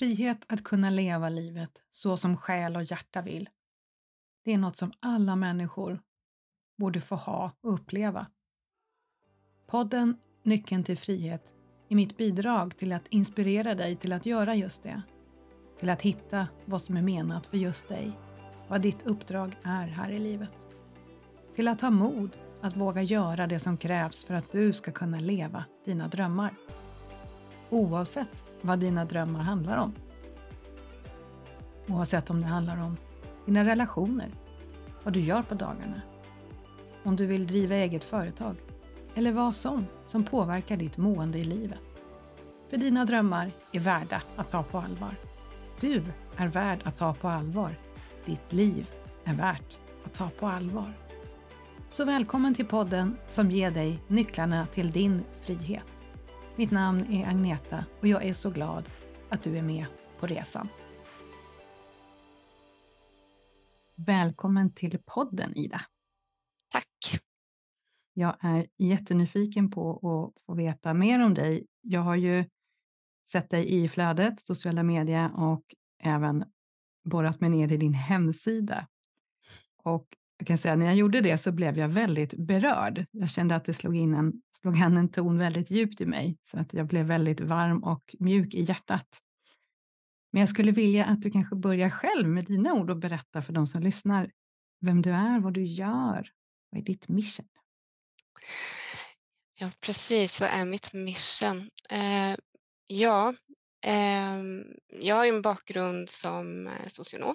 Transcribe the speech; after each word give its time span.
Frihet 0.00 0.44
att 0.48 0.64
kunna 0.64 0.90
leva 0.90 1.28
livet 1.28 1.82
så 1.90 2.16
som 2.16 2.36
själ 2.36 2.76
och 2.76 2.82
hjärta 2.82 3.22
vill. 3.22 3.48
Det 4.44 4.52
är 4.52 4.58
något 4.58 4.76
som 4.76 4.92
alla 5.00 5.36
människor 5.36 6.00
borde 6.78 7.00
få 7.00 7.14
ha 7.14 7.52
och 7.60 7.74
uppleva. 7.74 8.26
Podden 9.66 10.16
Nyckeln 10.42 10.84
till 10.84 10.96
frihet 10.96 11.44
är 11.88 11.96
mitt 11.96 12.16
bidrag 12.16 12.76
till 12.76 12.92
att 12.92 13.08
inspirera 13.08 13.74
dig 13.74 13.96
till 13.96 14.12
att 14.12 14.26
göra 14.26 14.54
just 14.54 14.82
det. 14.82 15.02
Till 15.78 15.90
att 15.90 16.02
hitta 16.02 16.48
vad 16.64 16.82
som 16.82 16.96
är 16.96 17.02
menat 17.02 17.46
för 17.46 17.56
just 17.56 17.88
dig, 17.88 18.18
vad 18.68 18.82
ditt 18.82 19.06
uppdrag 19.06 19.56
är 19.62 19.86
här 19.86 20.10
i 20.10 20.18
livet. 20.18 20.76
Till 21.56 21.68
att 21.68 21.80
ha 21.80 21.90
mod 21.90 22.36
att 22.60 22.76
våga 22.76 23.02
göra 23.02 23.46
det 23.46 23.60
som 23.60 23.76
krävs 23.76 24.24
för 24.24 24.34
att 24.34 24.52
du 24.52 24.72
ska 24.72 24.92
kunna 24.92 25.20
leva 25.20 25.64
dina 25.84 26.08
drömmar. 26.08 26.54
Oavsett 27.70 28.44
vad 28.60 28.78
dina 28.78 29.04
drömmar 29.04 29.40
handlar 29.40 29.76
om. 29.76 29.94
Oavsett 31.88 32.30
om 32.30 32.40
det 32.40 32.46
handlar 32.46 32.82
om 32.82 32.96
dina 33.46 33.64
relationer, 33.64 34.30
vad 35.02 35.12
du 35.12 35.20
gör 35.20 35.42
på 35.42 35.54
dagarna, 35.54 36.02
om 37.04 37.16
du 37.16 37.26
vill 37.26 37.46
driva 37.46 37.74
eget 37.74 38.04
företag 38.04 38.56
eller 39.14 39.32
vad 39.32 39.54
som 39.54 39.86
som 40.06 40.24
påverkar 40.24 40.76
ditt 40.76 40.96
mående 40.96 41.38
i 41.38 41.44
livet. 41.44 41.78
För 42.70 42.76
dina 42.76 43.04
drömmar 43.04 43.52
är 43.72 43.80
värda 43.80 44.22
att 44.36 44.50
ta 44.50 44.62
på 44.62 44.78
allvar. 44.78 45.16
Du 45.80 46.02
är 46.36 46.48
värd 46.48 46.80
att 46.84 46.98
ta 46.98 47.14
på 47.14 47.28
allvar. 47.28 47.78
Ditt 48.24 48.52
liv 48.52 48.90
är 49.24 49.34
värt 49.34 49.78
att 50.04 50.14
ta 50.14 50.30
på 50.30 50.46
allvar. 50.46 50.92
Så 51.88 52.04
välkommen 52.04 52.54
till 52.54 52.66
podden 52.66 53.16
som 53.28 53.50
ger 53.50 53.70
dig 53.70 53.98
nycklarna 54.08 54.66
till 54.66 54.90
din 54.90 55.24
frihet. 55.40 55.99
Mitt 56.60 56.70
namn 56.70 57.12
är 57.12 57.26
Agneta 57.26 57.84
och 58.00 58.08
jag 58.08 58.24
är 58.24 58.32
så 58.32 58.50
glad 58.50 58.90
att 59.30 59.42
du 59.42 59.58
är 59.58 59.62
med 59.62 59.86
på 60.18 60.26
resan. 60.26 60.68
Välkommen 63.94 64.74
till 64.74 64.98
podden 65.06 65.56
Ida. 65.56 65.80
Tack. 66.72 67.20
Jag 68.14 68.36
är 68.40 68.66
jättenyfiken 68.76 69.70
på 69.70 69.92
att 69.92 70.44
få 70.46 70.54
veta 70.54 70.94
mer 70.94 71.24
om 71.24 71.34
dig. 71.34 71.66
Jag 71.80 72.00
har 72.00 72.16
ju 72.16 72.44
sett 73.28 73.50
dig 73.50 73.82
i 73.82 73.88
flödet, 73.88 74.40
sociala 74.46 74.82
medier 74.82 75.32
och 75.36 75.62
även 76.02 76.44
borrat 77.04 77.40
mig 77.40 77.50
ner 77.50 77.72
i 77.72 77.76
din 77.76 77.94
hemsida. 77.94 78.86
Och 79.82 80.06
jag 80.40 80.46
kan 80.46 80.58
säga, 80.58 80.76
när 80.76 80.86
jag 80.86 80.94
gjorde 80.94 81.20
det 81.20 81.38
så 81.38 81.52
blev 81.52 81.78
jag 81.78 81.88
väldigt 81.88 82.34
berörd. 82.34 83.06
Jag 83.10 83.30
kände 83.30 83.56
att 83.56 83.64
det 83.64 83.74
slog 83.74 83.96
in 83.96 84.14
en, 84.14 84.32
slog 84.60 84.78
an 84.78 84.96
en 84.96 85.08
ton 85.08 85.38
väldigt 85.38 85.70
djupt 85.70 86.00
i 86.00 86.06
mig, 86.06 86.38
så 86.42 86.58
att 86.58 86.74
jag 86.74 86.86
blev 86.86 87.06
väldigt 87.06 87.40
varm 87.40 87.84
och 87.84 88.16
mjuk 88.18 88.54
i 88.54 88.62
hjärtat. 88.62 89.18
Men 90.32 90.40
jag 90.40 90.48
skulle 90.48 90.72
vilja 90.72 91.04
att 91.04 91.22
du 91.22 91.30
kanske 91.30 91.56
börjar 91.56 91.90
själv 91.90 92.28
med 92.28 92.44
dina 92.44 92.72
ord 92.72 92.90
och 92.90 92.96
berätta 92.96 93.42
för 93.42 93.52
de 93.52 93.66
som 93.66 93.82
lyssnar 93.82 94.30
vem 94.80 95.02
du 95.02 95.10
är, 95.10 95.40
vad 95.40 95.54
du 95.54 95.64
gör, 95.64 96.30
vad 96.70 96.80
är 96.80 96.84
ditt 96.84 97.08
mission? 97.08 97.48
Ja, 99.54 99.70
precis. 99.80 100.40
Vad 100.40 100.50
är 100.50 100.64
mitt 100.64 100.92
mission? 100.92 101.70
Eh, 101.88 102.36
ja, 102.86 103.34
eh, 103.84 104.42
jag 104.88 105.16
har 105.16 105.26
en 105.26 105.42
bakgrund 105.42 106.10
som 106.10 106.66
eh, 106.66 106.86
socionom. 106.86 107.34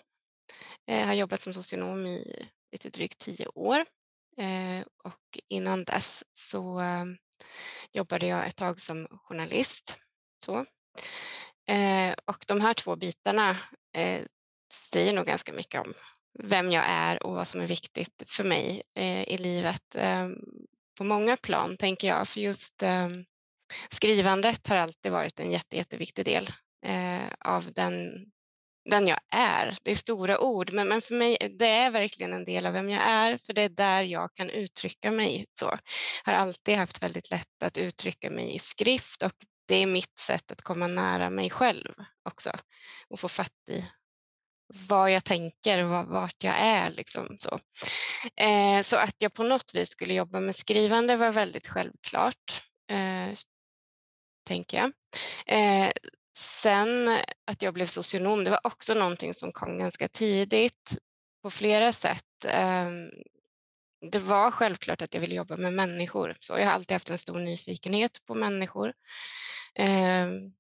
Jag 0.86 1.06
har 1.06 1.14
jobbat 1.14 1.42
som 1.42 1.54
socionom 1.54 2.06
i 2.06 2.50
lite 2.72 2.90
drygt 2.90 3.18
tio 3.18 3.48
år 3.48 3.86
eh, 4.38 4.86
och 5.04 5.40
innan 5.50 5.84
dess 5.84 6.24
så 6.34 6.80
ehm, 6.80 7.18
jobbade 7.92 8.28
jag 8.28 8.48
ett 8.48 8.56
tag 8.56 8.82
som 8.82 9.08
journalist. 9.24 9.98
Så. 10.46 10.66
Eh, 11.68 12.16
och 12.26 12.46
de 12.48 12.62
här 12.62 12.74
två 12.74 12.96
bitarna 12.96 13.58
eh, 13.94 14.22
säger 14.74 15.14
nog 15.14 15.26
ganska 15.26 15.54
mycket 15.54 15.82
om 15.82 15.94
vem 16.44 16.72
jag 16.72 16.84
är 16.88 17.24
och 17.24 17.34
vad 17.34 17.48
som 17.48 17.62
är 17.62 17.68
viktigt 17.68 18.24
för 18.28 18.44
mig 18.44 18.82
i 19.28 19.38
livet 19.38 19.96
ehm, 19.96 20.36
på 20.98 21.04
många 21.04 21.38
plan, 21.38 21.78
tänker 21.78 22.08
jag. 22.08 22.28
För 22.28 22.40
just 22.40 22.84
ehm, 22.84 23.26
skrivandet 23.90 24.68
har 24.68 24.76
alltid 24.76 25.12
varit 25.12 25.40
en 25.40 25.52
jätte, 25.52 25.78
jätteviktig 25.78 26.26
del 26.26 26.54
av 27.40 27.74
den, 27.74 28.26
den 28.90 29.08
jag 29.08 29.20
är. 29.32 29.78
Det 29.84 29.92
är 29.92 29.96
stora 29.96 30.40
ord, 30.40 30.74
men, 30.74 30.88
men 30.88 31.02
för 31.02 31.16
mig 31.16 31.38
det 31.60 31.68
är 31.68 31.92
verkligen 31.92 32.34
en 32.34 32.46
del 32.46 32.66
av 32.66 32.74
vem 32.74 32.90
jag 32.90 33.02
är, 33.02 33.38
för 33.38 33.54
det 33.54 33.62
är 33.62 33.70
där 33.70 34.04
jag 34.04 34.34
kan 34.34 34.50
uttrycka 34.50 35.12
mig. 35.12 35.46
Så. 35.60 35.80
Jag 36.26 36.34
har 36.34 36.40
alltid 36.40 36.76
haft 36.76 37.04
väldigt 37.04 37.32
lätt 37.32 37.64
att 37.64 37.78
uttrycka 37.78 38.30
mig 38.30 38.56
i 38.56 38.60
skrift 38.60 39.24
och 39.24 39.34
det 39.68 39.76
är 39.76 39.88
mitt 39.88 40.18
sätt 40.20 40.52
att 40.52 40.62
komma 40.62 40.88
nära 40.88 41.30
mig 41.30 41.50
själv 41.50 41.94
också 42.30 42.52
och 43.10 43.20
få 43.20 43.28
fatt 43.28 43.70
i 43.72 43.86
vad 44.68 45.12
jag 45.12 45.24
tänker 45.24 45.84
och 45.84 46.06
vart 46.08 46.44
jag 46.44 46.56
är. 46.58 46.90
Liksom, 46.90 47.38
så. 47.40 47.60
Eh, 48.42 48.82
så 48.82 48.98
att 48.98 49.16
jag 49.18 49.34
på 49.34 49.44
något 49.44 49.76
vis 49.76 49.90
skulle 49.90 50.14
jobba 50.14 50.40
med 50.40 50.56
skrivande 50.56 51.18
var 51.18 51.32
väldigt 51.32 51.68
självklart, 51.68 52.64
eh, 52.92 53.38
tänker 54.48 54.78
jag. 54.78 54.92
Eh, 55.48 55.92
sen 56.38 57.20
att 57.46 57.62
jag 57.62 57.74
blev 57.74 57.86
socionom, 57.86 58.44
det 58.44 58.52
var 58.52 58.60
också 58.64 58.94
någonting 58.94 59.34
som 59.34 59.52
kom 59.52 59.80
ganska 59.80 60.08
tidigt 60.08 60.98
på 61.44 61.50
flera 61.50 61.92
sätt. 61.92 62.46
Ehm, 62.48 63.10
det 64.12 64.20
var 64.20 64.52
självklart 64.52 65.02
att 65.02 65.14
jag 65.14 65.22
ville 65.22 65.36
jobba 65.36 65.58
med 65.58 65.74
människor. 65.74 66.36
Så 66.40 66.54
jag 66.54 66.66
har 66.66 66.74
alltid 66.74 66.96
haft 66.96 67.10
en 67.10 67.18
stor 67.18 67.40
nyfikenhet 67.40 68.26
på 68.26 68.36
människor. 68.36 68.94
Ehm, 69.76 70.54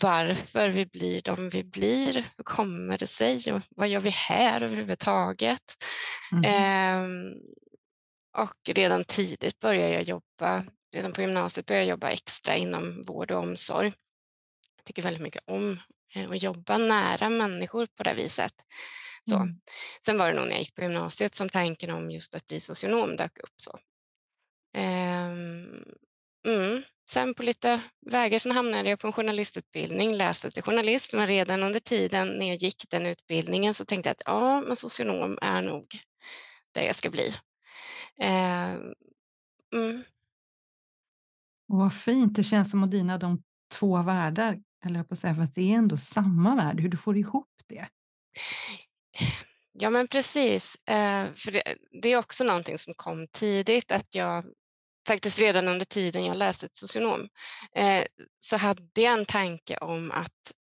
varför 0.00 0.68
vi 0.68 0.86
blir 0.86 1.22
de 1.22 1.48
vi 1.48 1.64
blir. 1.64 2.26
Hur 2.36 2.44
kommer 2.44 2.98
det 2.98 3.06
sig? 3.06 3.60
Vad 3.70 3.88
gör 3.88 4.00
vi 4.00 4.10
här 4.10 4.62
överhuvudtaget? 4.62 5.84
Mm. 6.32 6.44
Eh, 6.44 7.36
och 8.42 8.74
redan 8.74 9.04
tidigt 9.04 9.60
började 9.60 9.92
jag 9.92 10.02
jobba, 10.02 10.64
redan 10.94 11.12
på 11.12 11.20
gymnasiet 11.20 11.66
började 11.66 11.84
jag 11.84 11.90
jobba 11.90 12.08
extra 12.08 12.56
inom 12.56 13.04
vård 13.04 13.30
och 13.30 13.38
omsorg. 13.38 13.92
Jag 14.82 14.86
tycker 14.86 15.02
väldigt 15.02 15.22
mycket 15.22 15.42
om 15.46 15.78
eh, 16.14 16.30
att 16.30 16.42
jobba 16.42 16.78
nära 16.78 17.28
människor 17.28 17.86
på 17.86 18.02
det 18.02 18.14
viset. 18.14 18.54
Så. 19.28 19.36
Mm. 19.36 19.60
Sen 20.04 20.18
var 20.18 20.28
det 20.28 20.34
nog 20.34 20.44
när 20.44 20.52
jag 20.52 20.58
gick 20.58 20.74
på 20.74 20.82
gymnasiet 20.82 21.34
som 21.34 21.48
tanken 21.48 21.90
om 21.90 22.10
just 22.10 22.34
att 22.34 22.46
bli 22.46 22.60
socionom 22.60 23.16
dök 23.16 23.38
upp. 23.38 23.54
Så. 23.56 23.78
Um, 24.78 25.84
mm. 26.46 26.82
Sen 27.10 27.34
på 27.34 27.42
lite 27.42 27.80
vägar 28.06 28.38
så 28.38 28.52
hamnade 28.52 28.90
jag 28.90 28.98
på 28.98 29.06
en 29.06 29.12
journalistutbildning, 29.12 30.14
läste 30.14 30.50
till 30.50 30.62
journalist, 30.62 31.12
men 31.12 31.26
redan 31.26 31.62
under 31.62 31.80
tiden 31.80 32.28
när 32.28 32.46
jag 32.46 32.56
gick 32.56 32.84
den 32.90 33.06
utbildningen 33.06 33.74
så 33.74 33.84
tänkte 33.84 34.08
jag 34.08 34.14
att 34.14 34.22
ja, 34.26 34.60
men 34.60 34.76
socionom 34.76 35.38
är 35.42 35.62
nog 35.62 35.86
det 36.72 36.84
jag 36.84 36.96
ska 36.96 37.10
bli. 37.10 37.34
Eh, 38.18 38.74
mm. 39.74 40.04
Vad 41.66 41.94
fint, 41.94 42.36
det 42.36 42.44
känns 42.44 42.70
som 42.70 42.84
att 42.84 42.90
dina 42.90 43.18
de 43.18 43.42
två 43.72 44.02
världar, 44.02 44.62
eller 44.86 44.96
jag 44.96 45.08
på 45.08 45.14
att 45.14 45.20
säga, 45.20 45.34
för 45.34 45.42
att 45.42 45.54
det 45.54 45.72
är 45.72 45.76
ändå 45.76 45.96
samma 45.96 46.54
värld, 46.54 46.80
hur 46.80 46.88
du 46.88 46.96
får 46.96 47.16
ihop 47.16 47.48
det. 47.68 47.88
Ja, 49.72 49.90
men 49.90 50.08
precis. 50.08 50.76
Eh, 50.88 51.32
för 51.34 51.52
det, 51.52 51.62
det, 52.02 52.12
är 52.12 52.16
också 52.16 52.44
någonting 52.44 52.78
som 52.78 52.94
kom 52.96 53.26
tidigt, 53.28 53.92
att 53.92 54.14
jag 54.14 54.44
faktiskt 55.06 55.38
redan 55.38 55.68
under 55.68 55.84
tiden 55.84 56.24
jag 56.24 56.36
läste 56.36 56.68
till 56.68 56.78
socionom, 56.78 57.28
eh, 57.76 58.04
så 58.38 58.56
hade 58.56 59.00
jag 59.00 59.12
en 59.12 59.26
tanke 59.26 59.76
om 59.76 60.10
att 60.10 60.52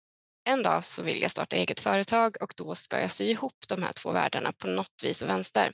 en 0.44 0.62
dag 0.62 0.84
så 0.84 1.03
vill 1.03 1.22
jag 1.22 1.30
starta 1.30 1.56
eget 1.56 1.80
företag 1.80 2.36
och 2.41 2.54
då 2.56 2.75
ska 2.75 3.00
jag 3.00 3.10
sy 3.10 3.25
ihop 3.25 3.54
de 3.69 3.82
här 3.82 3.92
två 3.92 4.12
världarna 4.12 4.53
på 4.53 4.66
något 4.66 5.03
vis 5.03 5.22
och 5.22 5.28
vänster. 5.28 5.72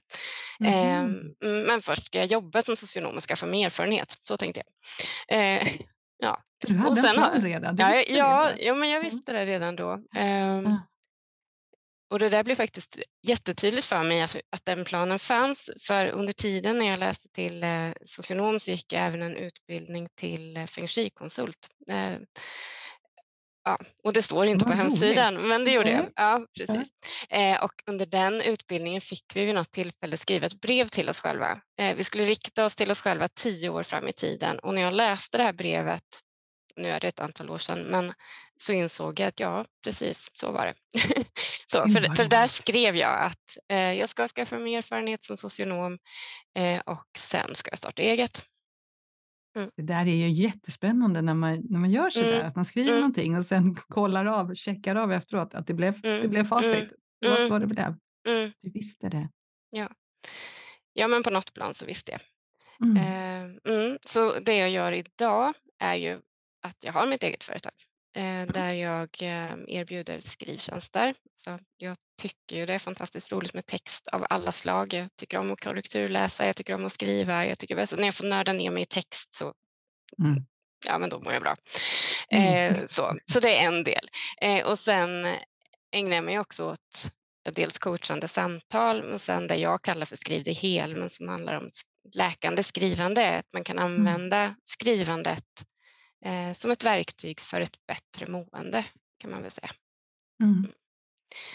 Mm. 0.60 1.34
Eh, 1.42 1.48
men 1.48 1.82
först 1.82 2.06
ska 2.06 2.18
jag 2.18 2.26
jobba 2.26 2.62
som 2.62 2.76
socionom 2.76 3.16
och 3.16 3.22
skaffa 3.22 3.46
mig 3.46 3.62
erfarenhet, 3.62 4.18
så 4.22 4.36
tänkte 4.36 4.62
jag. 5.28 5.38
Eh, 5.38 5.72
ja. 6.68 6.74
Du 6.74 6.78
hade 6.78 6.90
och 6.90 6.98
sen, 6.98 7.42
redan? 7.42 7.76
Du 7.76 7.82
ja, 7.82 8.02
ja, 8.08 8.52
ja, 8.58 8.74
men 8.74 8.90
jag 8.90 9.00
visste 9.00 9.32
det 9.32 9.46
redan 9.46 9.76
då. 9.76 10.00
Mm. 10.16 10.76
Och 12.10 12.18
det 12.18 12.28
där 12.28 12.44
blev 12.44 12.54
faktiskt 12.54 12.98
jättetydligt 13.26 13.86
för 13.86 14.02
mig 14.02 14.22
att, 14.22 14.36
att 14.50 14.64
den 14.64 14.84
planen 14.84 15.18
fanns. 15.18 15.70
För 15.80 16.06
under 16.08 16.32
tiden 16.32 16.78
när 16.78 16.86
jag 16.86 16.98
läste 16.98 17.28
till 17.28 17.62
eh, 17.62 17.90
socionom 18.04 18.60
så 18.60 18.70
gick 18.70 18.92
jag 18.92 19.02
även 19.02 19.22
en 19.22 19.36
utbildning 19.36 20.08
till 20.14 20.56
eh, 20.56 20.66
feng 20.66 20.86
shui-konsult. 20.86 21.68
Eh, 21.90 22.18
ja, 23.64 23.78
och 24.04 24.12
det 24.12 24.22
står 24.22 24.46
inte 24.46 24.64
på 24.64 24.72
hemsidan, 24.72 25.48
men 25.48 25.64
det 25.64 25.70
gjorde 25.70 25.90
jag. 25.90 26.08
Ja, 26.16 26.46
precis. 26.58 26.88
Eh, 27.28 27.64
och 27.64 27.72
under 27.86 28.06
den 28.06 28.40
utbildningen 28.40 29.00
fick 29.00 29.24
vi 29.34 29.44
vid 29.44 29.54
något 29.54 29.70
tillfälle 29.70 30.16
skriva 30.16 30.46
ett 30.46 30.60
brev 30.60 30.88
till 30.88 31.08
oss 31.08 31.20
själva. 31.20 31.60
Eh, 31.80 31.96
vi 31.96 32.04
skulle 32.04 32.24
rikta 32.24 32.64
oss 32.64 32.76
till 32.76 32.90
oss 32.90 33.00
själva 33.00 33.28
tio 33.28 33.68
år 33.68 33.82
fram 33.82 34.08
i 34.08 34.12
tiden 34.12 34.58
och 34.58 34.74
när 34.74 34.82
jag 34.82 34.92
läste 34.92 35.38
det 35.38 35.44
här 35.44 35.52
brevet 35.52 36.02
nu 36.76 36.88
är 36.90 37.00
det 37.00 37.08
ett 37.08 37.20
antal 37.20 37.50
år 37.50 37.58
sedan, 37.58 37.82
men 37.82 38.12
så 38.60 38.72
insåg 38.72 39.20
jag 39.20 39.28
att 39.28 39.40
ja, 39.40 39.64
precis 39.84 40.30
så 40.34 40.52
var 40.52 40.66
det. 40.66 40.74
så, 41.66 41.88
för, 41.88 42.14
för 42.14 42.24
där 42.24 42.46
skrev 42.46 42.96
jag 42.96 43.24
att 43.24 43.58
eh, 43.68 43.92
jag 43.92 44.08
ska 44.08 44.28
skaffa 44.28 44.58
mig 44.58 44.74
erfarenhet 44.74 45.24
som 45.24 45.36
socionom 45.36 45.98
eh, 46.58 46.80
och 46.80 47.06
sen 47.18 47.54
ska 47.54 47.70
jag 47.70 47.78
starta 47.78 48.02
eget. 48.02 48.44
Mm. 49.56 49.70
Det 49.76 49.82
där 49.82 50.06
är 50.06 50.14
ju 50.14 50.30
jättespännande 50.30 51.22
när 51.22 51.34
man, 51.34 51.62
när 51.70 51.78
man 51.78 51.90
gör 51.90 52.10
sådär, 52.10 52.34
Mm. 52.34 52.46
att 52.48 52.56
man 52.56 52.64
skriver 52.64 52.88
Mm. 52.90 53.00
någonting 53.00 53.36
och 53.38 53.44
sen 53.46 53.74
kollar 53.74 54.26
av, 54.26 54.54
checkar 54.54 54.96
av 54.96 55.12
efteråt 55.12 55.54
att 55.54 55.66
det 55.66 55.74
blev, 55.74 56.00
det 56.00 56.16
Mm. 56.18 56.30
blev 56.30 56.44
facit. 56.44 56.74
Mm. 56.74 56.88
Det 57.20 57.28
var 57.28 57.36
Mm. 57.36 57.48
så 57.48 57.58
det 57.58 57.66
blev. 57.66 57.94
Mm. 58.28 58.52
Du 58.60 58.70
visste 58.70 59.08
det. 59.08 59.28
Ja, 60.92 61.08
men 61.08 61.22
på 61.22 61.30
något 61.30 61.52
plan 61.52 61.74
så 61.74 61.86
visste 61.86 62.12
jag. 62.12 62.20
Eh. 62.98 63.96
Så 64.06 64.38
det 64.40 64.56
jag 64.56 64.70
gör 64.70 64.92
idag 64.92 65.54
är 65.78 65.94
ju 65.94 66.20
att 66.66 66.76
jag 66.80 66.92
har 66.92 67.06
mitt 67.06 67.22
eget 67.22 67.44
företag 67.44 67.72
eh, 68.16 68.46
där 68.46 68.74
jag 68.74 69.08
eh, 69.20 69.56
erbjuder 69.68 70.20
skrivtjänster. 70.20 71.14
Så 71.36 71.58
jag 71.76 71.96
tycker 72.22 72.56
ju 72.56 72.66
det 72.66 72.74
är 72.74 72.78
fantastiskt 72.78 73.32
roligt 73.32 73.54
med 73.54 73.66
text 73.66 74.08
av 74.08 74.26
alla 74.30 74.52
slag. 74.52 74.92
Jag 74.92 75.08
tycker 75.16 75.38
om 75.38 75.52
att 75.52 75.60
korrekturläsa, 75.60 76.46
jag 76.46 76.56
tycker 76.56 76.74
om 76.74 76.84
att 76.84 76.92
skriva. 76.92 77.46
Jag 77.46 77.58
tycker, 77.58 77.86
så 77.86 77.96
när 77.96 78.04
jag 78.04 78.14
får 78.14 78.26
nörda 78.26 78.52
ner 78.52 78.70
mig 78.70 78.82
i 78.82 78.86
text 78.86 79.34
så 79.34 79.52
Mm. 80.18 80.44
ja, 80.86 80.98
men 80.98 81.10
då 81.10 81.20
mår 81.20 81.32
jag 81.32 81.42
bra. 81.42 81.56
Mm. 82.30 82.74
Eh, 82.74 82.86
så, 82.86 83.18
så 83.24 83.40
det 83.40 83.58
är 83.58 83.68
en 83.68 83.84
del. 83.84 84.10
Eh, 84.40 84.66
och 84.66 84.78
sen 84.78 85.26
ägnar 85.92 86.14
jag 86.14 86.24
mig 86.24 86.38
också 86.38 86.64
åt 86.64 87.12
dels 87.54 87.78
coachande 87.78 88.28
samtal, 88.28 89.02
men 89.02 89.18
sen 89.18 89.46
det 89.46 89.56
jag 89.56 89.82
kallar 89.82 90.06
för 90.06 90.16
skriv 90.16 90.44
dig 90.44 90.54
hel, 90.54 90.96
men 90.96 91.10
som 91.10 91.28
handlar 91.28 91.56
om 91.56 91.70
läkande 92.14 92.62
skrivande. 92.62 93.38
Att 93.38 93.52
man 93.52 93.64
kan 93.64 93.78
använda 93.78 94.54
skrivandet 94.64 95.44
eh, 96.26 96.52
som 96.52 96.70
ett 96.70 96.84
verktyg 96.84 97.40
för 97.40 97.60
ett 97.60 97.86
bättre 97.86 98.26
mående, 98.32 98.84
kan 99.18 99.30
man 99.30 99.42
väl 99.42 99.50
säga. 99.50 99.70
Mm. 100.42 100.72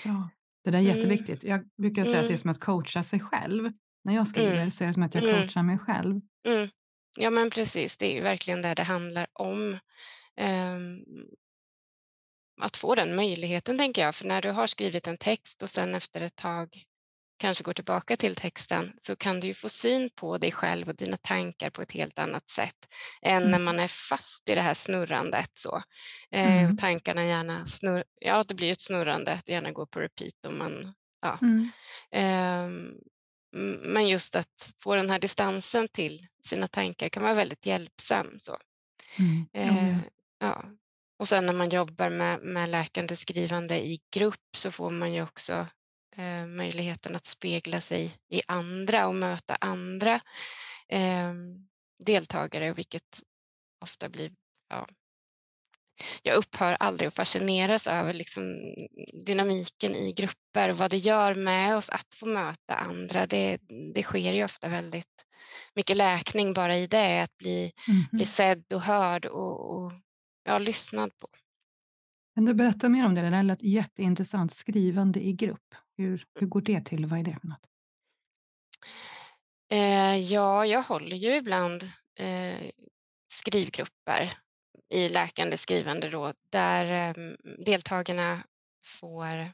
Bra. 0.04 0.30
Det 0.64 0.72
där 0.72 0.78
är 0.80 0.84
Mm. 0.84 0.96
jätteviktigt. 0.98 1.44
Jag 1.44 1.70
brukar 1.78 2.06
säga 2.06 2.18
att 2.18 2.24
det 2.24 2.28
är 2.28 2.30
Mm. 2.30 2.38
som 2.38 2.50
att 2.50 2.60
coacha 2.60 3.04
sig 3.04 3.20
själv. 3.20 3.72
När 4.04 4.14
jag 4.16 4.28
skriver 4.28 4.56
Mm. 4.56 4.72
så 4.72 4.84
är 4.84 4.88
det 4.88 4.94
som 4.94 5.04
att 5.04 5.16
jag 5.16 5.24
Mm. 5.24 5.42
coachar 5.42 5.64
mig 5.64 5.78
själv. 5.80 6.22
Mm. 6.48 6.70
Ja, 7.18 7.30
men 7.30 7.50
precis. 7.50 7.98
Det 7.98 8.06
är 8.12 8.16
ju 8.16 8.22
verkligen 8.22 8.62
det 8.62 8.74
det 8.74 8.84
handlar 8.84 9.28
om. 9.34 9.80
Ehm, 10.36 11.00
att 12.62 12.78
få 12.78 12.96
den 12.96 13.16
möjligheten, 13.16 13.78
tänker 13.78 14.02
jag. 14.02 14.16
För 14.16 14.26
när 14.26 14.42
du 14.42 14.52
har 14.52 14.68
skrivit 14.68 15.08
en 15.08 15.18
text 15.18 15.64
och 15.64 15.70
sen 15.70 15.96
efter 15.96 16.22
ett 16.22 16.36
tag 16.36 16.84
kanske 17.42 17.64
går 17.64 17.74
tillbaka 17.74 18.18
till 18.18 18.36
texten 18.36 18.94
så 19.02 19.16
kan 19.16 19.40
du 19.40 19.48
ju 19.48 19.54
få 19.54 19.70
syn 19.70 20.10
på 20.16 20.38
dig 20.38 20.52
själv 20.52 20.90
och 20.90 20.96
dina 20.96 21.18
tankar 21.18 21.70
på 21.70 21.82
ett 21.82 21.92
helt 21.92 22.20
annat 22.20 22.50
sätt 22.50 22.76
än 23.22 23.42
när 23.44 23.48
Mm. 23.50 23.64
man 23.64 23.80
är 23.80 23.88
fast 24.10 24.50
i 24.50 24.56
det 24.56 24.62
här 24.62 24.74
snurrandet. 24.74 25.50
Så. 25.54 25.84
Eh, 26.32 26.58
Mm. 26.58 26.70
och 26.74 26.78
tankarna 26.80 27.26
gärna 27.26 27.66
snurr... 27.66 28.04
Ja, 28.22 28.44
det 28.48 28.54
blir 28.54 28.68
ju 28.68 28.72
ett 28.72 28.82
snurrande, 28.82 29.40
det 29.46 29.52
gärna 29.52 29.72
går 29.72 29.86
på 29.86 30.00
repeat 30.00 30.46
och 30.46 30.54
man 30.54 30.94
ja, 31.22 31.38
Mm. 31.42 31.70
M- 33.56 33.80
Men 33.84 34.08
just 34.08 34.36
att 34.36 34.74
få 34.84 34.96
den 34.96 35.10
här 35.10 35.20
distansen 35.20 35.88
till 35.88 36.28
sina 36.44 36.68
tankar 36.68 37.10
kan 37.10 37.24
vara 37.24 37.34
väldigt 37.34 37.66
hjälpsam. 37.66 38.40
Så. 38.40 38.58
Mm. 39.20 39.46
Eh, 39.54 39.90
ja. 39.90 40.00
ja. 40.40 40.64
Och 41.20 41.28
sen 41.28 41.46
när 41.46 41.54
man 41.54 41.70
jobbar 41.70 42.10
med, 42.10 42.40
med 42.42 42.70
läkande 42.70 43.16
skrivande 43.16 43.80
i 43.88 44.00
grupp 44.16 44.56
så 44.56 44.72
får 44.72 44.92
man 44.92 45.14
ju 45.14 45.24
också 45.24 45.68
eh, 46.18 46.46
möjligheten 46.46 47.16
att 47.16 47.26
spegla 47.26 47.82
sig 47.82 48.18
i 48.30 48.42
andra 48.48 49.08
och 49.08 49.16
möta 49.16 49.56
andra 49.56 50.22
eh, 50.90 51.34
deltagare, 52.06 52.74
vilket 52.74 53.22
ofta 53.82 54.10
blir 54.10 54.32
ja, 54.70 54.88
jag 56.24 56.36
upphör 56.38 56.74
aldrig 56.80 57.08
att 57.08 57.14
fascineras 57.16 57.88
över 57.88 58.14
liksom 58.14 58.56
dynamiken 59.26 59.96
i 59.96 60.14
grupper 60.14 60.70
och 60.70 60.78
vad 60.78 60.92
det 60.92 60.98
gör 60.98 61.36
med 61.36 61.76
oss 61.78 61.90
att 61.90 62.14
få 62.16 62.26
möta 62.26 62.76
andra. 62.76 63.28
Det, 63.28 63.58
det 63.96 64.04
sker 64.04 64.34
ju 64.34 64.44
ofta 64.44 64.68
väldigt 64.70 65.26
mycket 65.76 65.98
läkning 65.98 66.54
bara 66.54 66.78
i 66.78 66.88
det, 66.88 67.22
att 67.22 67.38
bli, 67.38 67.72
bli 68.16 68.24
Mhm. 68.24 68.26
sedd 68.26 68.74
och 68.74 68.82
hörd 68.82 69.26
och, 69.26 69.74
och 69.76 69.92
ja, 70.44 70.58
lyssnad 70.58 71.20
på. 71.20 71.28
Kan 72.42 72.46
du 72.46 72.54
berätta 72.54 72.90
mer 72.90 73.06
om 73.06 73.16
det? 73.16 73.30
Det 73.30 73.44
lät 73.44 73.62
jätteintressant. 73.64 74.54
Skrivande 74.54 75.20
i 75.20 75.34
grupp. 75.34 75.76
Hur, 75.98 76.26
hur 76.40 76.48
går 76.48 76.62
det 76.62 76.86
till? 76.86 77.06
Vad 77.06 77.20
är 77.20 77.24
det 77.24 77.38
för 77.42 77.48
något? 77.48 77.68
Eh, 79.72 80.16
ja, 80.18 80.66
jag 80.66 80.84
håller 80.84 81.16
ju 81.16 81.36
ibland 81.36 81.84
eh, 82.20 82.70
skrivgrupper 83.32 84.34
i 84.94 85.10
läkande 85.10 85.58
skrivande 85.58 86.10
då, 86.10 86.34
där 86.50 87.10
eh, 87.10 87.24
deltagarna 87.66 88.44
får 88.86 89.52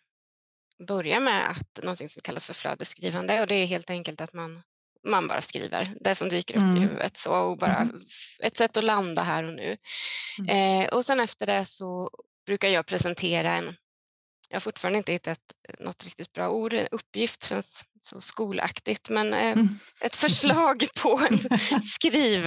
börja 0.88 1.20
med 1.20 1.50
att 1.50 1.80
någonting 1.84 2.10
som 2.10 2.22
kallas 2.22 2.46
för 2.46 2.54
flödesskrivande 2.54 3.42
och 3.42 3.48
det 3.48 3.56
är 3.56 3.66
helt 3.66 3.90
enkelt 3.90 4.22
att 4.22 4.34
man, 4.34 4.62
man 5.08 5.28
bara 5.28 5.42
skriver 5.42 5.96
det 6.02 6.16
som 6.16 6.30
dyker 6.30 6.56
upp 6.56 6.62
i 6.62 6.66
Mm. 6.66 6.82
huvudet 6.82 7.18
så, 7.18 7.32
och 7.34 7.58
bara 7.58 7.90
f- 8.08 8.40
ett 8.40 8.58
sätt 8.58 8.78
att 8.78 8.84
landa 8.84 9.22
här 9.24 9.44
och 9.44 9.54
nu. 9.54 9.78
Mm. 10.40 10.82
Eh, 10.84 10.90
och 10.90 11.06
sen 11.06 11.20
efter 11.20 11.46
det 11.46 11.66
så 11.66 12.12
brukar 12.48 12.68
jag 12.70 12.86
presentera 12.86 13.52
en, 13.52 13.66
jag 14.50 14.56
har 14.56 14.60
fortfarande 14.60 14.98
inte 14.98 15.12
hittat 15.12 15.40
något 15.80 16.04
riktigt 16.06 16.34
bra 16.34 16.50
ord, 16.50 16.74
en 16.74 16.88
uppgift 16.92 17.44
känns 17.44 17.84
så 18.02 18.22
skolaktigt, 18.22 19.10
men 19.10 19.34
eh, 19.34 19.52
Mm. 19.52 19.80
ett 20.02 20.16
förslag 20.16 20.88
på 21.02 21.22
en 21.30 21.40
skriv, 21.84 22.46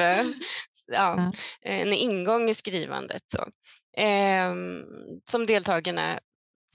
ja, 0.89 1.33
en 1.63 1.93
ingång 1.93 2.51
i 2.51 2.55
skrivandet. 2.55 3.23
Så. 3.33 3.49
Ehm, 3.97 4.83
som 5.31 5.47
deltagarna 5.47 6.21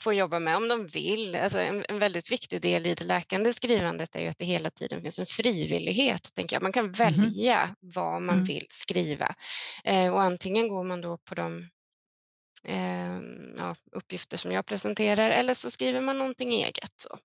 får 0.01 0.13
jobba 0.13 0.39
med 0.39 0.55
om 0.57 0.67
de 0.67 0.87
vill. 0.87 1.35
Alltså 1.35 1.59
en, 1.59 1.85
en 1.89 1.99
väldigt 1.99 2.31
viktig 2.31 2.61
del 2.61 2.85
i 2.85 2.93
det 2.95 3.03
läkande 3.05 3.53
skrivandet 3.53 4.15
är 4.15 4.21
ju 4.21 4.27
att 4.27 4.37
det 4.37 4.45
hela 4.45 4.69
tiden 4.69 5.01
finns 5.01 5.19
en 5.19 5.25
frivillighet. 5.25 6.33
Tänker 6.35 6.55
jag. 6.55 6.63
Man 6.63 6.71
kan 6.73 6.91
välja 6.91 7.75
vad 7.79 8.21
man 8.21 8.35
Mm. 8.35 8.45
vill 8.45 8.65
skriva. 8.69 9.35
Eh, 9.83 10.13
och 10.13 10.21
antingen 10.21 10.67
går 10.67 10.83
man 10.83 11.01
då 11.01 11.17
på 11.17 11.35
de 11.35 11.69
eh, 12.65 13.19
ja, 13.57 13.75
uppgifter 13.91 14.37
som 14.37 14.51
jag 14.51 14.65
presenterar 14.65 15.29
eller 15.29 15.53
så 15.53 15.71
skriver 15.71 16.01
man 16.01 16.17
någonting 16.17 16.53
eget. 16.53 16.91
Så. 16.97 17.17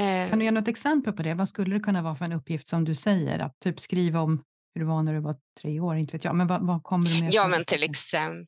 Eh, 0.00 0.28
Kan 0.30 0.38
du 0.38 0.44
ge 0.44 0.50
något 0.50 0.68
exempel 0.68 1.12
på 1.12 1.22
det? 1.22 1.34
Vad 1.34 1.48
skulle 1.48 1.74
det 1.74 1.80
kunna 1.80 2.02
vara 2.02 2.14
för 2.16 2.24
en 2.24 2.32
uppgift 2.32 2.68
som 2.68 2.84
du 2.84 2.94
säger? 2.94 3.38
Att 3.38 3.60
typ 3.60 3.80
skriva 3.80 4.20
om 4.20 4.44
hur 4.74 4.80
det 4.80 4.86
var 4.88 5.02
när 5.02 5.12
du 5.14 5.20
var 5.20 5.36
tre 5.60 5.80
år, 5.80 5.96
inte 5.96 6.12
vet 6.16 6.24
jag. 6.24 6.34
Men 6.36 6.46
vad, 6.46 6.66
vad 6.66 6.82
kommer 6.82 7.06
du 7.10 7.24
med? 7.24 7.34
Ja, 7.34 7.48
men 7.48 7.64
till 7.64 7.82
exempel. 7.82 8.46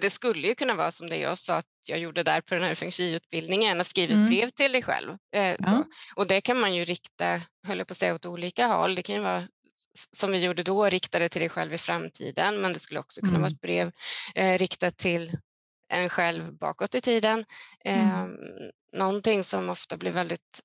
Det, 0.00 0.10
skulle 0.10 0.48
ju 0.48 0.54
kunna 0.54 0.74
vara 0.74 0.90
som 0.90 1.08
det 1.08 1.16
jag 1.16 1.38
sa 1.38 1.56
att 1.56 1.64
jag 1.88 1.98
gjorde 1.98 2.22
där 2.22 2.40
på 2.40 2.54
den 2.54 2.64
här 2.64 2.74
feng 2.74 2.90
shui-utbildningen, 2.90 3.80
att 3.80 3.86
skriva 3.86 4.10
ett 4.12 4.16
Mm. 4.16 4.28
brev 4.28 4.50
till 4.50 4.72
dig 4.72 4.82
själv. 4.82 5.10
Eh, 5.36 5.56
Ja. 5.58 5.84
Och 6.16 6.26
det 6.26 6.40
kan 6.40 6.60
man 6.60 6.74
ju 6.74 6.84
rikta, 6.84 7.40
höll 7.66 7.78
på 7.84 7.92
att 7.92 7.96
säga, 7.96 8.14
åt 8.14 8.26
olika 8.26 8.66
håll. 8.66 8.94
Det 8.94 9.02
kan 9.02 9.14
ju 9.14 9.20
vara 9.20 9.48
som 10.16 10.30
vi 10.30 10.44
gjorde 10.44 10.62
då, 10.62 10.84
rikta 10.88 11.18
det 11.18 11.28
till 11.28 11.40
dig 11.40 11.48
själv 11.48 11.74
i 11.74 11.78
framtiden, 11.78 12.60
men 12.60 12.72
det 12.72 12.78
skulle 12.78 13.00
också 13.00 13.20
kunna 13.20 13.32
vara 13.38 13.46
Mm. 13.46 13.52
ett 13.54 13.60
brev 13.60 13.92
eh, 14.34 14.58
riktat 14.58 14.96
till 14.96 15.32
en 15.88 16.08
själv 16.08 16.52
bakåt 16.58 16.94
i 16.94 17.00
tiden. 17.00 17.44
Eh, 17.84 18.20
Mm. 18.20 18.36
Någonting 18.92 19.44
som 19.44 19.70
ofta 19.70 19.96
blir 19.96 20.10
väldigt 20.12 20.60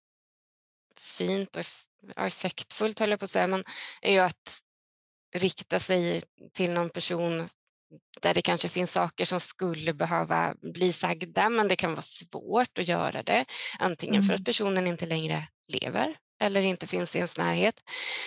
fint 0.99 1.55
och 1.55 1.65
effektfullt, 2.17 2.99
höll 2.99 3.09
jag 3.09 3.19
på 3.19 3.25
att 3.25 3.31
säga, 3.31 3.47
men 3.47 3.63
är 4.01 4.11
ju 4.11 4.19
att 4.19 4.59
rikta 5.35 5.79
sig 5.79 6.21
till 6.53 6.71
någon 6.71 6.89
person 6.89 7.49
där 8.21 8.33
det 8.33 8.41
kanske 8.41 8.69
finns 8.69 8.91
saker 8.91 9.25
som 9.25 9.39
skulle 9.39 9.93
behöva 9.93 10.55
bli 10.73 10.93
sagda, 10.93 11.49
men 11.49 11.67
det 11.67 11.75
kan 11.75 11.91
vara 11.91 12.01
svårt 12.01 12.77
att 12.77 12.87
göra 12.87 13.23
det. 13.23 13.45
Antingen 13.79 14.23
för 14.23 14.33
att 14.33 14.39
Mm. 14.39 14.45
personen 14.45 14.87
inte 14.87 15.05
längre 15.05 15.47
lever 15.67 16.15
eller 16.41 16.61
inte 16.61 16.87
finns 16.87 17.15
i 17.15 17.17
ens 17.19 17.37
närhet. 17.37 17.75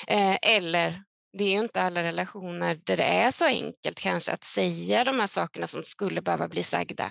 Eh, 0.06 0.36
eller 0.42 1.02
det 1.38 1.44
är 1.44 1.50
ju 1.50 1.60
inte 1.60 1.82
alla 1.82 2.02
relationer 2.02 2.80
där 2.84 2.96
det 2.96 3.04
är 3.04 3.30
så 3.30 3.44
enkelt 3.46 4.00
kanske 4.00 4.32
att 4.32 4.44
säga 4.44 5.04
de 5.04 5.20
här 5.20 5.26
sakerna 5.26 5.66
som 5.66 5.82
skulle 5.82 6.22
behöva 6.22 6.48
bli 6.48 6.62
sagda. 6.62 7.10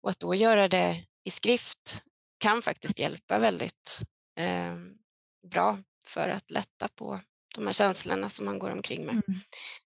Och 0.00 0.10
att 0.10 0.20
då 0.20 0.34
göra 0.34 0.68
det 0.68 1.04
i 1.24 1.30
skrift 1.30 2.02
kan 2.38 2.62
faktiskt 2.62 2.98
hjälpa 2.98 3.38
väldigt 3.38 4.00
eh, 4.38 4.74
bra 5.50 5.78
för 6.06 6.28
att 6.28 6.50
lätta 6.50 6.88
på 6.98 7.20
de 7.54 7.66
här 7.66 7.72
känslorna 7.72 8.28
som 8.28 8.46
man 8.46 8.58
går 8.58 8.70
omkring 8.70 9.04
med. 9.06 9.12
Mm. 9.12 9.22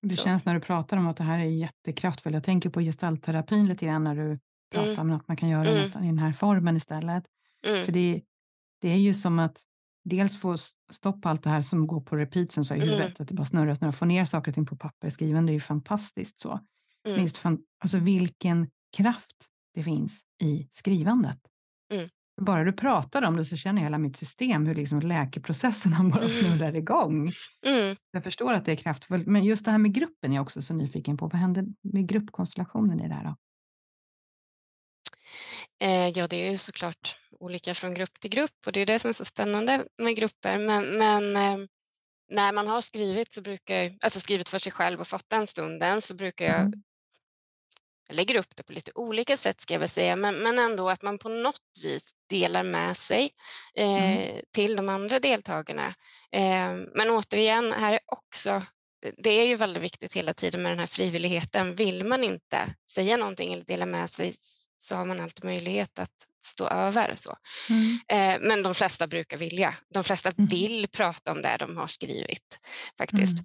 Det 0.03 0.17
Så. 0.17 0.23
känns 0.23 0.45
när 0.45 0.55
du 0.55 0.61
pratar 0.61 0.97
om 0.97 1.07
att 1.09 1.17
det 1.17 1.25
här 1.25 1.39
är 1.39 1.45
jättekraftfullt. 1.45 2.35
Jag 2.35 2.45
tänker 2.45 2.71
på 2.71 2.81
gestaltterapin 2.81 3.67
lite 3.67 3.87
grann 3.87 4.05
när 4.05 4.15
du 4.15 4.39
pratar 4.73 4.93
Mm. 4.93 5.11
om 5.11 5.17
att 5.17 5.29
man 5.29 5.37
kan 5.37 5.49
göra 5.49 5.71
Mm. 5.71 5.83
nästan 5.83 6.05
i 6.05 6.07
den 6.07 6.19
här 6.19 6.33
formen 6.33 6.77
istället. 6.77 7.25
För 7.65 7.71
Mm. 7.75 7.93
det, 7.93 8.23
det 8.81 8.89
är 8.89 8.97
ju 8.99 9.15
som 9.15 9.39
att 9.39 9.63
dels 10.09 10.37
få 10.41 10.57
stopp 10.93 11.23
på 11.23 11.29
allt 11.29 11.43
det 11.43 11.51
här 11.51 11.63
som 11.63 11.87
går 11.87 12.01
på 12.01 12.17
repeat 12.17 12.53
som 12.53 12.65
så 12.65 12.75
i 12.75 12.77
Mm. 12.77 12.89
huvudet, 12.89 13.21
att 13.21 13.29
det 13.29 13.35
bara 13.35 13.47
snurrar, 13.47 13.75
snurrar. 13.75 13.93
Få 13.93 14.05
ner 14.05 14.25
saker 14.25 14.51
och 14.51 14.55
ting 14.55 14.67
på 14.67 14.77
papper, 14.77 15.11
skrivande 15.11 15.53
är 15.53 15.55
ju 15.55 15.61
fantastiskt 15.61 16.41
så. 16.41 16.61
Mm. 17.09 17.23
just 17.23 17.37
fan, 17.39 17.59
alltså 17.81 17.99
vilken 17.99 18.67
kraft 18.97 19.37
det 19.75 19.83
finns 19.83 20.23
i 20.43 20.69
skrivandet. 20.71 21.39
Mm. 21.95 22.09
Bara 22.41 22.65
du 22.65 22.73
pratar 22.73 23.23
om 23.23 23.37
det 23.37 23.45
så 23.45 23.57
känner 23.57 23.83
hela 23.83 23.99
mitt 23.99 24.17
system 24.17 24.67
hur 24.67 24.75
liksom 24.75 25.01
läkeprocesserna 25.01 25.97
bara 26.05 26.19
Mm. 26.19 26.29
snurrar 26.29 26.77
igång. 26.77 27.31
Mm. 27.67 27.97
Jag 28.11 28.25
förstår 28.25 28.53
att 28.55 28.65
det 28.65 28.73
är 28.73 28.77
kraftfullt, 28.77 29.27
men 29.27 29.45
just 29.45 29.65
det 29.65 29.71
här 29.71 29.79
med 29.79 29.93
gruppen 29.95 30.31
är 30.33 30.37
jag 30.37 30.43
också 30.43 30.63
så 30.63 30.75
nyfiken 30.75 31.17
på. 31.17 31.27
Vad 31.27 31.35
händer 31.41 31.65
med 31.83 32.09
gruppkonstellationen 32.09 33.01
i 33.01 33.09
det 33.09 33.15
här 33.15 33.25
då? 33.25 33.37
Eh, 35.81 36.09
ja, 36.09 36.27
det 36.29 36.37
är 36.37 36.51
ju 36.51 36.59
såklart 36.59 37.17
olika 37.41 37.75
från 37.75 37.95
grupp 37.95 38.21
till 38.21 38.31
grupp 38.31 38.67
och 38.67 38.73
det 38.73 38.81
är 38.81 38.87
det 38.87 38.99
som 38.99 39.09
är 39.09 39.13
så 39.13 39.25
spännande 39.25 39.87
med 39.99 40.17
grupper. 40.17 40.59
Men, 40.59 40.85
men 40.99 41.37
eh, 41.37 41.67
när 42.31 42.53
man 42.53 42.69
har 42.69 42.81
skrivit, 42.81 43.33
så 43.35 43.43
brukar, 43.43 43.97
alltså 44.01 44.21
skrivit 44.21 44.49
för 44.49 44.59
sig 44.59 44.73
själv 44.73 45.01
och 45.01 45.09
fått 45.09 45.31
den 45.31 45.47
stunden 45.47 46.03
så 46.03 46.15
brukar 46.15 46.45
jag 46.47 46.61
Mm. 46.61 46.83
jag 48.09 48.17
lägger 48.17 48.35
upp 48.37 48.57
det 48.57 48.63
på 48.63 48.73
lite 48.73 48.93
olika 48.95 49.37
sätt 49.37 49.61
ska 49.61 49.75
jag 49.75 49.79
väl 49.81 49.89
säga, 49.89 50.17
men, 50.17 50.35
men 50.37 50.59
ändå 50.59 50.91
att 50.91 51.03
man 51.03 51.19
på 51.19 51.29
något 51.29 51.63
vis 51.83 52.13
delar 52.31 52.63
med 52.63 52.97
sig 52.97 53.31
eh, 53.75 54.21
Mm. 54.21 54.43
till 54.53 54.77
de 54.77 54.89
andra 54.89 55.19
deltagarna. 55.19 55.95
Eh, 56.33 56.75
men 56.95 57.11
återigen, 57.11 57.73
här 57.73 57.93
är 57.93 58.01
också 58.07 58.63
det 59.17 59.31
är 59.31 59.47
ju 59.47 59.57
väldigt 59.57 59.83
viktigt 59.83 60.15
hela 60.15 60.35
tiden 60.35 60.63
med 60.63 60.73
den 60.73 60.79
här 60.79 60.87
frivilligheten. 60.87 61.75
Vill 61.75 62.05
man 62.05 62.25
inte 62.25 62.75
säga 62.91 63.17
någonting 63.17 63.53
eller 63.53 63.65
dela 63.65 63.87
med 63.87 64.11
sig 64.11 64.35
så 64.79 64.97
har 64.97 65.05
man 65.05 65.21
alltid 65.21 65.45
möjlighet 65.45 65.99
att 65.99 66.11
stå 66.45 66.69
över. 66.69 67.15
Så. 67.17 67.37
Mm. 67.71 67.99
Eh, 68.09 68.49
men 68.49 68.63
de 68.63 68.75
flesta 68.75 69.07
brukar 69.07 69.37
vilja. 69.37 69.75
De 69.95 70.05
flesta 70.05 70.31
Mm. 70.31 70.47
vill 70.47 70.89
prata 70.89 71.33
om 71.33 71.43
det 71.43 71.57
de 71.57 71.77
har 71.77 71.87
skrivit 71.87 72.61
faktiskt. 72.99 73.39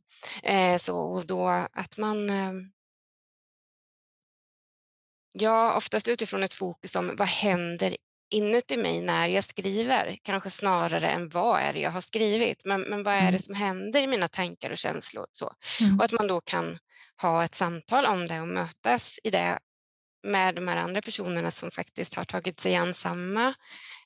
Mm. 0.43 0.73
Eh, 0.73 0.77
så 0.79 0.97
och 0.97 1.25
då 1.27 1.47
att 1.73 1.97
man 1.97 2.29
eh, 2.29 2.53
Ja, 5.39 5.73
oftast 5.77 6.07
utifrån 6.07 6.43
ett 6.43 6.53
fokus 6.53 6.95
om 6.95 7.15
vad 7.17 7.27
händer 7.27 7.97
inuti 8.33 8.77
mig 8.77 9.01
när 9.01 9.27
jag 9.27 9.43
skriver, 9.43 10.17
kanske 10.23 10.49
snarare 10.49 11.09
än 11.09 11.29
vad 11.29 11.59
är 11.61 11.73
det 11.73 11.79
jag 11.79 11.91
har 11.91 12.01
skrivit, 12.01 12.65
men, 12.65 12.81
men 12.81 13.03
vad 13.03 13.13
är 13.13 13.19
det 13.21 13.27
Mm. 13.27 13.39
som 13.39 13.55
händer 13.55 14.01
i 14.01 14.07
mina 14.07 14.27
tankar 14.27 14.69
och 14.71 14.77
känslor? 14.77 15.25
Så. 15.31 15.51
Mm. 15.81 15.99
Och 15.99 16.05
att 16.05 16.11
man 16.11 16.27
då 16.27 16.41
kan 16.41 16.77
ha 17.21 17.43
ett 17.43 17.55
samtal 17.55 18.05
om 18.05 18.27
det 18.27 18.41
och 18.41 18.47
mötas 18.47 19.19
i 19.23 19.29
det 19.29 19.59
med 20.27 20.55
de 20.55 20.67
här 20.67 20.77
andra 20.77 21.01
personerna 21.01 21.51
som 21.51 21.71
faktiskt 21.71 22.15
har 22.15 22.23
tagit 22.25 22.59
sig 22.59 22.75
an 22.75 22.93
samma 22.93 23.53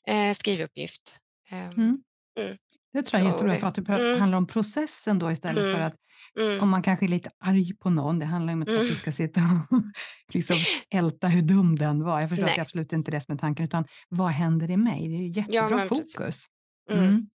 eh, 0.07 0.33
skrivuppgift. 0.33 1.15
Eh, 1.51 1.57
Mm. 1.69 2.03
Mm. 2.39 2.57
Det 2.93 3.03
tror 3.03 3.21
jag 3.21 3.27
är 3.29 3.33
jättebra, 3.33 3.59
för 3.59 3.67
att 3.67 3.75
det 3.75 3.93
mm. 4.07 4.19
handlar 4.19 4.37
om 4.37 4.47
processen 4.47 5.19
då 5.19 5.31
istället 5.31 5.63
för 5.63 5.69
Mm. 5.73 5.87
att 5.87 5.95
mm, 6.39 6.59
om 6.63 6.69
man 6.69 6.81
kanske 6.83 7.05
är 7.05 7.09
lite 7.09 7.31
arg 7.39 7.75
på 7.77 7.89
någon, 7.89 8.19
det 8.19 8.25
handlar 8.25 8.53
inte 8.53 8.71
om 8.71 8.77
att 8.77 8.81
Mm. 8.81 8.87
du 8.91 8.95
ska 8.95 9.11
sitta 9.11 9.41
och 9.41 9.81
liksom 10.33 10.55
älta 10.89 11.27
hur 11.27 11.41
dum 11.41 11.75
den 11.75 12.03
var. 12.03 12.19
Jag 12.21 12.29
förstår 12.29 12.45
att 12.45 12.55
det 12.55 12.59
är 12.59 12.61
absolut 12.61 12.93
inte 12.93 13.11
det 13.11 13.21
som 13.21 13.33
är 13.33 13.39
tanken, 13.39 13.65
utan 13.65 13.85
vad 14.09 14.29
händer 14.29 14.71
i 14.71 14.77
mig? 14.77 15.07
Det 15.07 15.15
är 15.15 15.21
ju 15.21 15.27
jättebra 15.29 15.87
precis. 15.87 16.15
fokus. 16.15 16.45
Mm. 16.91 17.03
Mm. 17.03 17.29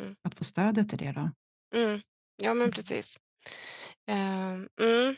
Mm. 0.00 0.16
Att 0.22 0.34
få 0.34 0.44
stödet 0.44 0.92
i 0.92 0.96
det 0.96 1.12
då. 1.12 1.30
mm. 1.76 2.00
Ja, 2.42 2.54
men 2.54 2.62
Mm. 2.62 2.72
precis. 2.72 3.16
Mm. 4.08 5.16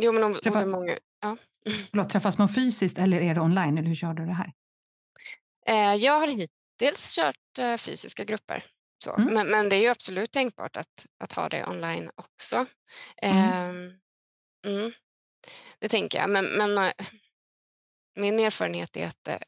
Jo, 0.00 0.12
men 0.12 0.22
om, 0.22 0.32
om 0.32 0.38
Träffa- 0.38 0.66
många... 0.66 0.98
Ja. 1.20 1.36
Förlåt, 1.90 2.10
träffas 2.10 2.38
man 2.38 2.48
fysiskt 2.48 2.98
eller 2.98 3.20
är 3.20 3.34
det 3.34 3.40
online? 3.40 3.78
Eller 3.78 3.88
hur 3.88 3.94
kör 3.94 4.14
du 4.14 4.26
det 4.26 4.32
här? 4.32 4.52
Eh, 5.66 5.94
jag 5.94 6.20
har 6.20 6.26
hittills 6.26 7.14
kört 7.16 7.58
eh, 7.58 7.76
fysiska 7.76 8.24
grupper. 8.24 8.64
Så. 9.04 9.14
Mm. 9.16 9.34
Men, 9.34 9.46
men 9.46 9.68
det 9.68 9.76
är 9.76 9.80
ju 9.80 9.88
absolut 9.88 10.30
tänkbart 10.32 10.76
att, 10.76 11.06
att 11.20 11.32
ha 11.32 11.48
det 11.48 11.66
online 11.66 12.10
också. 12.14 12.66
Mm. 13.22 13.36
Ehm, 13.36 13.98
mm. 14.66 14.92
Det 15.78 15.88
tänker 15.88 16.18
jag. 16.18 16.30
Men, 16.30 16.44
men 16.44 16.78
eh, 16.78 16.92
min 18.16 18.40
erfarenhet 18.40 18.96
är 18.96 19.06
att 19.06 19.24
det, 19.24 19.38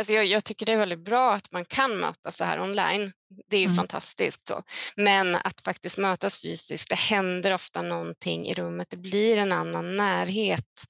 alltså 0.00 0.12
jag, 0.14 0.26
jag 0.26 0.44
tycker 0.44 0.66
det 0.66 0.72
är 0.72 0.76
väldigt 0.76 1.04
bra 1.04 1.34
att 1.34 1.52
man 1.52 1.64
kan 1.64 1.96
mötas 1.98 2.36
så 2.36 2.44
här 2.44 2.60
online. 2.60 3.12
Det 3.48 3.56
är 3.56 3.60
ju 3.60 3.66
Mm. 3.66 3.76
fantastiskt. 3.76 4.46
så. 4.46 4.62
Men 4.96 5.36
att 5.36 5.60
faktiskt 5.60 5.98
mötas 5.98 6.42
fysiskt, 6.42 6.88
det 6.88 6.98
händer 6.98 7.54
ofta 7.54 7.82
någonting 7.82 8.46
i 8.46 8.54
rummet. 8.54 8.90
Det 8.90 8.96
blir 8.96 9.36
en 9.38 9.52
annan 9.52 9.96
närhet 9.96 10.84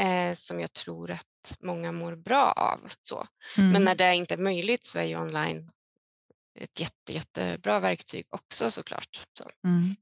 eh, 0.00 0.34
som 0.34 0.60
jag 0.60 0.72
tror 0.72 1.10
att 1.10 1.56
många 1.60 1.92
mår 1.92 2.16
bra 2.16 2.52
av. 2.52 2.92
Så. 3.00 3.26
Mm. 3.56 3.70
Men 3.72 3.84
när 3.84 3.94
det 3.94 4.14
inte 4.14 4.34
är 4.34 4.38
möjligt 4.38 4.84
så 4.84 4.98
är 4.98 5.04
ju 5.04 5.16
online 5.16 5.70
ett 6.60 6.80
jätte, 6.80 7.12
jättebra 7.12 7.80
verktyg 7.80 8.24
också 8.30 8.70
såklart. 8.70 9.26
Så, 9.38 9.44
Mm. 9.68 9.96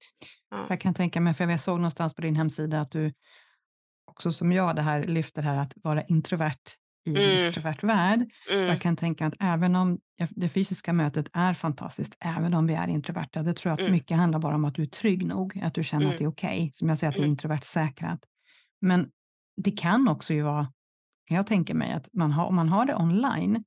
ja. 0.51 0.67
Jag 0.69 0.81
kan 0.81 0.95
tänka 0.95 1.21
mig, 1.21 1.35
för 1.35 1.49
jag 1.51 1.61
såg 1.61 1.77
någonstans 1.79 2.15
på 2.15 2.23
din 2.23 2.37
hemsida 2.37 2.81
att 2.81 2.91
du 2.91 3.13
också 4.11 4.33
som 4.33 4.53
jag 4.53 4.77
det 4.77 4.83
här 4.83 5.05
lyfter 5.07 5.43
här 5.43 5.57
att 5.57 5.73
vara 5.77 6.03
introvert 6.05 6.57
i 7.07 7.11
en 7.11 7.17
Mm. 7.17 7.39
extrovert 7.39 7.83
värld. 7.83 8.21
Mm, 8.53 8.67
Jag 8.67 8.81
kan 8.81 8.97
tänka 8.97 9.27
att 9.27 9.35
även 9.41 9.77
om 9.77 9.99
det 10.31 10.49
fysiska 10.49 10.93
mötet 10.93 11.29
är 11.33 11.55
fantastiskt, 11.55 12.17
även 12.21 12.55
om 12.55 12.67
vi 12.67 12.75
är 12.75 12.89
introverta, 12.89 13.43
det 13.43 13.55
tror 13.55 13.71
jag 13.71 13.75
att 13.75 13.81
Mm. 13.81 13.93
mycket 13.93 14.17
handlar 14.17 14.39
bara 14.39 14.55
om 14.55 14.65
att 14.65 14.75
du 14.75 14.83
är 14.83 14.87
trygg 14.87 15.27
nog, 15.27 15.61
att 15.63 15.75
du 15.75 15.85
känner 15.85 16.07
att 16.07 16.11
Mm. 16.13 16.19
det 16.19 16.25
är 16.25 16.29
okej. 16.29 16.71
Som 16.75 16.89
jag 16.89 16.99
säger, 16.99 17.09
att 17.09 17.15
det 17.17 17.21
är 17.21 17.25
Mm. 17.25 17.31
introvert 17.33 17.61
säkrat. 17.63 18.21
Men 18.81 19.11
det 19.57 19.71
kan 19.71 20.09
också 20.09 20.35
ju 20.35 20.43
vara, 20.43 20.73
kan 21.29 21.37
jag 21.37 21.47
tänka 21.47 21.75
mig, 21.75 21.93
att 21.93 22.09
man 22.13 22.33
har, 22.33 22.47
om 22.47 22.55
man 22.55 22.69
har 22.69 22.87
det 22.87 22.95
online, 22.95 23.65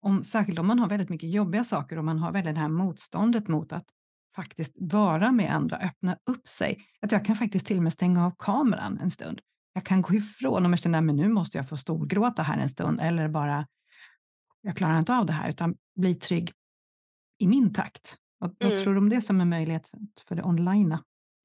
om, 0.00 0.24
särskilt 0.24 0.58
om 0.58 0.66
man 0.66 0.78
har 0.78 0.88
väldigt 0.88 1.08
mycket 1.08 1.30
jobbiga 1.30 1.64
saker 1.64 1.98
och 1.98 2.04
man 2.04 2.18
har 2.18 2.32
väldigt 2.32 2.54
det 2.54 2.60
här 2.60 2.68
motståndet 2.68 3.48
mot 3.48 3.72
att 3.72 3.84
faktiskt 4.36 4.72
vara 4.76 5.32
med 5.32 5.54
andra, 5.54 5.76
öppna 5.78 6.16
upp 6.30 6.48
sig. 6.48 6.84
Att 7.00 7.12
jag 7.12 7.24
kan 7.24 7.36
faktiskt 7.36 7.66
till 7.66 7.76
och 7.76 7.82
med 7.82 7.92
stänga 7.92 8.26
av 8.26 8.32
kameran 8.38 8.98
en 8.98 9.10
stund. 9.10 9.40
Jag 9.72 9.84
kan 9.84 10.02
gå 10.02 10.14
ifrån 10.14 10.66
om 10.66 10.72
jag 10.72 10.78
känner 10.78 10.98
att 10.98 11.04
nu 11.04 11.28
måste 11.28 11.58
jag 11.58 11.68
få 11.68 11.76
storgråta 11.76 12.42
här 12.42 12.58
en 12.58 12.68
stund 12.68 13.00
eller 13.00 13.28
bara 13.28 13.66
jag 14.62 14.76
klarar 14.76 14.98
inte 14.98 15.14
av 15.14 15.26
det 15.26 15.32
här 15.32 15.50
utan 15.50 15.76
bli 15.96 16.14
trygg 16.14 16.52
i 17.38 17.46
min 17.46 17.72
takt. 17.74 18.16
Vad, 18.38 18.56
vad 18.60 18.72
Mm. 18.72 18.84
tror 18.84 18.94
du 18.94 18.98
om 18.98 19.08
det 19.08 19.22
som 19.22 19.40
en 19.40 19.48
möjlighet 19.48 19.90
för 20.28 20.34
det 20.34 20.42
online? 20.42 20.98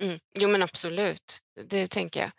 mm. 0.03 0.19
Jo 0.39 0.49
men 0.49 0.63
absolut, 0.63 1.39
det 1.69 1.87
tänker 1.87 2.19
jag. 2.19 2.29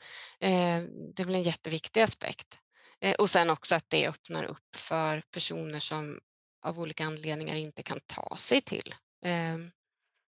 Eh, 0.40 0.85
det 1.16 1.23
är 1.23 1.25
väl 1.25 1.35
en 1.35 1.42
jätteviktig 1.42 2.00
aspekt. 2.00 2.59
Eh, 3.05 3.15
och 3.15 3.31
sen 3.31 3.51
också 3.51 3.75
att 3.75 3.85
det 3.89 4.09
öppnar 4.09 4.45
upp 4.45 4.77
för 4.77 5.23
personer 5.31 5.81
som 5.81 6.21
av 6.67 6.81
olika 6.81 7.05
anledningar 7.05 7.55
inte 7.55 7.83
kan 7.83 8.01
ta 8.07 8.37
sig 8.37 8.61
till 8.61 8.95
eh, 9.25 9.55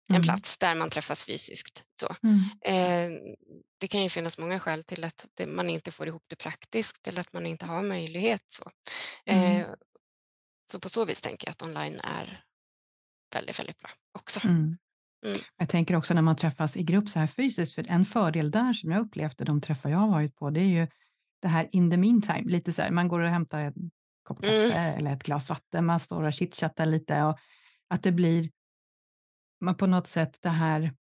en 0.09 0.15
Mm. 0.15 0.23
plats 0.23 0.57
där 0.57 0.75
man 0.75 0.89
träffas 0.89 1.23
fysiskt. 1.25 1.83
Så. 2.01 2.15
Mm. 2.23 2.39
Eh, 2.65 3.19
det 3.79 3.87
kan 3.87 4.03
ju 4.03 4.09
finnas 4.09 4.37
många 4.37 4.59
skäl 4.59 4.83
till 4.83 5.03
att 5.03 5.27
det, 5.33 5.47
man 5.47 5.69
inte 5.69 5.91
får 5.91 6.07
ihop 6.07 6.23
det 6.27 6.35
praktiskt 6.35 7.07
eller 7.07 7.21
att 7.21 7.33
man 7.33 7.45
inte 7.45 7.65
har 7.65 7.81
möjlighet. 7.83 8.45
Så, 8.47 8.71
Mm. 9.25 9.61
eh, 9.61 9.67
så 10.71 10.79
på 10.79 10.89
så 10.89 11.05
vis 11.05 11.21
tänker 11.21 11.47
jag 11.47 11.51
att 11.51 11.61
online 11.61 11.99
är 11.99 12.43
väldigt, 13.33 13.59
väldigt 13.59 13.77
bra 13.77 13.89
också. 14.19 14.39
Mm. 14.43 14.77
Mm. 15.25 15.39
Jag 15.57 15.69
tänker 15.69 15.95
också 15.95 16.13
när 16.13 16.21
man 16.21 16.35
träffas 16.35 16.77
i 16.77 16.83
grupp 16.83 17.09
så 17.09 17.19
här 17.19 17.27
fysiskt, 17.27 17.75
för 17.75 17.85
en 17.89 18.05
fördel 18.05 18.51
där 18.51 18.73
som 18.73 18.91
jag 18.91 19.01
upplevde 19.01 19.43
de 19.45 19.61
träffar 19.61 19.89
jag 19.89 19.97
har 19.97 20.07
varit 20.09 20.35
på, 20.35 20.49
det 20.49 20.59
är 20.59 20.65
ju 20.65 20.87
det 21.41 21.47
här 21.47 21.69
in 21.71 21.91
the 21.91 21.97
meantime, 21.97 22.43
lite 22.51 22.71
så 22.71 22.81
här, 22.81 22.91
man 22.91 23.07
går 23.07 23.19
och 23.19 23.29
hämtar 23.29 23.59
en 23.59 23.91
kopp 24.23 24.41
kaffe 24.41 24.65
Mm. 24.73 24.97
eller 24.97 25.11
ett 25.13 25.23
glas 25.23 25.49
vatten, 25.49 25.85
man 25.85 25.99
står 25.99 26.23
och 26.23 26.33
chitchattar 26.33 26.85
lite 26.85 27.23
och 27.23 27.39
att 27.89 28.03
det 28.03 28.11
blir 28.11 28.49
man 29.61 29.75
på 29.75 29.87
något 29.87 30.07
sätt 30.07 30.37
det 30.41 30.49
här, 30.49 30.93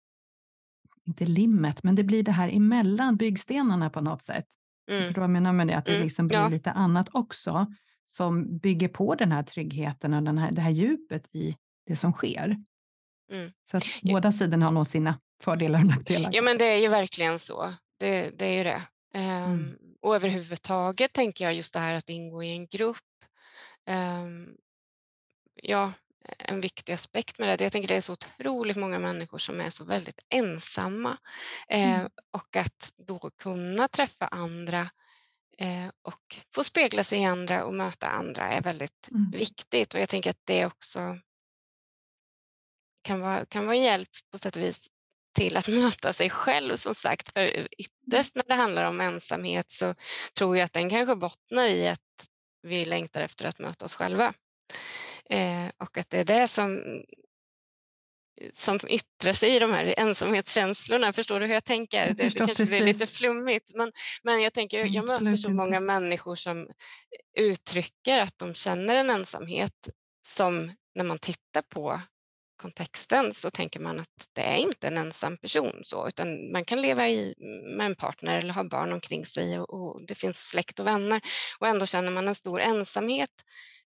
inte 1.07 1.25
limmet, 1.25 1.83
men 1.83 1.95
det 1.95 2.03
blir 2.03 2.23
det 2.23 2.31
här 2.31 2.49
emellan 2.49 3.17
byggstenarna 3.17 3.89
på 3.89 4.01
något 4.01 4.23
sätt. 4.23 4.45
Mm. 4.91 5.03
Förstår 5.05 5.21
vad 5.21 5.23
jag 5.29 5.33
menar 5.33 5.53
med 5.53 5.67
det? 5.67 5.73
Att 5.77 5.85
det 5.85 5.91
Mm, 5.91 6.03
liksom 6.03 6.27
blir 6.27 6.37
ja. 6.37 6.47
lite 6.47 6.71
annat 6.71 7.07
också 7.11 7.67
som 8.05 8.57
bygger 8.57 8.87
på 8.87 9.15
den 9.15 9.31
här 9.31 9.43
tryggheten 9.43 10.13
och 10.13 10.23
den 10.23 10.37
här, 10.37 10.51
det 10.51 10.61
här 10.61 10.69
djupet 10.69 11.35
i 11.35 11.55
det 11.87 11.95
som 11.95 12.13
sker. 12.13 12.57
Mm. 13.31 13.51
Så 13.63 13.77
att 13.77 13.83
Ja. 14.01 14.13
båda 14.13 14.31
sidorna 14.31 14.65
har 14.65 14.71
nog 14.71 14.87
sina 14.87 15.19
fördelar 15.43 15.79
och 15.79 15.85
nackdelar. 15.85 16.29
Ja 16.33 16.41
men 16.41 16.57
det 16.57 16.65
är 16.65 16.77
ju 16.77 16.87
verkligen 16.87 17.39
så. 17.39 17.73
Det, 17.99 18.29
det 18.39 18.45
är 18.45 18.57
ju 18.57 18.63
det. 18.63 18.81
Ehm, 19.13 19.43
Mm. 19.53 19.77
Och 20.01 20.15
överhuvudtaget 20.15 21.13
tänker 21.13 21.45
jag 21.45 21.53
just 21.53 21.73
det 21.73 21.79
här 21.79 21.93
att 21.93 22.09
ingå 22.09 22.43
i 22.43 22.51
en 22.51 22.67
grupp. 22.67 22.97
ehm, 23.85 24.57
ja, 25.55 25.93
en 26.39 26.61
viktig 26.61 26.93
aspekt 26.93 27.39
med 27.39 27.59
det. 27.59 27.63
Jag 27.65 27.71
tänker 27.71 27.87
det 27.87 27.95
är 27.95 28.01
så 28.01 28.13
otroligt 28.13 28.77
många 28.77 28.99
människor 28.99 29.37
som 29.37 29.61
är 29.61 29.69
så 29.69 29.85
väldigt 29.85 30.19
ensamma. 30.29 31.17
Eh, 31.69 32.01
Mm. 32.01 32.09
Och 32.31 32.55
att 32.57 32.93
då 32.97 33.31
kunna 33.37 33.87
träffa 33.87 34.27
andra 34.27 34.81
eh, 35.57 35.89
och 36.01 36.37
få 36.55 36.63
spegla 36.63 37.03
sig 37.03 37.19
i 37.21 37.25
andra 37.25 37.65
och 37.65 37.73
möta 37.73 38.07
andra 38.07 38.51
är 38.51 38.61
väldigt 38.61 39.09
Mm. 39.11 39.31
viktigt. 39.31 39.93
Och 39.93 39.99
jag 40.01 40.09
tänker 40.09 40.29
att 40.29 40.41
det 40.45 40.65
också 40.65 41.19
kan 43.01 43.19
vara, 43.19 43.45
kan 43.45 43.65
vara 43.65 43.75
hjälp 43.75 44.09
på 44.31 44.37
sätt 44.37 44.55
och 44.55 44.61
vis 44.61 44.87
till 45.35 45.57
att 45.57 45.67
möta 45.67 46.13
sig 46.13 46.29
själv 46.29 46.75
som 46.75 46.95
sagt. 46.95 47.33
För 47.33 47.67
ytterst 47.77 48.35
när 48.35 48.43
det 48.47 48.53
handlar 48.53 48.83
om 48.83 49.01
ensamhet 49.01 49.71
så 49.71 49.95
tror 50.37 50.57
jag 50.57 50.65
att 50.65 50.73
den 50.73 50.89
kanske 50.89 51.15
bottnar 51.15 51.67
i 51.67 51.87
att 51.87 52.27
vi 52.61 52.85
längtar 52.85 53.21
efter 53.21 53.45
att 53.45 53.59
möta 53.59 53.85
oss 53.85 53.95
själva. 53.95 54.33
Eh, 55.29 55.67
och 55.77 55.97
att 55.97 56.09
det 56.09 56.19
är 56.19 56.23
det 56.23 56.47
som, 56.47 56.81
som 58.53 58.79
yttrar 58.87 59.33
sig 59.33 59.55
i 59.55 59.59
de 59.59 59.71
här 59.71 59.93
ensamhetskänslorna. 59.97 61.13
Förstår 61.13 61.39
du 61.39 61.45
hur 61.47 61.53
jag 61.53 61.65
tänker? 61.65 62.07
Jag 62.07 62.15
det, 62.15 62.23
det 62.23 62.45
kanske 62.45 62.65
blir 62.65 62.85
lite 62.85 63.07
flummigt. 63.07 63.71
Men, 63.75 63.91
men 64.23 64.41
jag 64.41 64.53
tänker, 64.53 64.85
jag 64.85 65.05
möter 65.05 65.15
absolut 65.15 65.41
så 65.41 65.49
många 65.49 65.79
människor 65.79 66.35
som 66.35 66.67
uttrycker 67.37 68.19
att 68.19 68.39
de 68.39 68.53
känner 68.53 68.95
en 68.95 69.09
ensamhet 69.09 69.89
som 70.27 70.71
när 70.95 71.03
man 71.03 71.19
tittar 71.19 71.61
på 71.61 72.01
kontexten 72.61 73.33
så 73.33 73.49
tänker 73.49 73.79
man 73.79 73.99
att 73.99 74.27
det 74.33 74.41
är 74.41 74.55
inte 74.55 74.87
en 74.87 74.97
ensam 74.97 75.37
person 75.37 75.81
så, 75.83 76.07
utan 76.07 76.51
man 76.51 76.65
kan 76.65 76.81
leva 76.81 77.09
i, 77.09 77.35
med 77.77 77.85
en 77.85 77.95
partner 77.95 78.37
eller 78.37 78.53
ha 78.53 78.63
barn 78.63 78.93
omkring 78.93 79.25
sig 79.25 79.59
och, 79.59 79.73
och 79.73 80.05
det 80.07 80.15
finns 80.15 80.37
släkt 80.37 80.79
och 80.79 80.87
vänner 80.87 81.21
och 81.59 81.67
ändå 81.67 81.85
känner 81.85 82.11
man 82.11 82.27
en 82.27 82.35
stor 82.35 82.61
ensamhet 82.61 83.29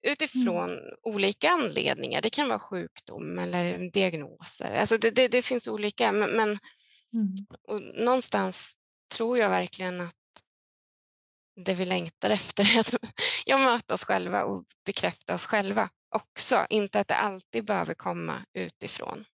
utifrån 0.01 0.71
mm. 0.71 0.83
olika 1.03 1.49
anledningar. 1.49 2.21
Det 2.21 2.29
kan 2.29 2.47
vara 2.47 2.59
sjukdom 2.59 3.39
eller 3.39 3.91
diagnoser. 3.91 4.75
Alltså 4.75 4.97
det, 4.97 5.11
det, 5.11 5.27
det 5.27 5.41
finns 5.41 5.67
olika, 5.67 6.11
men, 6.11 6.29
men 6.29 6.49
mm. 7.13 8.05
någonstans 8.05 8.73
tror 9.15 9.37
jag 9.37 9.49
verkligen 9.49 10.01
att 10.01 10.15
det 11.55 11.73
vi 11.73 11.85
längtar 11.85 12.29
efter 12.29 12.75
är 12.75 12.79
att 12.79 12.93
ja, 13.45 13.57
möta 13.57 13.93
oss 13.93 14.05
själva 14.05 14.43
och 14.43 14.65
bekräfta 14.85 15.33
oss 15.33 15.45
själva 15.45 15.89
också. 16.15 16.65
Inte 16.69 16.99
att 16.99 17.07
det 17.07 17.15
alltid 17.15 17.65
behöver 17.65 17.93
komma 17.93 18.45
utifrån. 18.53 19.25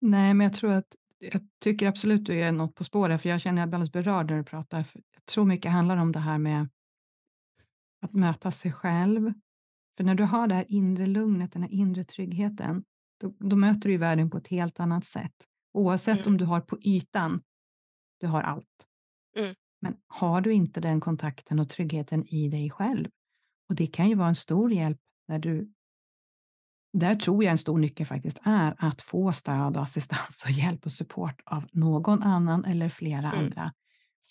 Nej, 0.00 0.34
men 0.34 0.44
jag 0.44 0.54
tror 0.54 0.72
att 0.72 0.96
jag 1.18 1.42
tycker 1.60 1.88
absolut 1.88 2.24
du 2.24 2.40
är 2.40 2.52
något 2.52 2.74
på 2.74 2.84
spåret, 2.84 3.22
för 3.22 3.28
jag 3.28 3.40
känner 3.40 3.54
mig 3.54 3.62
alldeles 3.62 3.92
berörd 3.92 4.30
när 4.30 4.36
du 4.36 4.44
pratar. 4.44 4.82
För 4.82 5.02
jag 5.14 5.26
tror 5.26 5.44
mycket 5.44 5.72
handlar 5.72 5.96
om 5.96 6.12
det 6.12 6.20
här 6.20 6.38
med 6.38 6.68
att 8.02 8.12
möta 8.12 8.50
sig 8.50 8.72
själv. 8.72 9.32
För 9.96 10.04
när 10.04 10.14
du 10.14 10.24
har 10.24 10.46
det 10.46 10.54
här 10.54 10.66
inre 10.68 11.06
lugnet, 11.06 11.52
den 11.52 11.62
här 11.62 11.72
inre 11.72 12.04
tryggheten, 12.04 12.84
då, 13.20 13.34
då 13.38 13.56
möter 13.56 13.88
du 13.88 13.96
världen 13.96 14.30
på 14.30 14.38
ett 14.38 14.48
helt 14.48 14.80
annat 14.80 15.06
sätt. 15.06 15.34
Oavsett 15.72 16.18
mm. 16.18 16.28
om 16.28 16.36
du 16.36 16.44
har 16.44 16.60
på 16.60 16.78
ytan, 16.82 17.42
du 18.20 18.26
har 18.26 18.42
allt. 18.42 18.86
Mm. 19.36 19.54
Men 19.84 19.96
har 20.06 20.40
du 20.40 20.52
inte 20.52 20.80
den 20.80 21.00
kontakten 21.00 21.58
och 21.58 21.68
tryggheten 21.68 22.26
i 22.26 22.48
dig 22.48 22.70
själv, 22.70 23.08
och 23.68 23.74
det 23.74 23.86
kan 23.86 24.08
ju 24.08 24.14
vara 24.14 24.28
en 24.28 24.34
stor 24.34 24.72
hjälp 24.72 24.98
när 25.28 25.38
du 25.38 25.72
där 26.92 27.14
tror 27.14 27.44
jag 27.44 27.50
en 27.50 27.58
stor 27.58 27.78
nyckel 27.78 28.06
faktiskt 28.06 28.38
är 28.44 28.74
att 28.78 29.02
få 29.02 29.32
stöd 29.32 29.76
och 29.76 29.82
assistans 29.82 30.42
och 30.44 30.50
hjälp 30.50 30.84
och 30.84 30.92
support 30.92 31.42
av 31.44 31.66
någon 31.72 32.22
annan 32.22 32.64
eller 32.64 32.88
flera 32.88 33.32
mm. 33.32 33.38
andra 33.44 33.72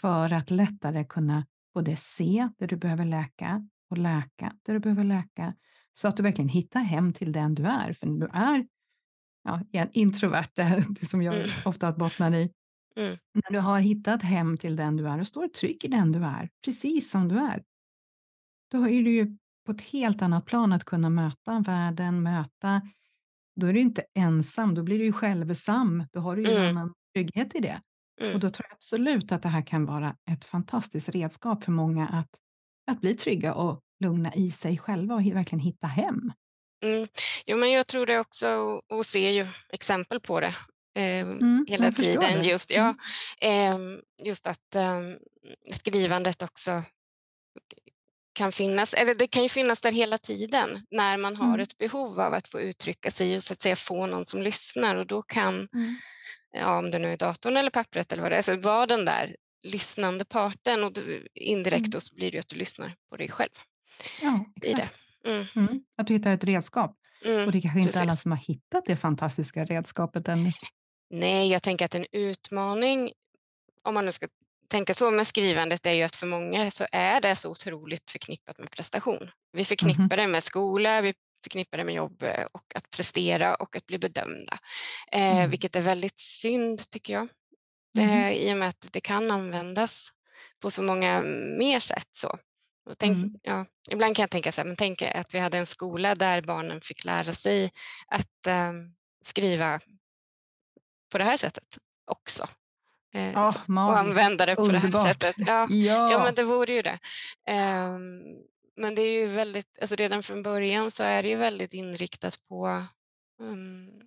för 0.02 0.34
att 0.34 0.52
lättare 0.52 1.06
kunna 1.06 1.46
både 1.74 1.96
se 1.96 2.50
det 2.58 2.68
du 2.68 2.76
behöver 2.76 3.06
läka 3.06 3.68
och 3.90 3.98
läka 3.98 4.54
det 4.64 4.72
du 4.72 4.80
behöver 4.80 5.04
läka 5.04 5.56
så 5.94 6.08
att 6.08 6.18
du 6.18 6.24
verkligen 6.24 6.50
hittar 6.50 6.80
hem 6.80 7.14
till 7.14 7.32
den 7.32 7.56
du 7.56 7.66
är. 7.66 7.94
För 7.94 8.08
när 8.08 8.20
du 8.20 8.32
är 8.34 8.68
ja, 9.44 9.62
en 9.72 9.92
introvert, 9.92 10.50
det 11.00 11.06
som 11.06 11.22
jag 11.22 11.36
mm. 11.36 11.48
ofta 11.66 11.92
bottnar 11.92 12.36
i, 12.36 12.52
mm. 12.98 13.18
när 13.34 13.52
du 13.52 13.60
har 13.60 13.80
hittat 13.80 14.24
hem 14.24 14.58
till 14.58 14.76
den 14.76 14.98
du 14.98 15.08
är 15.08 15.20
och 15.20 15.28
står 15.28 15.48
trygg 15.48 15.86
i 15.86 15.88
den 15.88 16.12
du 16.12 16.24
är, 16.24 16.50
precis 16.66 17.12
som 17.12 17.28
du 17.28 17.36
är, 17.36 17.64
då 18.72 18.88
är 18.88 19.04
du 19.04 19.12
ju 19.12 19.38
på 19.66 19.72
ett 19.72 19.82
helt 19.82 20.22
annat 20.22 20.46
plan 20.46 20.74
att 20.74 20.84
kunna 20.84 21.10
möta 21.10 21.60
världen, 21.60 22.24
möta, 22.24 22.82
då 23.56 23.68
är 23.68 23.74
du 23.74 23.80
inte 23.80 24.04
ensam, 24.16 24.76
då 24.76 24.84
blir 24.84 25.00
du 25.00 25.06
ju 25.06 25.12
självsam, 25.12 26.04
då 26.12 26.20
har 26.20 26.36
du 26.36 26.42
ju 26.44 26.52
mm. 26.52 26.64
en 26.64 26.78
annan 26.78 26.94
trygghet 27.16 27.56
i 27.56 27.60
det. 27.60 27.82
Mm. 28.22 28.34
Och 28.34 28.40
då 28.40 28.50
tror 28.50 28.66
jag 28.70 28.76
absolut 28.76 29.32
att 29.32 29.42
det 29.42 29.50
här 29.50 29.62
kan 29.62 29.86
vara 29.86 30.16
ett 30.32 30.46
fantastiskt 30.46 31.10
redskap 31.10 31.64
för 31.64 31.72
många 31.72 32.08
att, 32.08 32.30
att 32.92 33.02
bli 33.02 33.16
trygga 33.16 33.54
och 33.54 33.82
lugna 34.04 34.34
i 34.34 34.52
sig 34.52 34.78
själva 34.78 35.16
och 35.16 35.22
verkligen 35.22 35.60
hitta 35.60 35.88
hem. 35.88 36.32
Mm. 36.84 37.08
Jo, 37.46 37.58
men 37.58 37.72
jag 37.72 37.88
tror 37.88 38.06
det 38.06 38.20
också 38.20 38.48
och, 38.90 39.06
ser 39.06 39.30
ju 39.30 39.48
exempel 39.70 40.20
på 40.20 40.40
det 40.40 40.56
eh, 40.96 41.20
mm, 41.20 41.66
hela 41.70 41.92
tiden. 41.92 42.40
Det. 42.40 42.50
Just, 42.50 42.72
ja, 42.72 42.96
eh, 43.42 43.78
just 44.24 44.48
att 44.48 44.76
eh, 44.76 45.00
skrivandet 45.72 46.42
också 46.42 46.84
kan 48.34 48.52
finnas, 48.52 48.94
eller 48.94 49.16
det 49.16 49.28
kan 49.28 49.44
ju 49.44 49.50
finnas 49.50 49.82
där 49.82 49.92
hela 49.92 50.18
tiden 50.18 50.86
när 50.92 51.18
man 51.18 51.36
har 51.36 51.48
mm. 51.48 51.60
ett 51.60 51.78
behov 51.78 52.20
av 52.20 52.34
att 52.34 52.48
få 52.48 52.62
uttrycka 52.62 53.12
sig 53.12 53.36
och 53.36 53.44
så 53.44 53.54
att 53.54 53.62
säga 53.62 53.76
få 53.76 54.06
någon 54.06 54.26
som 54.26 54.42
lyssnar 54.42 54.96
och 54.96 55.08
då 55.08 55.22
kan, 55.22 55.54
mm. 55.56 55.96
ja, 56.52 56.78
om 56.78 56.92
det 56.92 57.00
nu 57.00 57.14
är 57.14 57.18
datorn 57.18 57.58
eller 57.58 57.70
pappret 57.70 58.12
eller 58.12 58.24
vad 58.24 58.32
det 58.32 58.38
är, 58.38 58.42
så 58.42 58.58
vara 58.58 58.86
den 58.86 59.06
där 59.06 59.36
lyssnande 59.64 60.26
parten 60.26 60.84
och 60.84 60.94
du, 60.94 61.28
indirekt 61.34 61.80
mm. 61.80 61.90
då 61.90 62.02
så 62.02 62.16
blir 62.16 62.32
det 62.32 62.36
ju 62.36 62.40
att 62.40 62.48
du 62.48 62.56
lyssnar 62.56 62.96
på 63.10 63.18
dig 63.18 63.30
själv. 63.30 63.52
Ja, 64.22 64.46
exakt. 64.56 65.00
Mm. 65.26 65.46
Mm. 65.56 65.84
Att 65.98 66.08
du 66.08 66.14
hittar 66.14 66.34
ett 66.34 66.44
redskap. 66.44 66.98
Mm, 67.26 67.46
och 67.46 67.52
det 67.52 67.58
är 67.58 67.62
kanske 67.62 67.80
inte 67.80 67.92
precis. 67.92 68.02
alla 68.02 68.16
som 68.16 68.32
har 68.32 68.38
hittat 68.38 68.84
det 68.86 68.96
fantastiska 68.96 69.66
redskapet 69.66 70.28
än. 70.28 70.52
Nej, 71.16 71.52
jag 71.52 71.64
tänker 71.64 71.86
att 71.86 71.96
en 71.96 72.06
utmaning, 72.12 73.12
om 73.84 73.94
man 73.94 74.06
nu 74.06 74.12
ska 74.12 74.28
tänka 74.68 74.94
så 74.94 75.12
med 75.12 75.28
skrivandet 75.28 75.86
är 75.86 75.92
ju 75.92 76.04
att 76.04 76.16
för 76.16 76.28
många 76.28 76.72
så 76.72 76.86
är 76.92 77.22
det 77.22 77.36
så 77.36 77.52
otroligt 77.52 78.12
förknippat 78.12 78.58
med 78.58 78.72
prestation. 78.72 79.30
Vi 79.52 79.66
förknippar 79.66 80.04
mm. 80.04 80.18
det 80.18 80.28
med 80.28 80.44
skola, 80.44 81.02
vi 81.02 81.14
förknippar 81.44 81.78
det 81.78 81.84
med 81.84 81.96
jobb 81.96 82.24
eh, 82.24 82.46
och 82.52 82.76
att 82.76 82.90
prestera 82.90 83.56
och 83.56 83.76
att 83.76 83.86
bli 83.86 84.00
bedömda. 84.00 84.58
Eh, 85.12 85.38
mm. 85.38 85.50
Vilket 85.50 85.76
är 85.76 85.82
väldigt 85.82 86.20
synd 86.20 86.90
tycker 86.90 87.14
jag. 87.14 87.28
Mm. 87.98 88.10
Eh, 88.10 88.32
I 88.32 88.54
och 88.54 88.58
med 88.58 88.70
att 88.70 88.88
det 88.92 89.02
kan 89.02 89.32
användas 89.32 90.10
på 90.62 90.72
så 90.72 90.84
många 90.84 91.22
mer 91.58 91.80
sätt. 91.80 92.10
Så. 92.12 92.38
Tänk, 92.98 93.18
mm. 93.18 93.40
ja, 93.42 93.66
ibland 93.90 94.16
kan 94.16 94.24
jag 94.24 94.32
tänka 94.32 94.52
så 94.52 94.62
här, 94.62 94.68
men 94.68 94.76
tänk 94.76 95.02
att 95.02 95.34
vi 95.34 95.40
hade 95.40 95.58
en 95.58 95.66
skola 95.66 96.16
där 96.16 96.42
barnen 96.42 96.82
fick 96.82 97.06
lära 97.06 97.34
sig 97.34 97.72
att 98.08 98.48
eh, 98.48 98.74
skriva 99.24 99.80
på 101.14 101.18
det 101.18 101.24
här 101.24 101.38
sättet 101.38 101.78
också. 102.06 102.48
Eh, 103.14 103.48
oh, 103.48 103.88
och 103.88 103.98
använda 103.98 104.46
det 104.46 104.56
på 104.56 104.62
Underbart. 104.62 104.92
det 104.92 104.98
här 104.98 105.14
sättet. 105.14 105.36
Ja, 105.38 105.68
ja. 105.70 106.12
ja, 106.12 106.24
men 106.24 106.36
det 106.36 106.44
vore 106.44 106.74
ju 106.74 106.82
det. 106.82 107.00
Eh, 107.48 107.98
men 108.76 108.96
det 108.96 109.02
är 109.02 109.12
ju 109.22 109.28
väldigt, 109.28 109.80
alltså 109.82 109.96
redan 109.96 110.24
från 110.24 110.44
början 110.44 110.92
så 110.92 111.04
är 111.04 111.24
det 111.24 111.30
ju 111.30 111.36
väldigt 111.36 111.74
inriktat 111.74 112.38
på 112.48 112.84
um, 113.40 114.02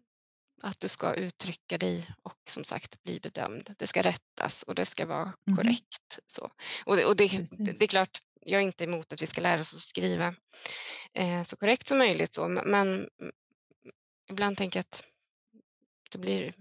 att 0.63 0.81
du 0.81 0.89
ska 0.89 1.15
uttrycka 1.15 1.79
dig 1.79 2.11
och 2.23 2.39
som 2.49 2.65
sagt 2.65 3.03
bli 3.03 3.21
bedömd. 3.21 3.75
Det 3.79 3.87
ska 3.87 4.03
rättas 4.03 4.63
och 4.63 4.75
det 4.75 4.87
ska 4.87 5.07
vara 5.07 5.33
mm. 5.47 5.57
korrekt. 5.57 6.19
Så. 6.27 6.51
Och, 6.85 6.99
och 6.99 7.17
det, 7.17 7.47
det, 7.51 7.83
är 7.83 7.87
klart, 7.87 8.19
jag 8.41 8.59
är 8.59 8.67
inte 8.67 8.85
emot 8.85 9.13
att 9.13 9.23
vi 9.23 9.27
ska 9.27 9.41
lära 9.41 9.61
oss 9.61 9.75
att 9.75 9.81
skriva 9.81 10.35
eh, 11.13 11.43
så 11.43 11.57
korrekt 11.57 11.89
som 11.89 11.99
möjligt, 11.99 12.35
så, 12.35 12.49
men 12.49 13.09
ibland 14.31 14.57
tänker 14.57 14.79
jag 14.79 14.85
att 14.85 15.05
det 16.11 16.19
blir 16.19 16.55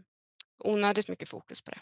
onödigt 0.66 1.10
mycket 1.10 1.30
fokus 1.30 1.62
på 1.62 1.72
det. 1.72 1.80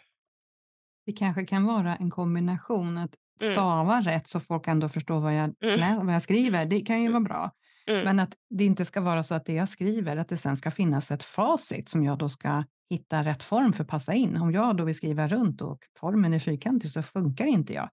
Det 1.06 1.12
kanske 1.12 1.46
kan 1.46 1.66
vara 1.66 1.96
en 1.96 2.10
kombination, 2.10 2.98
att 2.98 3.16
mm. 3.42 3.54
stava 3.54 3.94
mm. 3.94 4.04
rätt 4.04 4.28
så 4.28 4.40
folk 4.40 4.68
ändå 4.68 4.90
förstår 4.90 5.20
vad 5.20 5.36
jag, 5.36 5.56
mm. 5.64 6.06
vad 6.06 6.16
jag 6.16 6.22
skriver. 6.22 6.66
Det 6.66 6.82
kan 6.82 7.02
ju 7.02 7.10
vara 7.10 7.24
bra. 7.24 7.52
Mm. 7.88 8.06
Men 8.06 8.20
att 8.20 8.36
det 8.50 8.66
inte 8.66 8.86
ska 8.86 9.02
vara 9.02 9.24
så 9.24 9.36
att 9.36 9.46
det 9.46 9.54
jag 9.54 9.70
skriver, 9.70 10.18
att 10.18 10.30
det 10.30 10.38
sen 10.38 10.58
ska 10.58 10.72
finnas 10.72 11.12
ett 11.12 11.24
facit 11.24 11.90
som 11.90 12.04
jag 12.04 12.18
då 12.18 12.30
ska 12.30 12.64
hitta 12.90 13.24
rätt 13.24 13.44
form 13.44 13.74
för 13.74 13.84
att 13.84 13.90
passa 13.90 14.14
in. 14.14 14.38
Om 14.38 14.52
jag 14.52 14.78
då 14.78 14.84
vill 14.84 14.96
skriva 14.96 15.28
runt 15.28 15.62
och 15.62 15.80
formen 16.00 16.34
är 16.34 16.40
fyrkantig 16.40 16.92
så 16.92 17.02
funkar 17.02 17.46
inte 17.46 17.74
jag. 17.74 17.90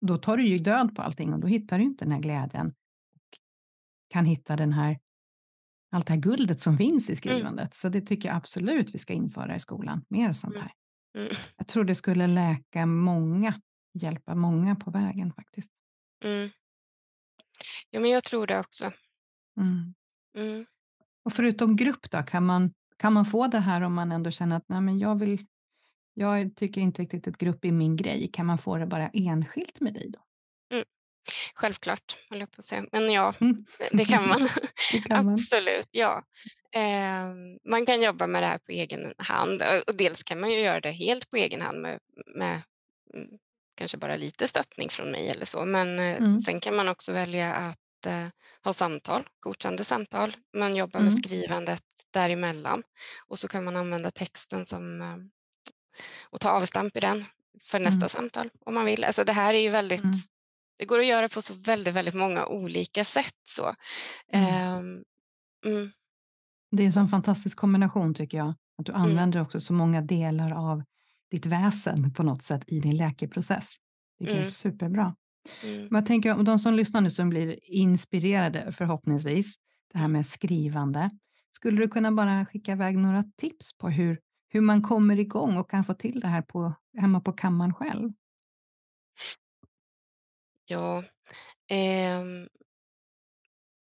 Då 0.00 0.16
tar 0.16 0.36
du 0.36 0.46
ju 0.46 0.58
död 0.58 0.96
på 0.96 1.02
allting 1.02 1.32
och 1.32 1.40
då 1.40 1.46
hittar 1.46 1.78
du 1.78 1.84
inte 1.84 2.04
den 2.04 2.12
här 2.12 2.20
glädjen. 2.20 2.66
Och 3.14 3.38
kan 4.10 4.24
hitta 4.24 4.56
den 4.56 4.72
här, 4.72 4.98
allt 5.92 6.06
det 6.06 6.12
här 6.12 6.20
guldet 6.20 6.60
som 6.60 6.78
finns 6.78 7.08
i 7.08 7.12
mm. 7.12 7.16
skrivandet. 7.16 7.62
Mm. 7.62 7.70
Så 7.72 7.88
det 7.88 8.00
tycker 8.00 8.28
jag 8.28 8.36
absolut 8.36 8.94
vi 8.94 8.98
ska 8.98 9.12
införa 9.12 9.56
i 9.56 9.60
skolan, 9.60 10.04
mer 10.08 10.32
sånt 10.32 10.56
här. 10.56 10.72
Mm. 11.18 11.32
Jag 11.56 11.66
tror 11.66 11.84
det 11.84 11.94
skulle 11.94 12.26
läka 12.26 12.86
många, 12.86 13.54
hjälpa 13.94 14.34
många 14.34 14.76
på 14.76 14.90
vägen 14.90 15.32
faktiskt. 15.32 15.72
Mm. 16.24 16.50
Ja, 17.90 18.00
men 18.00 18.10
jag 18.10 18.24
tror 18.24 18.46
det 18.46 18.60
också. 18.60 18.92
Mm. 19.60 19.94
mm. 20.36 20.66
Och 21.24 21.32
förutom 21.32 21.76
grupp 21.76 22.10
då, 22.10 22.22
kan 22.22 22.46
man, 22.46 22.74
kan 22.96 23.12
man 23.12 23.24
få 23.24 23.46
det 23.46 23.60
här 23.60 23.80
om 23.80 23.94
man 23.94 24.12
ändå 24.12 24.30
känner 24.30 24.56
att 24.56 24.68
nej, 24.68 24.80
men 24.80 24.98
jag, 24.98 25.18
vill, 25.18 25.46
jag 26.14 26.56
tycker 26.56 26.80
inte 26.80 27.02
riktigt 27.02 27.28
att 27.28 27.38
grupp 27.38 27.64
är 27.64 27.72
min 27.72 27.96
grej. 27.96 28.30
Kan 28.32 28.46
man 28.46 28.58
få 28.58 28.76
det 28.76 28.86
bara 28.86 29.08
enskilt 29.08 29.80
med 29.80 29.94
dig 29.94 30.10
då? 30.10 30.20
Mm. 31.52 31.54
Självklart, 31.54 32.16
höll 32.30 32.40
jag 32.40 32.50
på 32.50 32.58
att 32.58 32.64
säga. 32.64 32.84
Men 32.92 33.12
ja, 33.12 33.34
mm. 33.40 33.64
det 33.92 34.04
kan 34.04 34.28
man. 34.28 34.48
det 34.92 34.98
kan 34.98 35.24
man. 35.24 35.34
Absolut, 35.34 35.88
ja. 35.90 36.24
Eh, 36.74 37.34
man 37.70 37.86
kan 37.86 38.02
jobba 38.02 38.26
med 38.26 38.42
det 38.42 38.46
här 38.46 38.58
på 38.58 38.72
egen 38.72 39.14
hand 39.18 39.62
och 39.86 39.96
dels 39.96 40.22
kan 40.22 40.40
man 40.40 40.50
ju 40.50 40.60
göra 40.60 40.80
det 40.80 40.90
helt 40.90 41.30
på 41.30 41.36
egen 41.36 41.62
hand 41.62 41.82
med, 41.82 41.98
med 42.34 42.62
mm, 43.14 43.28
kanske 43.76 43.98
bara 43.98 44.14
lite 44.14 44.48
stöttning 44.48 44.88
från 44.88 45.10
mig 45.10 45.28
eller 45.28 45.44
så. 45.44 45.64
Men 45.64 45.98
eh, 45.98 46.16
mm. 46.16 46.40
sen 46.40 46.60
kan 46.60 46.76
man 46.76 46.88
också 46.88 47.12
välja 47.12 47.54
att 47.54 48.06
eh, 48.06 48.26
ha 48.64 48.72
samtal, 48.72 49.28
godkända 49.40 49.84
samtal. 49.84 50.36
Man 50.56 50.76
jobbar 50.76 51.00
mm. 51.00 51.12
med 51.12 51.24
skrivandet 51.24 51.82
däremellan 52.12 52.82
och 53.26 53.38
så 53.38 53.48
kan 53.48 53.64
man 53.64 53.76
använda 53.76 54.10
texten 54.10 54.66
som 54.66 55.02
eh, 55.02 55.16
och 56.30 56.40
ta 56.40 56.50
avstamp 56.50 56.96
i 56.96 57.00
den 57.00 57.24
för 57.64 57.78
nästa 57.78 57.96
mm. 57.96 58.08
samtal 58.08 58.50
om 58.66 58.74
man 58.74 58.84
vill. 58.84 59.04
Alltså 59.04 59.24
det 59.24 59.32
här 59.32 59.54
är 59.54 59.58
ju 59.58 59.70
väldigt 59.70 60.04
mm. 60.04 60.16
Det 60.82 60.86
går 60.86 60.98
att 60.98 61.06
göra 61.06 61.28
på 61.28 61.42
så 61.42 61.54
väldigt, 61.54 61.94
väldigt 61.94 62.14
många 62.14 62.46
olika 62.46 63.04
sätt. 63.04 63.34
Så. 63.50 63.74
Mm. 64.32 65.04
Um, 65.64 65.92
det 66.70 66.82
är 66.82 66.86
en 66.86 66.92
sån 66.92 67.08
fantastisk 67.08 67.58
kombination 67.58 68.14
tycker 68.14 68.38
jag. 68.38 68.48
Att 68.48 68.86
du 68.86 68.92
mm. 68.92 69.02
använder 69.02 69.40
också 69.40 69.60
så 69.60 69.72
många 69.72 70.00
delar 70.00 70.72
av 70.72 70.82
ditt 71.30 71.46
väsen 71.46 72.12
på 72.12 72.22
något 72.22 72.42
sätt 72.42 72.64
i 72.66 72.80
din 72.80 72.96
läkeprocess. 72.96 73.76
Det 74.18 74.30
är 74.30 74.36
mm. 74.36 74.50
superbra. 74.50 75.14
Mm. 75.62 75.88
Men 75.90 75.94
jag 75.94 76.06
tänker 76.06 76.34
om 76.34 76.44
de 76.44 76.58
som 76.58 76.74
lyssnar 76.74 77.00
nu 77.00 77.10
som 77.10 77.28
blir 77.28 77.58
inspirerade 77.62 78.72
förhoppningsvis, 78.72 79.56
det 79.92 79.98
här 79.98 80.08
med 80.08 80.26
skrivande. 80.26 81.10
Skulle 81.52 81.80
du 81.80 81.88
kunna 81.88 82.12
bara 82.12 82.46
skicka 82.46 82.72
iväg 82.72 82.98
några 82.98 83.24
tips 83.36 83.78
på 83.78 83.88
hur, 83.88 84.18
hur 84.48 84.60
man 84.60 84.82
kommer 84.82 85.18
igång 85.18 85.56
och 85.56 85.70
kan 85.70 85.84
få 85.84 85.94
till 85.94 86.20
det 86.20 86.28
här 86.28 86.42
på, 86.42 86.74
hemma 86.98 87.20
på 87.20 87.32
kammaren 87.32 87.74
själv? 87.74 88.12
Ja, 90.64 91.04
ehm, 91.70 92.48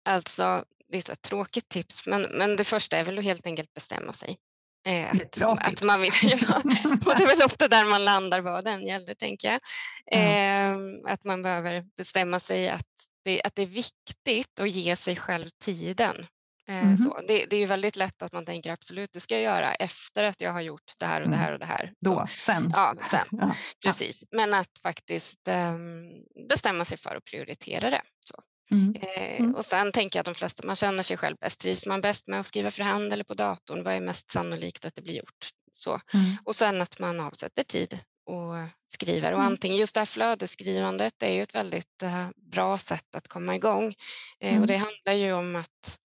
alltså 0.05 0.65
det 0.87 0.97
är 0.97 1.01
så 1.01 1.11
ett 1.11 1.21
tråkigt 1.21 1.69
tips, 1.69 2.07
men, 2.07 2.21
men 2.21 2.55
det 2.55 2.63
första 2.63 2.97
är 2.97 3.03
väl 3.03 3.17
att 3.17 3.23
helt 3.23 3.45
enkelt 3.45 3.73
bestämma 3.73 4.13
sig. 4.13 4.37
Eh, 4.85 5.11
att, 5.11 5.41
att 5.67 5.83
man 5.83 6.01
vill, 6.01 6.11
ja, 6.23 6.61
och 7.05 7.15
det 7.17 7.23
är 7.23 7.27
väl 7.27 7.45
ofta 7.45 7.67
där 7.67 7.85
man 7.85 8.05
landar 8.05 8.41
vad 8.41 8.63
den 8.63 8.87
gäller, 8.87 9.13
tänker 9.13 9.51
jag. 9.51 9.59
Ja. 10.05 10.17
Eh, 10.17 10.77
att 11.05 11.23
man 11.23 11.41
behöver 11.41 11.85
bestämma 11.97 12.39
sig 12.39 12.69
att 12.69 12.87
det, 13.23 13.41
att 13.43 13.55
det 13.55 13.61
är 13.61 13.67
viktigt 13.67 14.59
att 14.59 14.69
ge 14.69 14.95
sig 14.95 15.15
själv 15.15 15.49
tiden. 15.49 16.25
Eh, 16.69 16.83
Mhm. 16.85 16.97
så. 16.97 17.21
Det, 17.27 17.45
det 17.45 17.55
är 17.55 17.59
ju 17.59 17.65
väldigt 17.65 17.95
lätt 17.95 18.21
att 18.21 18.31
man 18.33 18.45
tänker 18.45 18.71
absolut, 18.71 19.13
det 19.13 19.19
ska 19.19 19.35
jag 19.35 19.43
göra 19.43 19.75
efter 19.75 20.23
att 20.23 20.41
jag 20.41 20.51
har 20.53 20.61
gjort 20.61 20.93
det 20.99 21.05
här 21.05 21.21
och 21.21 21.29
det 21.29 21.35
Mm. 21.35 21.45
här 21.45 21.53
och 21.53 21.59
det 21.59 21.65
här. 21.65 21.93
Så. 22.05 22.09
Då, 22.13 22.27
sen. 22.37 22.69
Ja, 22.73 22.95
sen. 23.11 23.27
Ja. 23.41 23.51
Precis, 23.85 24.23
men 24.31 24.53
att 24.53 24.79
faktiskt 24.83 25.47
ehm, 25.47 26.09
bestämma 26.49 26.85
sig 26.85 26.97
för 26.97 27.15
att 27.15 27.23
prioritera 27.25 27.89
det. 27.89 28.01
Så. 28.25 28.35
Mm. 28.71 28.95
Eh, 28.95 29.39
Mm. 29.39 29.55
Och 29.55 29.65
sen 29.65 29.91
tänker 29.91 30.17
jag 30.19 30.21
att 30.21 30.25
de 30.33 30.35
flesta, 30.35 30.67
man 30.67 30.75
känner 30.75 31.03
sig 31.03 31.17
själv 31.17 31.35
bäst. 31.41 31.59
Trivs 31.59 31.85
man 31.85 32.01
bäst 32.01 32.27
med 32.27 32.39
att 32.39 32.45
skriva 32.45 32.71
för 32.71 32.83
hand 32.83 33.13
eller 33.13 33.23
på 33.23 33.33
datorn? 33.33 33.83
Vad 33.83 33.93
är 33.93 34.01
mest 34.01 34.31
sannolikt 34.31 34.85
att 34.85 34.95
det 34.95 35.01
blir 35.01 35.13
gjort? 35.17 35.49
Så. 35.75 35.91
Mm. 36.13 36.25
Och 36.45 36.55
sen 36.55 36.81
att 36.81 36.99
man 36.99 37.19
avsätter 37.19 37.63
tid 37.63 37.99
och 38.25 38.53
skriver. 38.93 39.31
Och 39.31 39.39
Mm. 39.39 39.51
antingen 39.51 39.77
just 39.77 39.93
det 39.93 39.99
här 40.01 40.05
flödesskrivandet 40.05 41.23
är 41.23 41.31
ju 41.31 41.43
ett 41.43 41.55
väldigt 41.55 42.03
eh, 42.03 42.27
bra 42.51 42.77
sätt 42.77 43.15
att 43.15 43.27
komma 43.27 43.55
igång. 43.55 43.95
Eh, 44.39 44.49
Mm. 44.49 44.61
Och 44.61 44.67
det 44.67 44.77
handlar 44.77 45.13
ju 45.13 45.33
om 45.33 45.55
att 45.55 45.99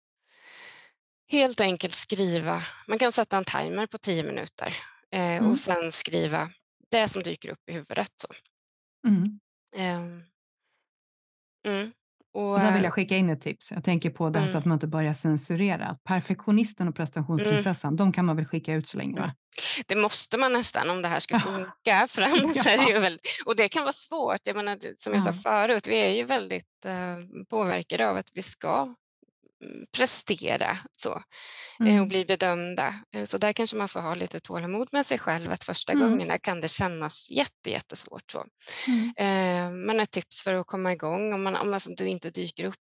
helt 1.28 1.60
enkelt 1.60 1.94
skriva. 1.94 2.62
Man 2.86 2.98
kan 2.98 3.12
sätta 3.12 3.36
en 3.36 3.44
timer 3.44 3.86
på 3.86 3.98
tio 3.98 4.22
minuter 4.22 4.74
eh, 5.12 5.20
Mm. 5.20 5.50
och 5.50 5.58
sen 5.58 5.92
skriva 5.92 6.50
det 6.90 7.08
som 7.08 7.22
dyker 7.22 7.48
upp 7.50 7.68
i 7.68 7.72
huvudet. 7.72 8.12
Så. 8.16 8.28
Mm. 9.08 9.40
Ehm, 9.76 10.22
mm. 11.66 11.92
Och, 12.34 12.58
där 12.58 12.66
vill 12.72 12.80
eh, 12.80 12.84
jag 12.84 12.92
skicka 12.92 13.16
in 13.16 13.30
ett 13.30 13.40
tips. 13.42 13.70
Jag 13.70 13.84
tänker 13.84 14.10
på 14.10 14.30
det 14.30 14.38
här 14.38 14.46
så 14.46 14.50
Mm. 14.50 14.58
att 14.58 14.64
man 14.64 14.76
inte 14.76 14.86
börjar 14.86 15.12
censurera. 15.12 15.96
Perfektionisten 16.04 16.88
och 16.88 16.94
prestationsprinsessan, 16.96 17.96
de 17.96 18.12
kan 18.12 18.24
man 18.24 18.36
väl 18.36 18.46
skicka 18.46 18.72
ut 18.74 18.88
så 18.88 18.96
länge? 18.98 19.20
Va? 19.20 19.34
Det 19.86 19.96
måste 19.96 20.38
man 20.38 20.52
nästan 20.52 20.90
om 20.90 21.02
det 21.02 21.08
här 21.08 21.20
ska 21.20 21.34
Ja. 21.34 21.40
funka, 21.40 22.06
för 22.08 22.22
annars 22.42 22.56
Ja. 22.66 22.70
är 22.70 22.78
det 22.86 22.92
ju 22.92 22.98
väldigt... 22.98 23.26
Och 23.46 23.56
det 23.56 23.68
kan 23.68 23.82
vara 23.82 23.92
svårt. 23.92 24.40
Jag 24.44 24.56
menar, 24.56 24.78
som 24.96 25.12
jag 25.14 25.22
sa 25.22 25.30
Ja. 25.30 25.32
förut, 25.42 25.86
vi 25.86 25.96
är 25.96 26.10
ju 26.12 26.24
väldigt 26.24 26.84
eh, 26.84 27.16
påverkade 27.48 28.10
av 28.10 28.16
att 28.16 28.30
vi 28.34 28.42
ska 28.42 28.82
mm, 28.82 28.94
prestera 29.96 30.78
så, 30.96 31.10
eh, 31.10 31.20
och 31.80 31.86
Mm. 31.86 32.08
bli 32.08 32.24
bedömda. 32.24 32.94
Eh, 33.14 33.24
Så 33.24 33.38
där 33.38 33.52
kanske 33.52 33.76
man 33.76 33.88
får 33.88 34.00
ha 34.00 34.14
lite 34.14 34.40
tålamod 34.40 34.88
med 34.92 35.06
sig 35.06 35.18
själv, 35.18 35.52
att 35.52 35.64
första 35.64 35.92
Mm. 35.92 36.10
gångerna 36.10 36.38
kan 36.38 36.60
det 36.60 36.68
kännas 36.68 37.30
jätte, 37.30 37.70
jättesvårt. 37.70 38.30
Så. 38.32 38.44
Mm. 38.88 39.12
Eh, 39.16 39.70
Men 39.86 40.00
ett 40.00 40.10
tips 40.10 40.42
för 40.42 40.54
att 40.54 40.66
komma 40.66 40.92
igång, 40.92 41.32
om, 41.32 41.42
man, 41.42 41.56
om 41.56 41.74
alltså 41.74 41.90
det 41.94 42.06
inte 42.08 42.30
dyker 42.30 42.64
upp 42.64 42.74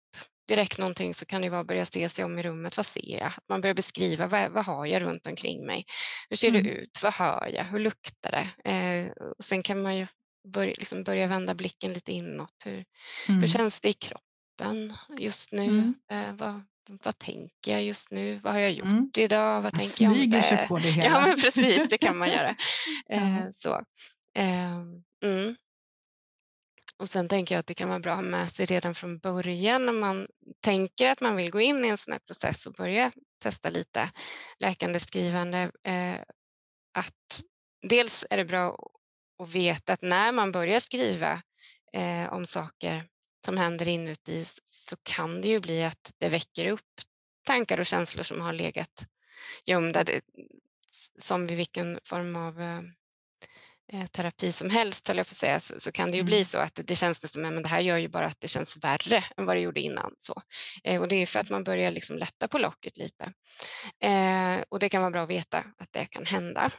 direkt 0.48 0.78
någonting 0.78 1.14
så 1.14 1.26
kan 1.26 1.42
det 1.42 1.48
vara 1.50 1.60
att 1.60 1.66
börja 1.66 1.86
se 1.86 2.08
sig 2.08 2.24
om 2.24 2.38
i 2.38 2.42
rummet. 2.42 2.76
Vad 2.76 2.86
ser 2.86 3.18
jag? 3.18 3.26
Att 3.26 3.48
man 3.48 3.60
börjar 3.60 3.74
beskriva 3.74 4.26
vad, 4.26 4.50
vad 4.52 4.64
har 4.64 4.86
jag 4.86 5.02
runt 5.02 5.26
omkring 5.26 5.66
mig? 5.66 5.84
Hur 6.28 6.36
ser 6.36 6.48
Mm. 6.48 6.64
det 6.64 6.70
ut? 6.70 6.98
Vad 7.02 7.14
hör 7.14 7.50
jag? 7.54 7.64
Hur 7.64 7.78
luktar 7.78 8.30
det? 8.30 8.70
Eh, 8.70 9.10
och 9.38 9.44
sen 9.44 9.62
kan 9.62 9.82
man 9.82 9.96
ju 9.96 10.06
börja, 10.52 10.74
liksom 10.78 11.04
börja 11.04 11.26
vända 11.26 11.54
blicken 11.54 11.92
lite 11.92 12.12
inåt. 12.12 12.54
Hur, 12.64 12.84
Mm. 13.28 13.40
hur 13.40 13.46
känns 13.48 13.80
det 13.80 13.88
i 13.88 13.92
kroppen 13.92 14.25
just 15.18 15.52
nu? 15.52 15.64
Mm. 15.64 15.94
Eh, 16.10 16.32
vad, 16.34 16.62
vad 16.88 17.18
tänker 17.18 17.72
jag 17.72 17.82
just 17.82 18.10
nu? 18.10 18.38
Vad 18.38 18.52
har 18.52 18.60
jag 18.60 18.72
gjort 18.72 18.86
Mm. 18.88 19.10
idag? 19.16 19.62
Vad 19.62 19.74
tänker 19.74 20.04
jag 20.04 20.16
smyger 20.16 20.42
sig 20.42 20.68
på 20.68 20.78
det 20.78 20.88
hela. 20.90 21.10
Ja, 21.10 21.26
men 21.26 21.36
precis, 21.36 21.88
det 21.88 21.98
kan 21.98 22.16
man 22.16 22.28
göra. 22.28 22.56
Eh, 23.10 23.50
så. 23.52 23.74
Eh, 24.38 24.76
mm. 25.24 25.56
Och 26.98 27.08
sen 27.08 27.28
tänker 27.28 27.54
jag 27.54 27.60
att 27.60 27.66
det 27.66 27.74
kan 27.74 27.88
vara 27.88 27.98
bra 28.00 28.12
att 28.12 28.18
ha 28.18 28.22
med 28.22 28.50
sig 28.50 28.66
redan 28.66 28.94
från 28.94 29.18
början 29.18 29.86
när 29.86 29.92
man 29.92 30.26
tänker 30.60 31.08
att 31.08 31.20
man 31.20 31.36
vill 31.36 31.50
gå 31.50 31.60
in 31.60 31.84
i 31.84 31.88
en 31.88 31.98
sån 31.98 32.12
här 32.12 32.20
process 32.20 32.66
och 32.66 32.72
börja 32.72 33.12
testa 33.42 33.70
lite 33.70 34.10
läkande 34.58 35.00
skrivande. 35.00 35.70
Eh, 35.84 36.14
att 36.94 37.42
dels 37.88 38.24
är 38.30 38.36
det 38.36 38.44
bra 38.44 38.78
att 39.42 39.48
veta 39.54 39.92
att 39.92 40.02
när 40.02 40.32
man 40.32 40.52
börjar 40.52 40.80
skriva 40.80 41.42
eh, 41.92 42.32
om 42.32 42.46
saker 42.46 43.04
som 43.46 43.56
händer 43.56 43.88
inuti 43.88 44.44
så 44.64 44.96
kan 45.02 45.40
det 45.40 45.48
ju 45.48 45.60
bli 45.60 45.84
att 45.84 46.12
det 46.18 46.28
väcker 46.28 46.66
upp 46.66 47.00
tankar 47.46 47.80
och 47.80 47.86
känslor 47.86 48.22
som 48.22 48.40
har 48.40 48.52
legat 48.52 49.06
gömda. 49.64 50.04
Det, 50.04 50.20
som 51.18 51.46
vid 51.46 51.56
vilken 51.56 51.98
form 52.04 52.36
av 52.36 52.60
eh, 52.60 52.80
eh, 53.92 54.06
terapi 54.06 54.52
som 54.52 54.70
helst, 54.70 55.08
höll 55.08 55.16
jag 55.16 55.26
på 55.26 55.32
att 55.32 55.36
säga, 55.36 55.60
så, 55.60 55.80
så 55.80 55.92
kan 55.92 56.10
det 56.10 56.16
ju 56.16 56.22
bli 56.22 56.36
Mm. 56.36 56.44
så 56.44 56.58
att 56.58 56.74
det, 56.74 56.82
det 56.82 56.94
känns 56.94 57.32
som 57.32 57.44
att 57.44 57.62
det 57.62 57.68
här 57.68 57.80
gör 57.80 57.98
ju 57.98 58.08
bara 58.08 58.26
att 58.26 58.40
det 58.40 58.48
känns 58.48 58.76
värre 58.76 59.24
än 59.36 59.46
vad 59.46 59.56
det 59.56 59.60
gjorde 59.60 59.80
innan. 59.80 60.14
Så. 60.18 60.42
Eh, 60.84 61.00
och 61.00 61.08
det 61.08 61.14
är 61.14 61.20
ju 61.20 61.26
för 61.26 61.40
att 61.40 61.50
man 61.50 61.64
börjar 61.64 61.90
liksom 61.90 62.18
lätta 62.18 62.48
på 62.48 62.58
locket 62.58 62.96
lite. 62.98 63.32
Eh, 64.02 64.64
och 64.68 64.78
det 64.78 64.88
kan 64.88 65.02
vara 65.02 65.10
bra 65.10 65.22
att 65.22 65.30
veta 65.30 65.58
att 65.58 65.92
det 65.92 66.06
kan 66.06 66.26
hända. 66.26 66.70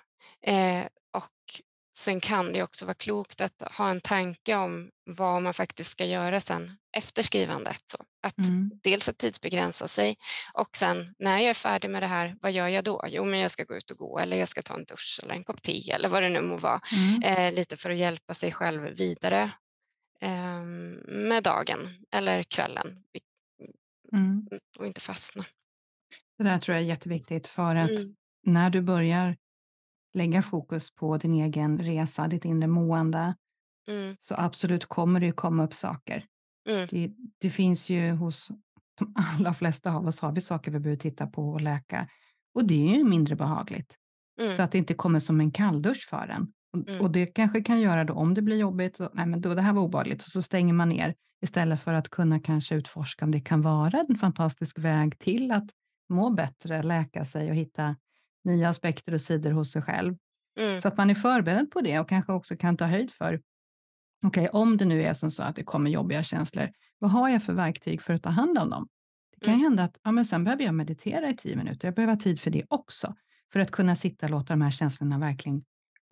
Eh, 0.45 0.86
och 1.13 1.62
sen 1.97 2.19
kan 2.19 2.53
det 2.53 2.63
också 2.63 2.86
vara 2.86 2.93
klokt 2.95 3.41
att 3.41 3.62
ha 3.77 3.89
en 3.89 4.01
tanke 4.01 4.55
om 4.55 4.89
vad 5.05 5.41
man 5.41 5.53
faktiskt 5.53 5.91
ska 5.91 6.05
göra 6.05 6.41
sen 6.41 6.77
efter 6.97 7.23
skrivandet. 7.23 7.81
Så 7.86 7.97
att 8.27 8.38
Mm. 8.38 8.71
dels 8.83 9.10
att 9.10 9.17
tidsbegränsa 9.17 9.88
sig 9.88 10.17
och 10.53 10.77
sen 10.77 11.15
när 11.19 11.38
jag 11.38 11.49
är 11.49 11.53
färdig 11.53 11.89
med 11.89 12.03
det 12.03 12.07
här, 12.07 12.36
vad 12.41 12.51
gör 12.51 12.67
jag 12.67 12.83
då? 12.83 13.03
Jo, 13.07 13.25
men 13.25 13.39
jag 13.39 13.51
ska 13.51 13.63
gå 13.63 13.75
ut 13.77 13.91
och 13.91 13.97
gå 13.97 14.19
eller 14.19 14.38
jag 14.38 14.49
ska 14.49 14.62
ta 14.62 14.73
en 14.75 14.83
dusch 14.86 15.19
eller 15.23 15.33
en 15.36 15.43
kopp 15.43 15.62
te 15.62 15.91
eller 15.91 16.10
vad 16.10 16.23
det 16.23 16.29
nu 16.29 16.41
må 16.41 16.57
vara. 16.57 16.79
Mm. 17.21 17.23
Eh, 17.38 17.53
lite 17.53 17.77
för 17.77 17.89
att 17.89 17.97
hjälpa 17.97 18.33
sig 18.33 18.51
själv 18.51 18.81
vidare 18.83 19.51
eh, 20.21 20.62
med 21.07 21.43
dagen 21.43 21.89
eller 22.12 22.43
kvällen 22.43 23.03
Mm. 24.13 24.47
och 24.79 24.88
inte 24.88 25.01
fastna. 25.01 25.45
Det 26.38 26.43
där 26.43 26.60
tror 26.60 26.75
jag 26.77 26.83
är 26.83 26.88
jätteviktigt 26.88 27.47
för 27.47 27.75
att 27.75 27.89
Mm. 27.89 28.15
när 28.45 28.69
du 28.69 28.81
börjar 28.81 29.38
lägga 30.17 30.41
fokus 30.41 30.95
på 30.95 31.17
din 31.17 31.34
egen 31.34 31.77
resa, 31.77 32.27
ditt 32.27 32.45
inre 32.45 32.67
mående, 32.67 33.36
Mm. 33.89 34.15
så 34.19 34.36
absolut 34.38 34.86
kommer 34.86 35.19
det 35.19 35.25
ju 35.25 35.32
komma 35.32 35.63
upp 35.63 35.73
saker. 35.73 36.25
Mm. 36.69 36.88
Det, 36.91 37.12
det 37.41 37.49
finns 37.49 37.89
ju 37.89 38.12
hos 38.12 38.51
de 38.99 39.13
allra 39.38 39.53
flesta 39.53 39.91
av 39.93 40.08
oss 40.08 40.19
har 40.19 40.32
vi 40.32 40.41
saker 40.41 40.71
vi 40.71 40.80
behöver 40.80 40.99
titta 40.99 41.27
på 41.27 41.49
och 41.49 41.62
läka. 41.62 42.08
Och 42.56 42.65
det 42.67 42.91
är 42.93 42.97
ju 42.97 43.03
mindre 43.03 43.36
behagligt. 43.36 43.95
Mm. 44.41 44.53
Så 44.53 44.62
att 44.62 44.71
det 44.71 44.77
inte 44.77 44.93
kommer 44.93 45.19
som 45.19 45.39
en 45.41 45.51
kalldusch 45.51 46.08
för 46.10 46.27
en. 46.27 46.47
Och, 46.73 46.89
Mm. 46.89 47.01
och 47.01 47.12
det 47.12 47.25
kanske 47.25 47.62
kan 47.62 47.82
göra 47.82 48.03
då 48.03 48.13
om 48.13 48.34
det 48.34 48.41
blir 48.41 48.58
jobbigt, 48.58 48.95
så, 48.95 49.10
nej 49.13 49.25
men 49.25 49.41
då 49.41 49.53
det 49.56 49.62
här 49.62 49.73
var 49.73 49.82
obehagligt, 49.82 50.21
och 50.23 50.30
så 50.30 50.41
stänger 50.41 50.73
man 50.73 50.89
ner 50.89 51.15
istället 51.41 51.82
för 51.82 51.93
att 51.93 52.10
kunna 52.10 52.39
kanske 52.39 52.75
utforska 52.75 53.25
om 53.25 53.32
det 53.32 53.39
kan 53.39 53.62
vara 53.62 54.03
en 54.10 54.15
fantastisk 54.15 54.80
väg 54.80 55.19
till 55.19 55.51
att 55.51 55.65
må 56.10 56.30
bättre, 56.30 56.84
läka 56.84 57.25
sig 57.25 57.49
och 57.49 57.56
hitta 57.56 57.95
nya 58.47 58.69
aspekter 58.69 59.13
och 59.13 59.21
sidor 59.21 59.51
hos 59.51 59.71
sig 59.71 59.81
själv. 59.81 60.15
Mm. 60.60 60.81
Så 60.81 60.88
att 60.88 60.97
man 60.97 61.10
är 61.10 61.15
förberedd 61.15 61.71
på 61.71 61.81
det 61.81 61.99
och 61.99 62.10
kanske 62.10 62.31
också 62.33 62.55
kan 62.57 62.77
ta 62.77 62.86
höjd 62.86 63.12
för, 63.12 63.41
okej, 64.25 64.49
om 64.49 64.77
det 64.77 64.86
nu 64.86 65.03
är 65.03 65.13
som 65.13 65.31
så 65.31 65.43
att 65.43 65.55
det 65.55 65.63
kommer 65.63 65.89
jobbiga 65.91 66.23
känslor, 66.23 66.69
vad 66.99 67.12
har 67.12 67.29
jag 67.29 67.43
för 67.43 67.53
verktyg 67.53 68.01
för 68.01 68.13
att 68.13 68.23
ta 68.23 68.29
hand 68.29 68.57
om 68.57 68.69
dem? 68.69 68.88
Det 69.36 69.45
kan 69.45 69.53
Mm. 69.53 69.63
hända 69.63 69.83
att 69.83 69.99
ja, 70.03 70.12
men 70.12 70.25
sen 70.25 70.43
behöver 70.43 70.63
jag 70.63 70.75
meditera 70.75 71.29
i 71.29 71.36
tio 71.38 71.55
minuter. 71.55 71.88
Jag 71.88 71.95
behöver 71.95 72.13
ha 72.13 72.19
tid 72.19 72.39
för 72.39 72.51
det 72.51 72.65
också, 72.69 73.15
för 73.53 73.60
att 73.60 73.71
kunna 73.71 73.95
sitta 73.95 74.25
och 74.25 74.29
låta 74.29 74.53
de 74.53 74.62
här 74.62 74.71
känslorna 74.71 75.19
verkligen 75.19 75.62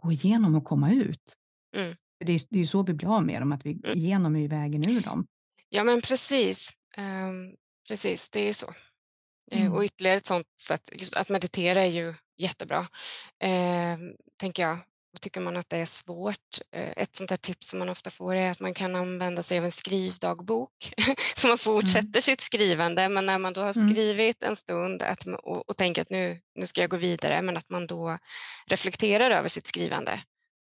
gå 0.03 0.11
igenom 0.11 0.55
och 0.55 0.65
komma 0.65 0.91
ut. 0.91 1.35
Mm. 1.77 1.95
För 2.17 2.25
det, 2.25 2.33
är, 2.33 2.41
det 2.49 2.59
är 2.59 2.65
så 2.65 2.83
vi 2.83 2.93
blir 2.93 3.15
av 3.17 3.25
med 3.25 3.41
dem, 3.41 3.51
att 3.51 3.65
vi 3.65 3.71
Mm. 3.71 3.97
igenom 3.97 4.35
är 4.35 4.39
ju 4.39 4.47
vägen 4.47 4.89
ur 4.89 5.01
dem. 5.01 5.25
Ja, 5.69 5.83
men 5.83 6.01
precis. 6.01 6.69
Ehm, 6.97 7.51
precis, 7.87 8.29
det 8.29 8.49
är 8.49 8.53
så. 8.53 8.67
Eh, 9.51 9.61
Mm. 9.61 9.73
Och 9.73 9.83
ytterligare 9.83 10.17
ett 10.17 10.25
sånt 10.27 10.47
sätt, 10.61 10.89
att 11.15 11.29
meditera 11.29 11.81
är 11.81 11.85
ju 11.89 12.13
jättebra, 12.37 12.87
eh, 13.43 13.97
tänker 14.39 14.63
jag. 14.63 14.77
Och 15.13 15.21
tycker 15.21 15.41
man 15.41 15.57
att 15.57 15.69
det 15.69 15.77
är 15.77 15.85
svårt, 15.85 16.59
eh, 16.71 16.91
ett 16.97 17.15
sånt 17.15 17.29
här 17.29 17.37
tips 17.37 17.69
som 17.69 17.79
man 17.79 17.89
ofta 17.89 18.09
får 18.09 18.35
är 18.35 18.51
att 18.51 18.59
man 18.59 18.73
kan 18.73 18.95
använda 18.95 19.43
sig 19.43 19.57
av 19.57 19.65
en 19.65 19.71
skrivdagbok. 19.71 20.93
så 21.37 21.47
man 21.47 21.57
fortsätter 21.57 22.21
sitt 22.21 22.41
skrivande, 22.41 23.09
men 23.09 23.25
när 23.25 23.37
man 23.37 23.53
då 23.53 23.61
har 23.61 23.77
Mm. 23.77 23.89
skrivit 23.93 24.43
en 24.43 24.55
stund 24.55 25.03
att, 25.03 25.27
och, 25.27 25.69
och 25.69 25.77
tänker 25.77 26.01
att 26.01 26.09
nu, 26.09 26.41
nu 26.55 26.65
ska 26.67 26.81
jag 26.81 26.89
gå 26.89 26.97
vidare, 26.97 27.41
men 27.41 27.57
att 27.57 27.69
man 27.69 27.87
då 27.87 28.17
reflekterar 28.67 29.31
över 29.31 29.49
sitt 29.49 29.67
skrivande. 29.67 30.11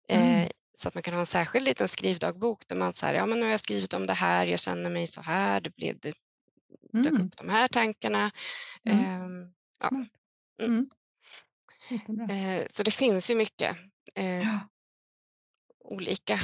Eh, 0.09 0.23
Mm. 0.39 0.49
Så 0.79 0.89
att 0.89 0.95
man 0.95 1.03
kan 1.03 1.15
ha 1.15 1.21
en 1.21 1.27
särskild 1.27 1.65
liten 1.65 1.89
skrivdagbok 1.89 2.63
där 2.69 2.77
man 2.77 2.93
säger, 2.95 3.15
ja 3.15 3.27
men 3.27 3.39
nu 3.39 3.45
har 3.45 3.51
jag 3.51 3.61
skrivit 3.61 3.95
om 3.95 4.07
det 4.07 4.15
här, 4.15 4.47
jag 4.47 4.61
känner 4.61 4.91
mig 4.91 5.07
så 5.07 5.21
här, 5.21 5.61
det 5.61 5.71
blev 5.77 5.99
det 6.01 6.15
dök 7.03 7.13
Mm. 7.13 7.27
upp 7.27 7.37
de 7.37 7.49
här 7.49 7.69
tankarna. 7.69 8.31
Mm. 8.85 9.05
Ehm, 9.05 9.53
ja. 9.83 9.91
Mm. 10.63 10.89
Mm. 12.09 12.31
Eh, 12.31 12.67
så 12.71 12.83
det 12.83 12.91
finns 12.91 13.31
ju 13.31 13.35
mycket 13.35 13.77
eh, 14.15 14.27
Ja. 14.43 14.61
olika 15.85 16.41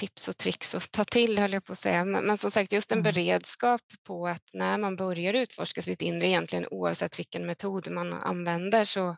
tips 0.00 0.28
och 0.28 0.36
tricks 0.36 0.74
att 0.74 0.92
ta 0.92 1.04
till, 1.04 1.38
höll 1.38 1.52
jag 1.52 1.64
på 1.64 1.72
att 1.72 1.78
säga. 1.78 2.04
Men, 2.04 2.24
men 2.26 2.38
som 2.38 2.50
sagt, 2.50 2.72
just 2.72 2.92
en 2.92 2.98
Mm. 2.98 3.12
beredskap 3.12 3.80
på 4.04 4.28
att 4.28 4.42
när 4.52 4.78
man 4.78 4.96
börjar 4.96 5.34
utforska 5.34 5.82
sitt 5.82 6.02
inre, 6.02 6.28
egentligen 6.28 6.66
oavsett 6.70 7.18
vilken 7.18 7.46
metod 7.46 7.90
man 7.90 8.12
använder, 8.12 8.84
så 8.84 9.16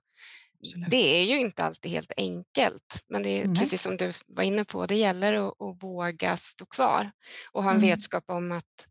Absolut. 0.61 0.91
det 0.91 1.17
är 1.21 1.25
ju 1.25 1.37
inte 1.39 1.65
alltid 1.65 1.91
helt 1.93 2.13
enkelt. 2.17 3.05
Men 3.09 3.23
det 3.23 3.29
är 3.41 3.45
Nej. 3.47 3.57
precis 3.57 3.83
som 3.83 3.97
du 3.97 4.13
var 4.27 4.45
inne 4.45 4.65
på, 4.65 4.87
det 4.87 4.97
gäller 4.97 5.33
att, 5.33 5.61
att 5.63 5.83
våga 5.83 6.37
stå 6.37 6.67
kvar 6.67 7.11
och 7.53 7.63
ha 7.63 7.71
en 7.71 7.77
Mm. 7.77 7.89
vetskap 7.89 8.25
om 8.31 8.53
att 8.53 8.89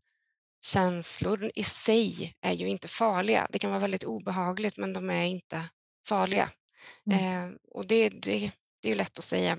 känslor 0.68 1.50
i 1.54 1.64
sig 1.64 2.34
är 2.40 2.52
ju 2.52 2.68
inte 2.68 2.88
farliga. 2.88 3.46
Det 3.50 3.58
kan 3.58 3.70
vara 3.70 3.80
väldigt 3.80 4.04
obehagligt, 4.04 4.76
men 4.76 4.92
de 4.92 5.10
är 5.10 5.24
inte 5.24 5.64
farliga. 6.08 6.50
Mm. 7.10 7.50
Eh, 7.50 7.56
och 7.70 7.86
det, 7.86 8.08
det, 8.08 8.38
det 8.82 8.88
är 8.88 8.92
ju 8.92 8.94
lätt 8.94 9.18
att 9.18 9.24
säga 9.24 9.58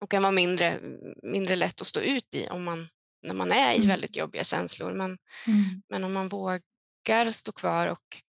och 0.00 0.10
kan 0.10 0.22
vara 0.22 0.32
mindre, 0.32 0.80
mindre 1.22 1.56
lätt 1.56 1.80
att 1.80 1.86
stå 1.86 2.00
ut 2.00 2.34
i 2.34 2.48
om 2.48 2.64
man, 2.64 2.88
när 3.22 3.34
man 3.34 3.52
är 3.52 3.72
i 3.72 3.76
Mm. 3.76 3.88
väldigt 3.88 4.16
jobbiga 4.16 4.44
känslor. 4.44 4.92
Men, 4.92 5.18
Mm. 5.46 5.82
men 5.88 6.04
om 6.04 6.12
man 6.12 6.28
vågar 6.28 7.30
stå 7.30 7.52
kvar 7.52 7.86
och 7.86 8.22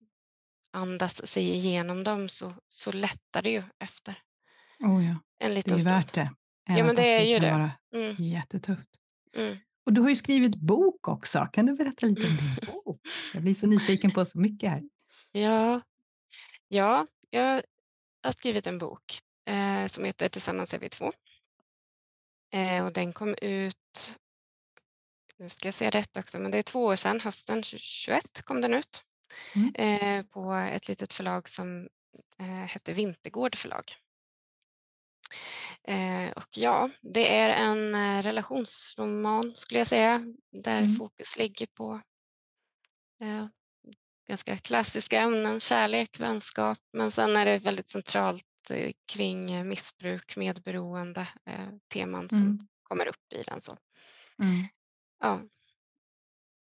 andas 0.74 1.28
sig 1.28 1.44
igenom 1.50 2.04
dem 2.04 2.30
så, 2.30 2.54
så 2.68 2.92
lättar 2.92 3.42
det 3.42 3.50
ju 3.50 3.64
efter 3.80 4.16
Oh 4.80 5.06
ja, 5.06 5.16
en 5.40 5.54
det 5.56 5.72
är 5.72 5.74
liten 5.74 5.78
ju 5.78 5.84
stund. 5.84 5.96
värt 5.96 6.14
det. 6.14 6.32
Ja, 6.66 6.74
Även 6.74 6.86
men 6.86 6.96
det 6.96 7.04
är 7.16 7.24
ju 7.24 7.34
kan 7.36 7.44
det. 7.44 7.52
vara 7.52 7.72
Mm, 7.94 8.16
jättetufft. 8.20 8.90
mm. 9.38 9.58
Och 9.88 9.94
du 9.94 10.02
har 10.02 10.10
ju 10.10 10.16
skrivit 10.16 10.56
bok 10.56 11.08
också. 11.08 11.48
Kan 11.54 11.66
du 11.66 11.74
berätta 11.74 12.06
lite 12.06 12.28
om 12.28 12.36
din 12.36 12.74
bok? 12.74 13.02
Jag 13.34 13.44
blir 13.44 13.54
så 13.54 13.68
nyfiken 13.68 14.12
på 14.12 14.26
så 14.26 14.40
mycket 14.40 14.70
här. 14.70 14.84
Ja, 15.32 15.82
ja, 16.68 17.08
jag 17.30 17.62
har 18.24 18.32
skrivit 18.32 18.68
en 18.68 18.78
bok 18.78 19.22
eh, 19.46 19.88
som 19.88 20.04
heter 20.04 20.30
Tillsammans 20.30 20.74
är 20.74 20.80
vi 20.80 20.90
två. 20.90 21.12
Eh, 22.54 22.86
och 22.86 22.94
den 22.94 23.14
kom 23.14 23.36
ut, 23.42 24.16
nu 25.38 25.50
ska 25.50 25.68
jag 25.68 25.76
säga 25.76 25.90
rätt 25.90 26.18
också, 26.18 26.40
men 26.40 26.52
det 26.52 26.58
är 26.58 26.62
två 26.62 26.86
år 26.86 26.96
sedan, 26.96 27.20
hösten 27.20 27.58
2021 27.58 28.42
kom 28.42 28.62
den 28.62 28.74
ut. 28.74 29.04
Mm. 29.56 29.76
eh, 29.76 30.26
på 30.26 30.54
ett 30.54 30.88
litet 30.88 31.14
förlag 31.14 31.50
som 31.50 31.90
eh, 32.40 32.46
hette 32.46 32.94
Vintergård 32.94 33.56
förlag. 33.56 33.84
Eh, 35.84 36.32
och 36.32 36.48
ja, 36.58 36.90
det 37.02 37.36
är 37.38 37.50
en 37.50 37.96
eh, 37.96 38.24
relationsroman 38.24 39.56
skulle 39.56 39.80
jag 39.80 39.88
säga, 39.88 40.24
där 40.64 40.80
Mm. 40.82 40.96
fokus 40.96 41.38
ligger 41.38 41.68
på 41.68 42.02
eh, 43.22 43.48
ganska 44.28 44.58
klassiska 44.58 45.20
ämnen, 45.22 45.60
kärlek, 45.60 46.20
vänskap, 46.20 46.80
men 46.94 47.12
sen 47.12 47.36
är 47.36 47.46
det 47.46 47.60
väldigt 47.60 47.90
centralt 47.90 48.44
eh, 48.70 48.92
kring 49.14 49.52
eh, 49.52 49.64
missbruk, 49.64 50.38
medberoende, 50.38 51.28
eh, 51.46 51.70
teman 51.94 52.30
som 52.30 52.42
Mm. 52.42 52.68
kommer 52.84 53.06
upp 53.08 53.34
i 53.34 53.44
den. 53.44 53.62
Så. 53.62 53.78
Mm. 54.40 54.68
Ja, 55.20 55.42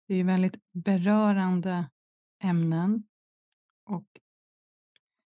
Det 0.07 0.15
är 0.15 0.23
väldigt 0.23 0.55
berörande 0.73 1.89
ämnen 2.43 3.03
och 3.89 4.05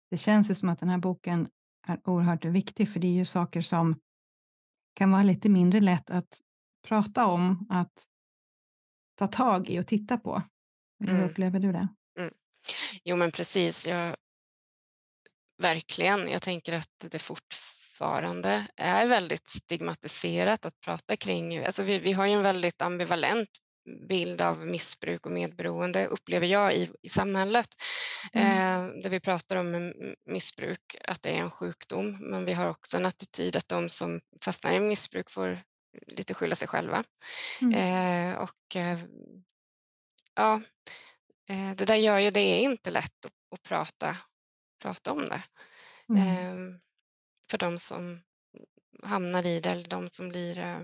det 0.09 0.17
känns 0.17 0.49
ju 0.51 0.55
som 0.55 0.69
att 0.69 0.79
den 0.79 0.89
här 0.89 0.97
boken 0.97 1.49
är 1.87 2.09
oerhört 2.09 2.45
viktig 2.45 2.89
för 2.93 2.99
det 2.99 3.07
är 3.07 3.11
ju 3.11 3.25
saker 3.25 3.61
som 3.61 3.99
kan 4.93 5.11
vara 5.11 5.23
lite 5.23 5.49
mindre 5.49 5.79
lätt 5.79 6.09
att 6.09 6.41
prata 6.87 7.25
om, 7.25 7.67
att 7.69 8.05
ta 9.15 9.27
tag 9.27 9.69
i 9.69 9.79
och 9.79 9.87
titta 9.87 10.17
på. 10.17 10.41
Hur 10.99 11.09
Mm. 11.09 11.29
upplever 11.29 11.59
du 11.59 11.71
det? 11.71 11.87
jo 13.03 13.15
men 13.15 13.31
precis. 13.31 13.87
Jag, 13.87 14.15
verkligen. 15.61 16.27
Jag 16.27 16.41
tänker 16.41 16.73
att 16.73 17.05
det 17.11 17.19
fortfarande 17.19 18.67
är 18.75 19.07
väldigt 19.07 19.47
stigmatiserat 19.47 20.65
att 20.65 20.79
prata 20.79 21.17
kring. 21.17 21.57
Alltså 21.65 21.83
vi, 21.83 21.99
vi 21.99 22.11
har 22.13 22.25
ju 22.25 22.33
en 22.33 22.43
väldigt 22.43 22.81
ambivalent 22.81 23.49
bild 24.07 24.41
av 24.41 24.67
missbruk 24.67 25.25
och 25.25 25.31
medberoende, 25.31 26.07
upplever 26.07 26.47
jag, 26.47 26.75
i, 26.75 26.91
i 27.01 27.09
samhället. 27.09 27.67
Mm. 28.33 28.47
Eh, 28.47 29.01
där 29.01 29.09
vi 29.09 29.19
pratar 29.19 29.55
om 29.55 29.93
missbruk, 30.25 30.95
att 31.01 31.21
det 31.21 31.29
är 31.29 31.37
en 31.37 31.51
sjukdom, 31.51 32.17
men 32.21 32.45
vi 32.45 32.53
har 32.53 32.69
också 32.69 32.97
en 32.97 33.05
attityd 33.05 33.55
att 33.55 33.67
de 33.67 33.89
som 33.89 34.21
fastnar 34.41 34.73
i 34.73 34.79
missbruk 34.79 35.29
får 35.29 35.63
lite 36.07 36.33
skylla 36.33 36.55
sig 36.55 36.67
själva. 36.67 37.03
Mm. 37.61 37.73
Eh, 37.73 38.37
och 38.37 38.75
eh, 38.75 38.99
ja, 40.35 40.61
eh, 41.49 41.75
det 41.75 41.85
där 41.85 41.95
gör 41.95 42.19
ju 42.19 42.31
det 42.31 42.41
är 42.41 42.59
inte 42.59 42.91
lätt 42.91 43.25
att, 43.25 43.31
att 43.51 43.63
prata, 43.63 44.17
prata 44.81 45.11
om 45.11 45.29
det. 45.29 45.43
Mm. 46.09 46.27
Eh, 46.27 46.79
för 47.51 47.57
de 47.57 47.79
som 47.79 48.21
hamnar 49.03 49.45
i 49.45 49.59
det 49.59 49.69
eller 49.69 49.89
de 49.89 50.09
som 50.09 50.29
blir 50.29 50.57
eh, 50.57 50.81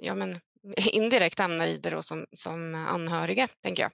ja, 0.00 0.14
men, 0.14 0.40
indirekt 0.76 1.38
hamnar 1.38 1.66
i 1.66 1.78
det 1.78 1.90
då 1.90 2.02
som, 2.02 2.26
som 2.32 2.74
anhöriga, 2.74 3.48
tänker 3.62 3.82
jag. 3.82 3.92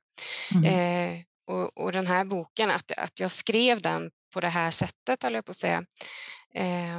Mm. 0.55 0.65
Eh, 0.65 1.21
och, 1.47 1.79
och 1.79 1.93
den 1.93 2.07
här 2.07 2.25
boken, 2.25 2.71
att, 2.71 2.93
att 2.93 3.21
jag 3.21 3.31
skrev 3.31 3.83
den 3.83 4.11
på 4.35 4.41
det 4.41 4.49
här 4.49 4.71
sättet, 4.71 5.23
höll 5.23 5.35
jag 5.35 5.45
på 5.45 5.51
att 5.51 5.57
säga. 5.57 5.85
Eh, 6.55 6.99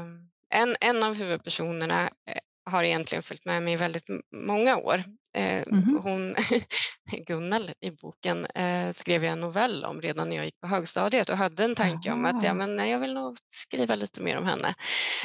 en, 0.50 0.76
en 0.82 1.04
av 1.04 1.16
huvudpersonerna 1.16 2.04
eh, 2.04 2.40
har 2.72 2.84
egentligen 2.84 3.24
följt 3.24 3.46
med 3.46 3.64
mig 3.64 3.74
i 3.74 3.78
väldigt 3.78 4.06
många 4.32 4.78
år. 4.78 5.04
Eh, 5.36 5.64
Mhm. 5.68 6.00
hon, 6.04 6.36
Gunnel 7.28 7.72
i 7.82 7.92
boken 7.92 8.46
eh, 8.46 8.92
skrev 8.92 9.24
jag 9.24 9.34
en 9.34 9.40
novell 9.42 9.86
om 9.86 10.02
redan 10.02 10.30
när 10.30 10.36
jag 10.36 10.46
gick 10.46 10.60
på 10.62 10.68
högstadiet 10.68 11.30
och 11.30 11.38
hade 11.38 11.64
en 11.64 11.76
tanke 11.76 12.12
om 12.12 12.26
att 12.26 12.44
ja, 12.44 12.50
Aha. 12.50 12.58
men, 12.58 12.76
nej, 12.76 12.92
jag 12.92 13.00
vill 13.00 13.14
nog 13.14 13.38
skriva 13.54 13.96
lite 13.96 14.22
mer 14.22 14.38
om 14.38 14.46
henne. 14.46 14.74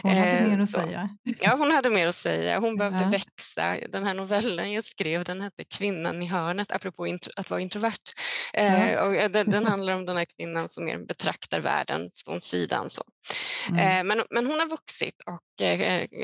Hon 0.03 0.13
hade 0.15 0.31
Eh, 0.31 0.49
mer 0.49 0.59
att 0.63 0.71
så. 0.71 0.81
säga. 0.81 1.09
Ja, 1.41 1.55
hon 1.57 1.71
hade 1.71 1.91
mer 1.91 2.07
att 2.07 2.15
säga. 2.17 2.59
Hon 2.59 2.77
behövde 2.79 3.03
Ja. 3.05 3.11
växa. 3.11 3.89
Den 3.89 4.05
här 4.05 4.15
novellen 4.15 4.73
jag 4.73 4.85
skrev 4.85 5.25
den 5.25 5.41
hette 5.41 5.65
Kvinnan 5.65 6.23
i 6.23 6.27
hörnet, 6.27 6.73
apropå 6.73 7.07
intro, 7.07 7.33
att 7.37 7.51
vara 7.51 7.61
introvert. 7.61 8.13
Eh, 8.53 8.93
Ja. 8.93 9.03
och 9.03 9.15
eh, 9.15 9.31
den, 9.31 9.51
den 9.51 9.67
handlar 9.73 9.93
om 9.93 10.07
den 10.07 10.17
här 10.17 10.25
kvinnan 10.37 10.69
som 10.69 10.85
mer 10.85 10.99
betraktar 10.99 11.61
världen 11.61 12.11
från 12.25 12.41
sidan. 12.41 12.91
Så. 12.91 13.03
Mm. 13.69 13.79
Eh, 13.99 14.05
men, 14.05 14.27
men 14.31 14.47
hon 14.47 14.61
har 14.61 14.67
vuxit 14.67 15.23
och 15.27 15.41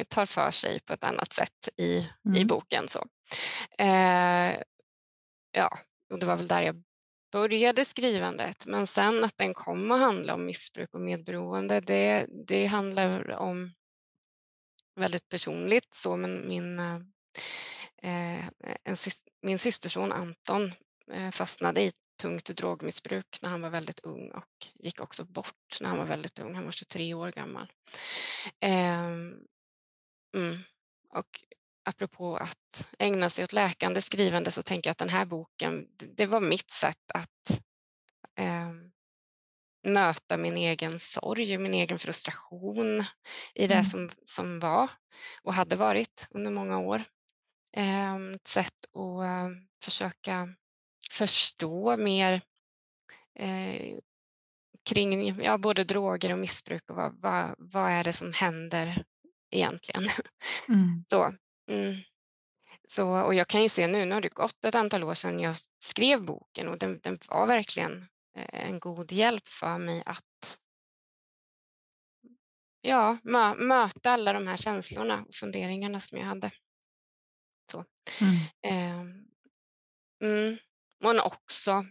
tar 0.09 0.27
för 0.27 0.51
sig 0.51 0.81
på 0.87 0.92
ett 0.92 1.05
annat 1.05 1.33
sätt 1.33 1.68
i, 1.79 1.85
i 1.88 2.07
Mm. 2.27 2.46
boken. 2.46 2.88
Så. 2.88 3.07
Eh, 3.78 4.62
ja, 5.52 5.78
och 6.10 6.18
det 6.18 6.26
var 6.26 6.36
väl 6.36 6.48
där 6.48 6.62
jag 6.62 6.82
började 7.32 7.84
skrivandet. 7.84 8.66
Men 8.66 8.86
sen 8.86 9.24
att 9.24 9.36
den 9.36 9.54
kom 9.54 9.90
att 9.90 10.00
handla 10.00 10.34
om 10.34 10.46
missbruk 10.46 10.94
och 10.94 11.00
medberoende, 11.00 11.80
det, 11.80 12.26
det 12.46 12.66
handlar 12.66 13.30
om 13.36 13.72
väldigt 14.96 15.28
personligt. 15.28 15.94
Så, 15.94 16.16
men 16.16 16.48
min, 16.48 16.78
eh, 16.78 16.96
eh 18.02 18.48
en, 18.84 18.96
min 19.42 19.58
systerson 19.58 20.12
Anton 20.12 20.72
eh, 21.12 21.30
fastnade 21.30 21.82
i 21.82 21.92
tungt 22.20 22.56
drogmissbruk 22.56 23.38
när 23.42 23.50
han 23.50 23.60
var 23.60 23.70
väldigt 23.70 24.00
ung 24.00 24.30
och 24.30 24.66
gick 24.74 25.00
också 25.00 25.24
bort 25.24 25.80
när 25.80 25.88
han 25.88 25.98
var 25.98 26.04
väldigt 26.04 26.38
ung. 26.38 26.54
Han 26.54 26.64
var 26.64 26.70
23 26.70 27.14
år 27.14 27.30
gammal. 27.30 27.72
Eh, 28.60 28.98
mm. 30.34 30.58
Och 31.08 31.44
apropå 31.87 32.37
att 32.37 32.94
ägna 32.99 33.31
sig 33.31 33.44
åt 33.44 33.53
läkande 33.53 34.03
skrivande 34.03 34.51
så 34.51 34.62
tänker 34.62 34.88
jag 34.88 34.92
att 34.92 34.99
den 34.99 35.09
här 35.09 35.25
boken, 35.25 35.87
det, 36.16 36.27
var 36.27 36.40
mitt 36.40 36.70
sätt 36.70 37.11
att 37.14 37.61
ehm, 38.37 38.90
möta 39.87 40.37
min 40.37 40.57
egen 40.57 41.01
sorg, 41.01 41.59
min 41.59 41.75
egen 41.75 41.99
frustration 41.99 43.05
i 43.55 43.66
det 43.66 43.75
Mm. 43.75 43.85
som, 43.85 44.11
som 44.25 44.61
var 44.61 44.90
och 45.42 45.55
hade 45.55 45.77
varit 45.77 46.27
under 46.31 46.51
många 46.51 46.79
år. 46.79 47.03
Ehm, 47.72 48.31
Ett 48.33 48.46
sätt 48.46 48.85
att 48.94 49.22
eh, 49.25 49.49
försöka 49.85 50.49
förstå 51.11 51.96
mer 51.96 52.42
eh, 53.38 53.99
kring 54.85 55.42
ja, 55.42 55.59
både 55.59 55.85
droger 55.85 56.33
och 56.33 56.38
missbruk 56.38 56.90
och 56.90 56.96
vad, 56.96 57.20
vad, 57.20 57.55
vad 57.59 57.90
är 57.90 58.05
det 58.05 58.12
som 58.12 58.33
händer 58.33 59.05
egentligen. 59.51 60.11
Mm. 60.68 61.03
Så, 61.07 61.35
mm. 61.68 61.96
Så, 62.88 63.09
och 63.09 63.35
jag 63.35 63.48
kan 63.48 63.62
ju 63.62 63.68
se 63.68 63.87
nu, 63.87 64.05
nu 64.05 64.14
har 64.14 64.20
det 64.20 64.29
gått 64.29 64.64
ett 64.64 64.74
antal 64.74 65.05
år 65.05 65.14
sedan 65.14 65.40
jag 65.40 65.57
skrev 65.79 66.24
boken 66.24 66.68
och 66.68 66.79
den, 66.79 67.00
den 67.02 67.18
var 67.29 67.46
verkligen 67.46 68.07
eh, 68.37 68.68
en 68.68 68.79
god 68.79 69.12
hjälp 69.12 69.48
för 69.48 69.79
mig 69.79 70.02
att 70.07 70.59
ja, 72.81 73.18
mö, 73.22 73.55
möta 73.55 74.11
alla 74.11 74.33
de 74.33 74.46
här 74.46 74.57
känslorna 74.57 75.24
och 75.29 75.35
funderingarna 75.35 76.00
som 76.00 76.18
jag 76.18 76.26
hade. 76.26 76.50
Mm. 78.20 78.37
Eh, 78.62 79.00
mm. 80.22 80.59
Men 81.00 81.20
också 81.20 81.87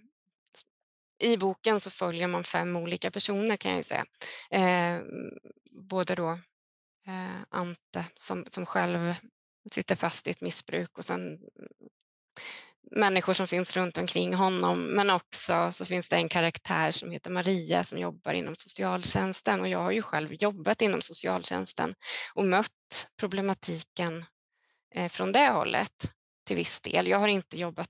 i 1.19 1.37
boken 1.37 1.79
så 1.79 1.91
följer 1.91 2.27
man 2.27 2.43
fem 2.43 2.75
olika 2.75 3.11
personer 3.11 3.57
kan 3.57 3.71
jag 3.71 3.77
ju 3.77 3.83
säga. 3.83 4.05
Eh, 4.51 5.01
både 5.71 6.15
då 6.15 6.29
eh, 7.07 7.41
Ante 7.49 8.05
som, 8.15 8.45
som 8.49 8.65
själv 8.65 9.15
sitter 9.71 9.95
fast 9.95 10.27
i 10.27 10.31
ett 10.31 10.41
missbruk 10.41 10.97
och 10.97 11.05
sen 11.05 11.39
människor 12.91 13.33
som 13.33 13.47
finns 13.47 13.75
runt 13.75 13.97
omkring 13.97 14.33
honom. 14.33 14.83
Men 14.83 15.09
också 15.09 15.71
så 15.71 15.85
finns 15.85 16.09
det 16.09 16.15
en 16.15 16.29
karaktär 16.29 16.91
som 16.91 17.11
heter 17.11 17.31
Maria 17.31 17.83
som 17.83 17.99
jobbar 17.99 18.33
inom 18.33 18.55
socialtjänsten 18.55 19.61
och 19.61 19.67
jag 19.67 19.79
har 19.79 19.91
ju 19.91 20.01
själv 20.01 20.33
jobbat 20.33 20.81
inom 20.81 21.01
socialtjänsten 21.01 21.95
och 22.33 22.45
mött 22.45 23.09
problematiken 23.19 24.25
eh, 24.95 25.09
från 25.09 25.31
det 25.31 25.49
hållet 25.49 26.11
till 26.47 26.55
viss 26.55 26.81
del. 26.81 27.07
Jag 27.07 27.19
har 27.19 27.27
inte 27.27 27.59
jobbat 27.59 27.89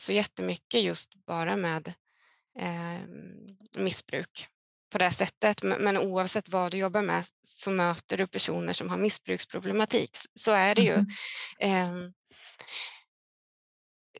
så 0.00 0.12
jättemycket 0.12 0.82
just 0.82 1.14
bara 1.26 1.56
med 1.56 1.92
eh, 2.58 3.00
missbruk 3.76 4.48
på 4.94 4.98
det 4.98 5.10
sättet. 5.10 5.62
Men, 5.62 5.96
oavsett 5.96 6.48
vad 6.48 6.70
du 6.70 6.78
jobbar 6.78 7.02
med 7.02 7.24
så 7.42 7.70
möter 7.70 8.16
du 8.16 8.26
personer 8.26 8.72
som 8.72 8.88
har 8.90 8.96
missbruksproblematik. 8.96 10.10
Så 10.34 10.52
är 10.52 10.74
det 10.74 10.82
ju. 10.82 11.04
Eh, 11.58 11.92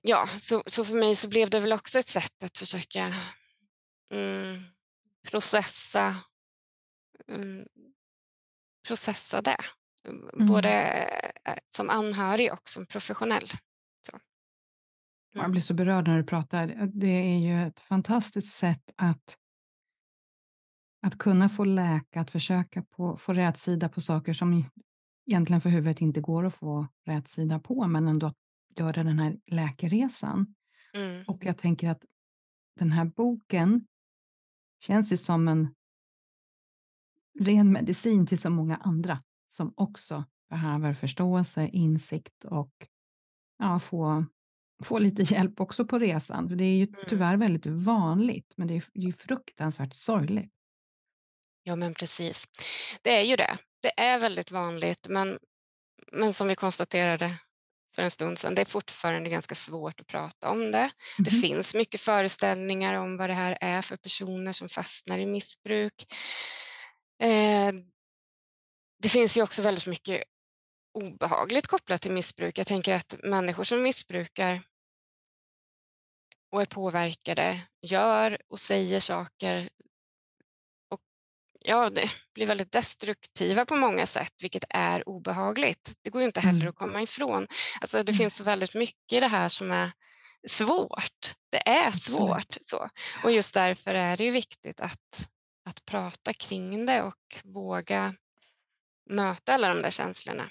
ja, 0.03 0.29
så, 0.39 0.63
så 0.67 0.85
för 0.85 0.95
mig 0.95 1.17
så 1.17 1.29
blev 1.29 1.51
det 1.51 1.61
väl 1.61 1.73
också 1.73 1.99
ett 1.99 2.09
sätt 2.09 2.45
att 2.45 2.59
försöka 2.59 3.15
mm, 4.13 4.63
processa, 5.31 6.17
mm, 7.29 7.67
processa 8.87 9.43
det. 9.43 9.61
Mm. 10.09 10.47
Både 10.47 10.71
eh, 11.45 11.59
som 11.69 11.91
anhörig 11.91 12.53
och 12.53 12.69
som 12.69 12.87
professionell. 12.87 13.49
Så. 14.07 14.19
Jag 15.33 15.41
Mm. 15.41 15.51
blir 15.51 15.63
så 15.63 15.75
berörd 15.75 16.09
när 16.09 16.17
du 16.17 16.25
pratar. 16.25 16.67
Det 16.87 17.07
är 17.07 17.39
ju 17.39 17.67
ett 17.67 17.81
fantastiskt 17.81 18.55
sätt 18.55 18.91
att, 18.97 19.37
att 21.05 21.19
kunna 21.19 21.49
få 21.49 21.65
läka, 21.65 22.21
att 22.21 22.31
försöka 22.31 22.83
på, 22.83 23.17
få 23.17 23.33
rätt 23.33 23.57
sida 23.57 23.89
på 23.89 24.01
saker 24.01 24.33
som 24.33 24.65
egentligen 25.27 25.61
för 25.61 25.71
huvudet 25.71 26.01
inte 26.01 26.21
går 26.21 26.45
att 26.45 26.55
få 26.55 26.87
rätt 27.07 27.29
sida 27.29 27.59
på, 27.59 27.87
men 27.87 28.09
ändå 28.09 28.27
att 28.27 28.37
göra 28.77 29.05
den 29.05 29.19
här 29.19 29.37
läkeresan. 29.47 30.55
Mm. 30.95 31.25
Och 31.27 31.45
jag 31.45 31.59
tänker 31.59 31.91
att 31.91 32.05
den 32.79 32.93
här 32.93 33.05
boken 33.05 33.87
känns 34.81 35.13
ju 35.13 35.17
som 35.17 35.49
en 35.49 35.75
ren 37.41 37.73
medicin 37.73 38.27
till 38.27 38.39
så 38.39 38.51
många 38.51 38.77
andra 38.77 39.21
som 39.49 39.73
också 39.77 40.25
behöver 40.51 40.95
förståelse, 40.95 41.69
insikt 41.73 42.45
och 42.45 42.73
ja, 43.59 43.79
få, 43.79 44.25
få 44.83 44.99
lite 44.99 45.23
hjälp 45.35 45.61
också 45.61 45.85
på 45.87 45.99
resan. 45.99 46.57
Det 46.57 46.65
är 46.65 46.77
ju 46.77 46.87
Mm. 46.87 46.95
tyvärr 47.09 47.37
väldigt 47.37 47.67
vanligt, 47.67 48.55
men 48.57 48.69
det 48.69 48.75
är 48.75 48.85
ju 48.95 49.13
fruktansvärt 49.13 49.95
sorgligt. 49.95 50.55
Ja, 51.65 51.77
men 51.77 51.95
precis. 51.95 52.49
Det 53.03 53.11
är 53.19 53.23
ju 53.23 53.37
det. 53.37 53.59
Det 53.83 54.01
är 54.01 54.19
väldigt 54.19 54.51
vanligt, 54.51 55.07
men, 55.09 55.39
men 56.13 56.35
som 56.35 56.49
vi 56.49 56.55
konstaterade 56.55 57.39
för 57.97 58.03
en 58.03 58.11
stund 58.11 58.39
sedan, 58.39 58.55
det 58.55 58.63
är 58.63 58.67
fortfarande 58.67 59.31
ganska 59.31 59.55
svårt 59.55 60.01
att 60.01 60.07
prata 60.07 60.51
om 60.51 60.71
det. 60.73 60.91
Det 61.25 61.33
Mhm. 61.33 61.41
finns 61.43 61.75
mycket 61.75 62.01
föreställningar 62.01 62.95
om 62.95 63.17
vad 63.17 63.31
det 63.31 63.35
här 63.35 63.59
är 63.61 63.83
för 63.83 63.97
personer 63.97 64.53
som 64.53 64.69
fastnar 64.69 65.19
i 65.19 65.27
missbruk. 65.27 66.07
Eh, 67.23 67.73
det 69.03 69.09
finns 69.09 69.37
ju 69.37 69.43
också 69.43 69.63
väldigt 69.63 69.87
mycket 69.87 70.25
obehagligt 70.95 71.67
kopplat 71.67 72.03
till 72.03 72.13
missbruk. 72.13 72.59
Jag 72.59 72.67
tänker 72.67 72.95
att 72.95 73.15
människor 73.23 73.65
som 73.65 73.83
missbrukar 73.83 74.63
och 76.51 76.63
är 76.63 76.67
påverkade 76.67 77.61
gör 77.83 78.39
och 78.49 78.59
säger 78.59 79.01
saker 79.01 79.71
ja, 81.65 81.91
det 81.91 82.11
blir 82.35 82.47
väldigt 82.47 82.73
destruktiva 82.73 83.65
på 83.67 83.77
många 83.77 84.07
sätt, 84.07 84.33
vilket 84.43 84.65
är 84.71 85.09
obehagligt. 85.09 85.93
Det 86.03 86.11
går 86.11 86.21
ju 86.21 86.27
inte 86.27 86.41
heller 86.41 86.61
Mm. 86.61 86.69
att 86.69 86.75
komma 86.77 87.03
ifrån. 87.03 87.47
Alltså, 87.81 87.99
det 88.03 88.13
Nej. 88.13 88.19
finns 88.19 88.37
så 88.37 88.45
väldigt 88.45 88.75
mycket 88.75 89.13
i 89.13 89.21
det 89.21 89.29
här 89.29 89.49
som 89.49 89.71
är 89.71 89.93
svårt. 90.49 91.35
Det 91.51 91.69
är 91.69 91.91
svårt. 91.93 92.57
Så. 92.67 92.89
Och 93.25 93.33
just 93.33 93.55
därför 93.55 93.95
är 93.95 94.17
det 94.17 94.25
ju 94.25 94.31
viktigt 94.31 94.81
att, 94.81 95.29
att 95.69 95.85
prata 95.85 96.33
kring 96.33 96.87
det 96.87 97.03
och 97.03 97.37
våga 97.45 98.15
möta 99.11 99.55
alla 99.55 99.69
de 99.75 99.83
där 99.83 99.91
känslorna. 99.91 100.51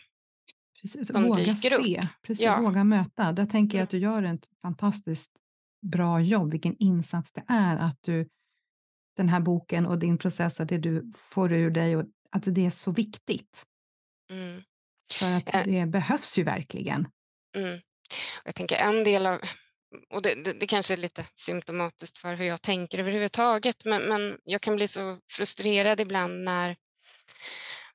Precis, 0.82 1.12
som 1.12 1.23
våga 1.23 1.43
dyker 1.43 1.73
upp. 1.73 1.86
se, 1.86 2.08
precis, 2.21 2.43
Ja. 2.45 2.62
våga 2.62 2.84
möta. 2.84 3.32
Där 3.32 3.45
tänker 3.45 3.78
jag 3.78 3.82
Mm. 3.82 3.84
att 3.84 3.89
du 3.89 3.97
gör 3.99 4.23
ett 4.23 4.47
fantastiskt 4.62 5.32
bra 5.82 6.19
jobb, 6.21 6.52
vilken 6.52 6.76
insats 6.80 7.32
det 7.32 7.43
är 7.47 7.78
att 7.78 7.97
du, 8.02 8.30
den 9.15 9.30
här 9.30 9.39
boken 9.39 9.86
och 9.86 9.99
din 9.99 10.17
process, 10.17 10.60
att 10.60 10.69
det 10.69 10.78
du 10.78 11.12
får 11.15 11.54
ur 11.54 11.71
dig 11.71 11.97
och 11.97 12.06
att 12.32 12.43
det 12.45 12.65
är 12.65 12.69
så 12.69 12.91
viktigt. 12.91 13.65
Mm. 14.32 14.62
För 15.12 15.38
att 15.38 15.65
det 15.65 15.86
behövs 15.86 16.38
ju 16.38 16.43
verkligen. 16.43 17.08
Mm. 17.56 17.80
Jag 18.45 18.56
tänker 18.56 18.76
en 18.76 19.04
del 19.04 19.26
av, 19.26 19.41
och 20.10 20.21
det, 20.21 20.43
det, 20.43 20.54
det 20.54 20.67
kanske 20.67 20.93
är 20.93 20.97
lite 20.97 21.26
symptomatiskt 21.36 22.17
för 22.17 22.34
hur 22.36 22.45
jag 22.45 22.62
tänker 22.62 22.99
överhuvudtaget, 22.99 23.86
men, 23.86 24.02
men 24.02 24.38
jag 24.43 24.62
kan 24.62 24.76
bli 24.76 24.88
så 24.88 25.17
frustrerad 25.32 25.99
ibland 25.99 26.43
när 26.43 26.76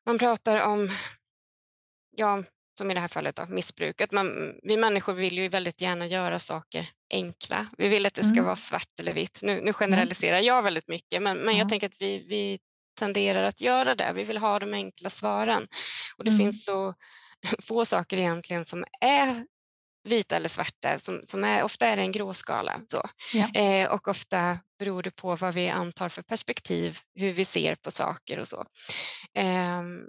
man 0.06 0.18
pratar 0.18 0.60
om, 0.60 0.90
ja, 2.16 2.44
som 2.78 2.90
i 2.90 2.94
det 2.94 3.00
här 3.00 3.08
fallet 3.08 3.36
då, 3.36 3.46
missbruk. 3.46 4.00
Att 4.00 4.12
man, 4.12 4.54
vi 4.62 4.76
människor 4.76 5.12
vill 5.14 5.38
ju 5.38 5.48
väldigt 5.48 5.80
gärna 5.80 6.06
göra 6.06 6.38
saker 6.38 6.88
enkla. 7.10 7.66
Vi 7.78 7.88
vill 7.88 8.06
att 8.06 8.14
det 8.14 8.22
ska 8.22 8.32
Mm. 8.32 8.44
vara 8.44 8.56
svart 8.56 9.00
eller 9.00 9.12
vitt. 9.12 9.40
Nu, 9.42 9.60
nu 9.60 9.72
generaliserar 9.72 10.40
jag 10.40 10.62
väldigt 10.62 10.88
mycket, 10.88 11.22
men, 11.22 11.36
men 11.38 11.54
Ja. 11.54 11.58
jag 11.58 11.68
tänker 11.68 11.86
att 11.86 12.00
vi, 12.02 12.18
vi 12.28 12.58
tenderar 12.98 13.42
att 13.42 13.60
göra 13.60 13.94
det. 13.94 14.12
Vi 14.14 14.24
vill 14.24 14.38
ha 14.38 14.58
de 14.58 14.74
enkla 14.74 15.10
svaren. 15.10 15.68
Och 16.16 16.24
det 16.24 16.30
Mm. 16.30 16.38
finns 16.38 16.64
så 16.64 16.94
få 17.62 17.84
saker 17.84 18.16
egentligen 18.16 18.64
som 18.66 18.84
är 19.00 19.46
vita 20.08 20.36
eller 20.36 20.48
svarta, 20.48 20.98
som, 20.98 21.20
som 21.24 21.44
är, 21.44 21.62
ofta 21.62 21.86
är 21.86 21.96
det 21.96 22.02
en 22.02 22.12
gråskala. 22.12 22.80
Så. 22.88 23.02
Ja. 23.32 23.60
Eh, 23.60 23.88
och 23.92 24.08
ofta 24.08 24.58
beror 24.78 25.02
det 25.02 25.10
på 25.10 25.36
vad 25.36 25.54
vi 25.54 25.68
antar 25.68 26.08
för 26.08 26.22
perspektiv, 26.22 26.98
hur 27.14 27.32
vi 27.32 27.44
ser 27.44 27.74
på 27.74 27.90
saker 27.90 28.38
och 28.38 28.48
så. 28.48 28.64
Ehm, 29.34 30.00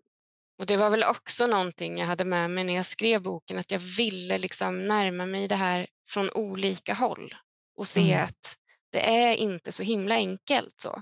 och 0.60 0.66
det 0.66 0.78
var 0.78 0.90
väl 0.90 1.04
också 1.04 1.48
någonting 1.48 1.98
jag 1.98 2.08
hade 2.08 2.26
med 2.26 2.52
mig 2.52 2.64
när 2.64 2.76
jag 2.76 2.86
skrev 2.86 3.22
boken, 3.22 3.58
att 3.60 3.72
jag 3.72 3.80
ville 3.80 4.38
liksom 4.38 4.88
närma 4.88 5.26
mig 5.26 5.48
det 5.48 5.56
här 5.56 5.88
från 6.10 6.30
olika 6.32 6.94
håll 6.94 7.36
och 7.76 7.88
se 7.88 8.12
Mm. 8.12 8.24
att 8.24 8.56
det 8.92 9.10
är 9.10 9.36
inte 9.36 9.72
så 9.72 9.84
himla 9.84 10.16
enkelt. 10.16 10.82
så. 10.82 11.02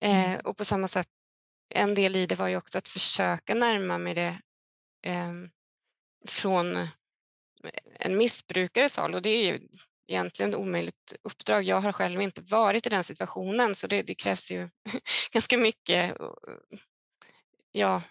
Eh, 0.00 0.34
och 0.38 0.56
på 0.56 0.64
samma 0.64 0.88
sätt, 0.88 1.08
en 1.74 1.94
del 1.94 2.16
i 2.16 2.26
det 2.26 2.34
var 2.34 2.48
ju 2.48 2.56
också 2.56 2.78
att 2.78 2.88
försöka 2.88 3.54
närma 3.54 3.98
mig 3.98 4.14
det 4.14 4.40
ehm, 5.06 5.50
från 6.28 6.88
en 8.00 8.16
missbrukares 8.16 8.96
håll 8.96 9.14
och 9.14 9.22
det 9.22 9.30
är 9.30 9.44
ju 9.44 9.68
egentligen 10.08 10.50
ett 10.50 10.58
omöjligt 10.58 11.14
uppdrag. 11.22 11.62
Jag 11.64 11.80
har 11.80 11.92
själv 11.92 12.20
inte 12.22 12.42
varit 12.42 12.86
i 12.86 12.90
den 12.90 13.04
situationen 13.04 13.74
så 13.74 13.86
det, 13.86 14.02
det 14.02 14.14
krävs 14.14 14.50
ju 14.52 14.68
ganska 15.32 15.58
mycket 15.58 16.20
eh, 16.20 16.26
ja, 17.72 17.96
eh, 17.96 18.02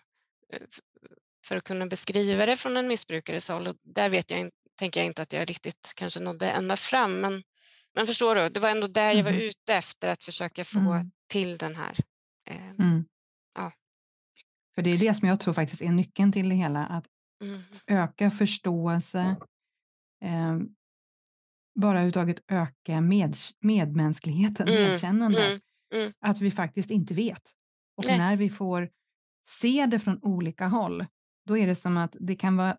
för 1.47 1.55
att 1.55 1.63
kunna 1.63 1.87
beskriva 1.87 2.45
det 2.45 2.57
från 2.57 2.77
en 2.77 2.87
missbrukares 2.87 3.49
håll. 3.49 3.67
Och 3.67 3.75
där 3.83 4.09
vet 4.09 4.31
jag, 4.31 4.49
tänker 4.79 4.99
jag 4.99 5.07
inte 5.07 5.21
att 5.21 5.33
jag 5.33 5.49
riktigt 5.49 5.93
kanske 5.95 6.19
nådde 6.19 6.51
ända 6.51 6.77
fram. 6.77 7.21
Men, 7.21 7.43
men 7.95 8.07
förstår 8.07 8.35
du, 8.35 8.49
det 8.49 8.59
var 8.59 8.69
ändå 8.69 8.87
där 8.87 9.11
jag 9.11 9.23
var 9.23 9.31
Mhm. 9.31 9.41
ute 9.41 9.73
efter 9.73 10.07
att 10.09 10.23
försöka 10.23 10.65
få 10.65 10.79
Mm. 10.79 11.11
till 11.31 11.57
den 11.57 11.75
här. 11.75 11.97
Eh, 12.49 12.69
Mm. 12.69 13.05
Ja. 13.55 13.71
För 14.75 14.81
det 14.81 14.89
är 14.89 14.97
det 14.97 15.13
som 15.13 15.27
jag 15.27 15.39
tror 15.39 15.53
faktiskt 15.53 15.81
är 15.81 15.89
nyckeln 15.91 16.31
till 16.31 16.49
det 16.49 16.55
hela, 16.55 16.85
att 16.85 17.05
mm, 17.43 17.61
öka 17.87 18.31
förståelse, 18.31 19.35
eh, 20.23 20.57
bara 21.79 21.91
överhuvudtaget 21.91 22.43
öka 22.47 23.01
med, 23.01 23.35
medmänskligheten, 23.59 24.67
Mm, 24.67 24.83
medkännande. 24.89 25.45
mm, 25.47 25.59
mm. 25.93 26.13
Att 26.19 26.41
vi 26.41 26.51
faktiskt 26.51 26.89
inte 26.91 27.13
vet. 27.13 27.51
Och 27.97 28.05
Nej. 28.05 28.17
när 28.17 28.35
vi 28.37 28.49
får 28.49 28.89
se 29.49 29.85
det 29.85 29.99
från 29.99 30.19
olika 30.23 30.67
håll, 30.67 31.05
då 31.47 31.57
är 31.57 31.67
det 31.67 31.75
som 31.75 31.97
att 31.97 32.15
det 32.19 32.35
kan 32.35 32.57
vara, 32.57 32.77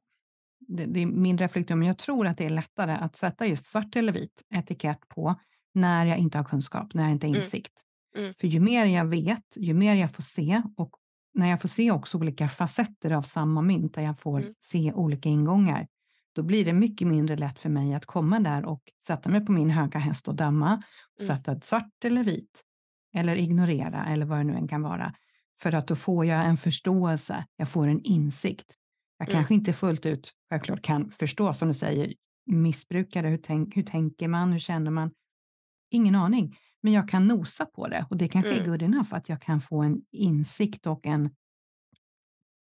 det, 0.69 0.85
det 0.87 1.01
är 1.01 1.07
min 1.07 1.39
reflektion, 1.39 1.79
men 1.79 1.89
jag 1.89 1.99
tror 1.99 2.27
att 2.27 2.39
det 2.39 2.45
är 2.45 2.51
lättare 2.51 2.93
att 2.93 3.17
sätta 3.17 3.47
just 3.47 3.67
svart 3.67 3.97
eller 3.97 4.13
vit 4.13 4.43
etikett 4.55 5.09
på 5.09 5.35
när 5.75 6.07
jag 6.07 6.19
inte 6.19 6.39
har 6.39 6.45
kunskap, 6.45 6.95
när 6.95 7.03
jag 7.03 7.13
inte 7.13 7.27
har 7.27 7.31
Mm, 7.31 7.45
insikt. 7.45 7.73
mm. 8.17 8.35
För 8.41 8.47
ju 8.49 8.61
mer 8.61 8.87
jag 8.87 9.05
vet, 9.05 9.57
ju 9.57 9.75
mer 9.75 9.95
jag 9.95 10.15
får 10.15 10.23
se 10.23 10.63
och 10.77 10.91
när 11.35 11.49
jag 11.51 11.61
får 11.61 11.69
se 11.69 11.91
också 11.91 12.19
olika 12.19 12.49
facetter 12.49 13.11
av 13.13 13.23
samma 13.23 13.63
mynt, 13.63 13.95
där 13.95 14.03
jag 14.03 14.19
får 14.19 14.39
Mm. 14.41 14.55
se 14.61 14.93
olika 14.93 15.29
ingångar, 15.29 15.87
då 16.33 16.43
blir 16.43 16.65
det 16.65 16.73
mycket 16.73 17.09
mindre 17.09 17.37
lätt 17.37 17.61
för 17.61 17.69
mig 17.69 17.95
att 17.95 18.07
komma 18.07 18.41
där 18.41 18.65
och 18.65 18.83
sätta 19.07 19.29
mig 19.29 19.47
på 19.47 19.53
min 19.53 19.71
höga 19.71 19.99
häst 19.99 20.29
och 20.29 20.35
döma, 20.37 20.75
och 21.17 21.21
Mm. 21.21 21.37
sätta 21.37 21.53
ett 21.53 21.65
svart 21.65 22.05
eller 22.05 22.25
vit, 22.25 22.63
eller 23.15 23.37
ignorera, 23.37 24.07
eller 24.07 24.27
vad 24.27 24.39
det 24.39 24.45
nu 24.45 24.55
än 24.55 24.69
kan 24.69 24.83
vara. 24.83 25.15
För 25.63 25.75
att 25.75 25.87
då 25.89 25.97
får 25.97 26.27
jag 26.27 26.47
en 26.47 26.57
förståelse, 26.57 27.45
jag 27.57 27.69
får 27.69 27.89
en 27.89 28.01
insikt. 28.01 28.75
Jag 29.19 29.29
Mm. 29.29 29.39
kanske 29.39 29.55
inte 29.55 29.73
fullt 29.73 30.07
ut 30.07 30.33
självklart 30.51 30.83
kan 30.83 31.11
förstå, 31.11 31.53
som 31.53 31.69
du 31.69 31.75
säger, 31.75 32.15
missbrukare, 32.47 33.29
hur, 33.29 33.37
tänk, 33.39 33.77
hur 33.77 33.83
tänker 33.83 34.29
man, 34.29 34.53
hur 34.53 34.59
känner 34.59 34.91
man? 34.91 35.11
Ingen 35.91 36.15
aning, 36.15 36.57
men 36.83 36.93
jag 36.93 37.09
kan 37.09 37.29
nosa 37.29 37.67
på 37.67 37.89
det 37.89 38.07
och 38.11 38.17
det 38.17 38.29
kanske 38.29 38.51
är 38.51 38.59
Mm. 38.59 38.71
good 38.71 38.83
enough 38.83 39.15
att 39.15 39.29
jag 39.29 39.41
kan 39.43 39.61
få 39.61 39.83
en 39.83 40.03
insikt 40.13 40.87
och 40.87 41.07
en 41.07 41.31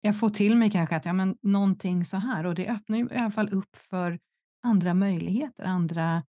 jag 0.01 0.19
får 0.19 0.31
till 0.31 0.57
mig 0.57 0.71
kanske 0.71 0.97
att 0.97 1.05
ja, 1.05 1.13
men 1.13 1.37
någonting 1.43 2.05
så 2.05 2.17
här 2.17 2.47
och 2.47 2.55
det 2.55 2.69
öppnar 2.69 2.99
ju 2.99 3.05
i 3.11 3.17
alla 3.17 3.31
fall 3.31 3.49
upp 3.53 3.77
för 3.77 4.19
andra 4.63 4.95
möjligheter, 4.95 5.65
andra, 5.65 6.23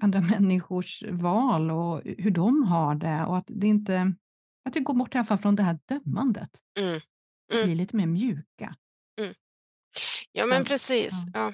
andra 0.00 0.20
människors 0.20 1.02
val 1.10 1.70
och 1.70 2.02
hur 2.04 2.30
de 2.30 2.62
har 2.62 2.94
det 2.94 3.24
och 3.24 3.38
att 3.38 3.44
det 3.54 3.66
inte, 3.66 4.14
att 4.68 4.76
vi 4.76 4.80
går 4.80 4.94
bort 4.94 5.14
i 5.14 5.18
alla 5.18 5.24
fall 5.24 5.38
från 5.38 5.56
det 5.56 5.62
här 5.62 5.78
dömandet, 5.84 6.50
Mm. 6.78 7.00
Mm. 7.52 7.64
blir 7.66 7.74
lite 7.74 7.96
mer 7.96 8.06
mjuka. 8.06 8.76
Ja, 10.32 10.42
Så, 10.42 10.48
men 10.48 10.64
precis. 10.64 11.12
ja, 11.34 11.52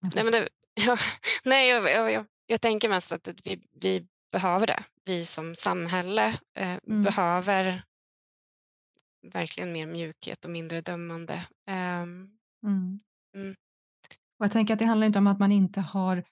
Ja. 0.00 0.10
Nej, 0.14 0.24
men 0.24 0.32
det, 0.32 0.48
ja, 0.86 0.96
nej, 1.44 1.68
jag, 1.68 1.90
jag, 1.90 2.12
jag, 2.12 2.26
jag 2.46 2.60
tänker 2.60 2.88
mest 2.88 3.12
att 3.12 3.28
vi, 3.44 3.68
vi 3.72 4.06
behöver 4.32 4.66
det. 4.66 4.84
Vi 5.04 5.26
som 5.26 5.54
samhälle 5.54 6.38
eh, 6.58 6.78
Mm. 6.86 7.02
behöver 7.02 7.82
verkligen 9.32 9.72
mer 9.72 9.86
mjukhet 9.86 10.44
och 10.44 10.50
mindre 10.50 10.80
dömande. 10.80 11.46
Mm. 11.66 12.30
Mm. 12.66 13.00
Och 14.38 14.44
jag 14.44 14.52
tänker 14.52 14.72
att 14.74 14.78
det 14.78 14.84
handlar 14.84 15.06
inte 15.06 15.18
om 15.18 15.26
att 15.26 15.38
man 15.38 15.52
inte 15.52 15.80
har 15.80 16.24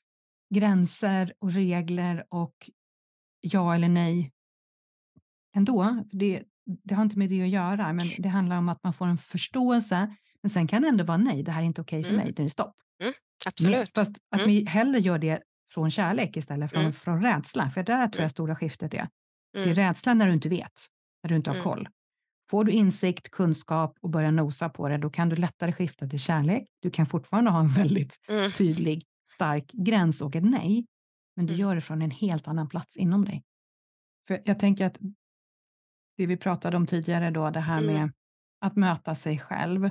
gränser 0.55 1.35
och 1.39 1.53
regler 1.53 2.26
och 2.28 2.70
ja 3.41 3.74
eller 3.74 3.89
nej 3.89 4.33
ändå. 5.57 6.05
Det, 6.12 6.42
det 6.84 6.94
har 6.94 7.03
inte 7.03 7.18
med 7.18 7.30
det 7.30 7.42
att 7.42 7.48
göra, 7.48 7.92
men 7.92 8.07
det 8.18 8.28
handlar 8.28 8.57
om 8.59 8.68
att 8.68 8.82
man 8.84 8.92
får 8.92 9.07
en 9.07 9.18
förståelse. 9.18 10.16
Men 10.42 10.51
sen 10.51 10.66
kan 10.66 10.82
det 10.82 10.88
ändå 10.88 11.05
vara 11.05 11.16
nej, 11.18 11.42
det 11.42 11.53
här 11.53 11.62
är 11.62 11.66
inte 11.66 11.80
okej 11.80 12.05
för 12.05 12.11
Mm. 12.14 12.24
mig, 12.24 12.32
det 12.32 12.42
är 12.42 12.48
stopp. 12.48 12.74
Men, 13.01 13.12
absolut. 13.46 13.90
fast 13.94 14.12
att 14.30 14.40
Mm. 14.40 14.48
vi 14.51 14.64
hellre 14.64 14.98
gör 15.01 15.18
det 15.18 15.42
från 15.74 15.90
kärlek 15.90 16.36
istället 16.36 16.72
för 16.72 16.80
Mm. 16.80 16.92
från 16.92 17.22
rädsla, 17.22 17.70
för 17.70 17.82
där 17.82 18.07
tror 18.09 18.16
Mm. 18.20 18.24
jag 18.24 18.30
stora 18.30 18.57
skiftet 18.57 18.94
är. 18.94 19.09
Det 19.53 19.59
är 19.61 19.64
Mm. 19.64 19.74
rädslan 19.74 20.18
när 20.18 20.26
du 20.26 20.32
inte 20.32 20.48
vet, 20.48 20.86
när 21.22 21.28
du 21.28 21.36
inte 21.36 21.51
har 21.51 21.55
Mm. 21.55 21.64
koll. 21.64 21.88
Får 22.51 22.64
du 22.64 22.72
insikt, 22.72 23.30
kunskap 23.30 23.98
och 24.01 24.11
börjar 24.11 24.30
nosa 24.32 24.68
på 24.68 24.88
det, 24.88 24.98
då 24.98 25.11
kan 25.11 25.28
du 25.28 25.36
lättare 25.36 25.72
skifta 25.72 26.09
till 26.09 26.18
kärlek. 26.20 26.68
Du 26.82 26.90
kan 26.90 27.07
fortfarande 27.07 27.51
ha 27.51 27.61
en 27.61 27.68
väldigt 27.68 28.16
Mm. 28.30 28.51
tydlig, 28.51 29.05
stark 29.32 29.72
gräns 29.72 30.20
och 30.22 30.36
ett 30.36 30.44
nej, 30.44 30.86
men 31.36 31.46
du 31.46 31.53
Mm. 31.55 31.61
gör 31.61 31.74
det 31.74 31.80
från 31.80 32.03
en 32.03 32.11
helt 32.11 32.48
annan 32.48 32.68
plats 32.68 32.96
inom 32.96 33.24
dig. 33.24 33.42
För 34.28 34.42
jag 34.44 34.59
tänker 34.61 34.86
att 34.86 34.98
det 36.21 36.27
vi 36.27 36.37
pratade 36.37 36.77
om 36.77 36.87
tidigare 36.87 37.31
då, 37.31 37.51
det 37.51 37.61
här 37.61 37.83
Mm. 37.83 37.95
med 37.95 38.12
att 38.61 38.77
möta 38.77 39.14
sig 39.14 39.39
själv. 39.39 39.85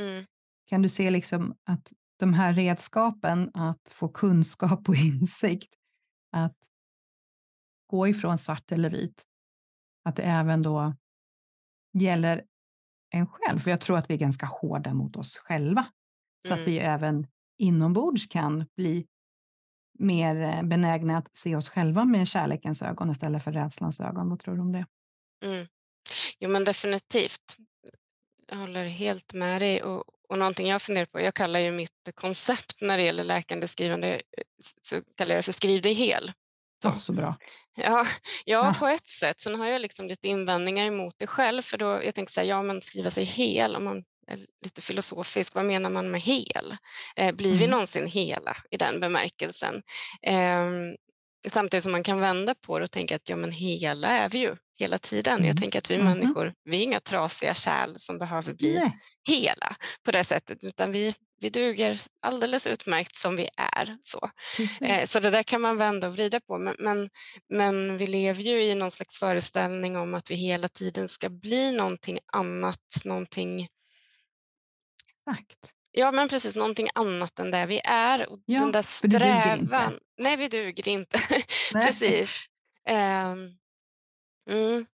Mm. 0.00 0.24
Kan 0.66 0.82
du 0.82 0.88
se 0.88 1.10
liksom 1.10 1.54
att 1.64 1.92
de 2.18 2.34
här 2.34 2.52
redskapen 2.52 3.50
att 3.54 3.88
få 3.88 4.08
kunskap 4.08 4.88
och 4.88 4.94
insikt, 5.22 5.74
att 6.32 6.56
gå 7.86 8.08
ifrån 8.08 8.38
svart 8.38 8.72
eller 8.72 8.90
vit, 8.90 9.22
att 10.04 10.16
det 10.16 10.22
även 10.22 10.62
då 10.62 10.94
gäller 11.98 12.44
en 13.10 13.26
själv. 13.26 13.58
För 13.58 13.70
jag 13.70 13.80
tror 13.80 13.98
att 13.98 14.10
vi 14.10 14.14
är 14.14 14.18
ganska 14.18 14.46
hårda 14.46 14.94
mot 14.94 15.16
oss 15.16 15.36
själva. 15.38 15.86
Så 16.48 16.52
Mm. 16.52 16.62
att 16.62 16.68
vi 16.68 16.78
även 16.78 17.26
inombords 17.58 18.26
kan 18.26 18.66
bli 18.76 19.06
mer 19.98 20.42
eh, 20.42 20.62
benägna 20.62 21.18
att 21.18 21.36
se 21.36 21.56
oss 21.56 21.68
själva 21.68 22.04
med 22.04 22.28
kärlekens 22.28 22.82
ögon 22.82 23.10
istället 23.10 23.44
för 23.44 23.52
rädslans 23.52 24.00
ögon. 24.00 24.30
Vad 24.30 24.40
tror 24.40 24.54
du 24.54 24.60
om 24.60 24.72
det? 24.72 24.86
Mm. 25.44 25.66
Jo, 26.38 26.48
men 26.50 26.64
definitivt. 26.64 27.56
Jag 28.48 28.56
håller 28.56 28.84
helt 28.84 29.32
med 29.32 29.62
dig. 29.62 29.82
Och, 29.82 30.04
och 30.28 30.38
någonting 30.38 30.68
jag 30.68 30.82
funderar 30.82 31.06
på, 31.06 31.20
jag 31.20 31.34
kallar 31.34 31.60
ju 31.60 31.70
mitt 31.70 32.08
koncept 32.14 32.80
när 32.80 32.96
det 32.96 33.02
gäller 33.04 33.24
läkande 33.24 33.68
skrivande, 33.68 34.14
eh, 34.14 34.20
så 34.82 35.02
kallar 35.16 35.34
jag 35.34 35.38
det 35.38 35.42
för 35.42 35.52
skriv 35.52 35.82
dig 35.82 35.92
hel. 35.92 36.32
Så, 36.82 36.92
så 36.92 37.12
bra. 37.12 37.36
Ja, 37.76 38.06
ja, 38.44 38.74
på 38.78 38.86
ett 38.86 39.08
sätt. 39.08 39.40
Sen 39.40 39.54
har 39.60 39.66
jag 39.66 39.80
liksom 39.80 40.08
lite 40.08 40.28
invändningar 40.28 40.86
emot 40.86 41.14
det 41.18 41.26
själv. 41.26 41.62
För 41.62 41.78
då, 41.78 41.86
jag 42.04 42.14
tänker 42.14 42.32
så 42.32 42.40
här, 42.40 42.48
ja 42.48 42.62
men 42.62 42.80
skriva 42.80 43.10
sig 43.10 43.24
hel, 43.24 43.76
om 43.76 43.84
man 43.84 44.04
är 44.26 44.38
lite 44.64 44.82
filosofisk, 44.82 45.54
vad 45.54 45.64
menar 45.64 45.90
man 45.90 46.10
med 46.10 46.20
hel? 46.20 46.76
Eh, 47.16 47.34
blir 47.34 47.50
vi 47.52 47.56
Mm. 47.64 47.70
någonsin 47.70 48.06
hela 48.06 48.56
i 48.70 48.76
den 48.76 49.00
bemärkelsen? 49.00 49.82
Ehm, 50.22 50.96
samtidigt 51.52 51.82
som 51.84 51.92
man 51.92 52.02
kan 52.02 52.20
vända 52.20 52.54
på 52.54 52.78
det 52.78 52.84
och 52.84 52.90
tänka 52.90 53.16
att 53.16 53.28
ja 53.28 53.36
men 53.36 53.52
hela 53.52 54.08
är 54.08 54.28
vi 54.28 54.38
ju 54.38 54.56
hela 54.78 54.98
tiden. 54.98 55.34
Mm. 55.34 55.46
Jag 55.46 55.56
tänker 55.60 55.78
att 55.78 55.90
vi 55.90 55.98
Mhm. 55.98 56.04
människor, 56.06 56.54
vi 56.64 56.76
är 56.78 56.82
inga 56.82 57.00
trasiga 57.00 57.54
kärl 57.54 57.94
som 57.98 58.18
behöver 58.18 58.52
bli 58.54 58.78
Nej, 58.78 58.98
hela 59.28 59.74
på 60.04 60.10
det 60.10 60.24
sättet, 60.24 60.64
utan 60.64 60.92
vi, 60.92 61.14
vi 61.40 61.50
duger 61.50 61.98
alldeles 62.22 62.66
utmärkt 62.66 63.16
som 63.16 63.36
vi 63.36 63.48
är. 63.56 63.98
Så. 64.02 64.30
Eh, 64.84 65.06
Så 65.06 65.20
det 65.20 65.30
där 65.30 65.42
kan 65.42 65.60
man 65.60 65.76
vända 65.76 66.06
och 66.08 66.12
vrida 66.14 66.40
på. 66.40 66.58
Men, 66.58 66.76
men, 66.78 67.10
men 67.48 67.96
vi 67.98 68.06
lever 68.06 68.42
ju 68.42 68.62
i 68.64 68.74
någon 68.74 68.90
slags 68.90 69.18
föreställning 69.18 69.96
om 69.96 70.14
att 70.14 70.30
vi 70.30 70.34
hela 70.34 70.68
tiden 70.68 71.08
ska 71.08 71.28
bli 71.28 71.72
någonting 71.72 72.18
annat, 72.32 72.80
någonting, 73.04 73.68
Exakt. 75.04 75.72
ja 75.92 76.12
men 76.12 76.28
precis, 76.28 76.56
någonting 76.56 76.88
annat 76.94 77.38
än 77.38 77.50
det 77.50 77.66
vi 77.66 77.80
är. 77.84 78.28
Och 78.30 78.38
Ja, 78.44 78.60
den 78.60 78.72
där 78.72 78.82
för 78.82 79.08
du 79.08 79.18
duger 79.18 79.52
inte. 79.56 79.66
strävan, 79.66 79.98
nej 80.18 80.36
vi 80.36 80.48
duger 80.48 80.88
inte. 80.88 81.18
Precis. 81.72 82.36
Ehm, 82.88 83.50
mm. 84.48 84.86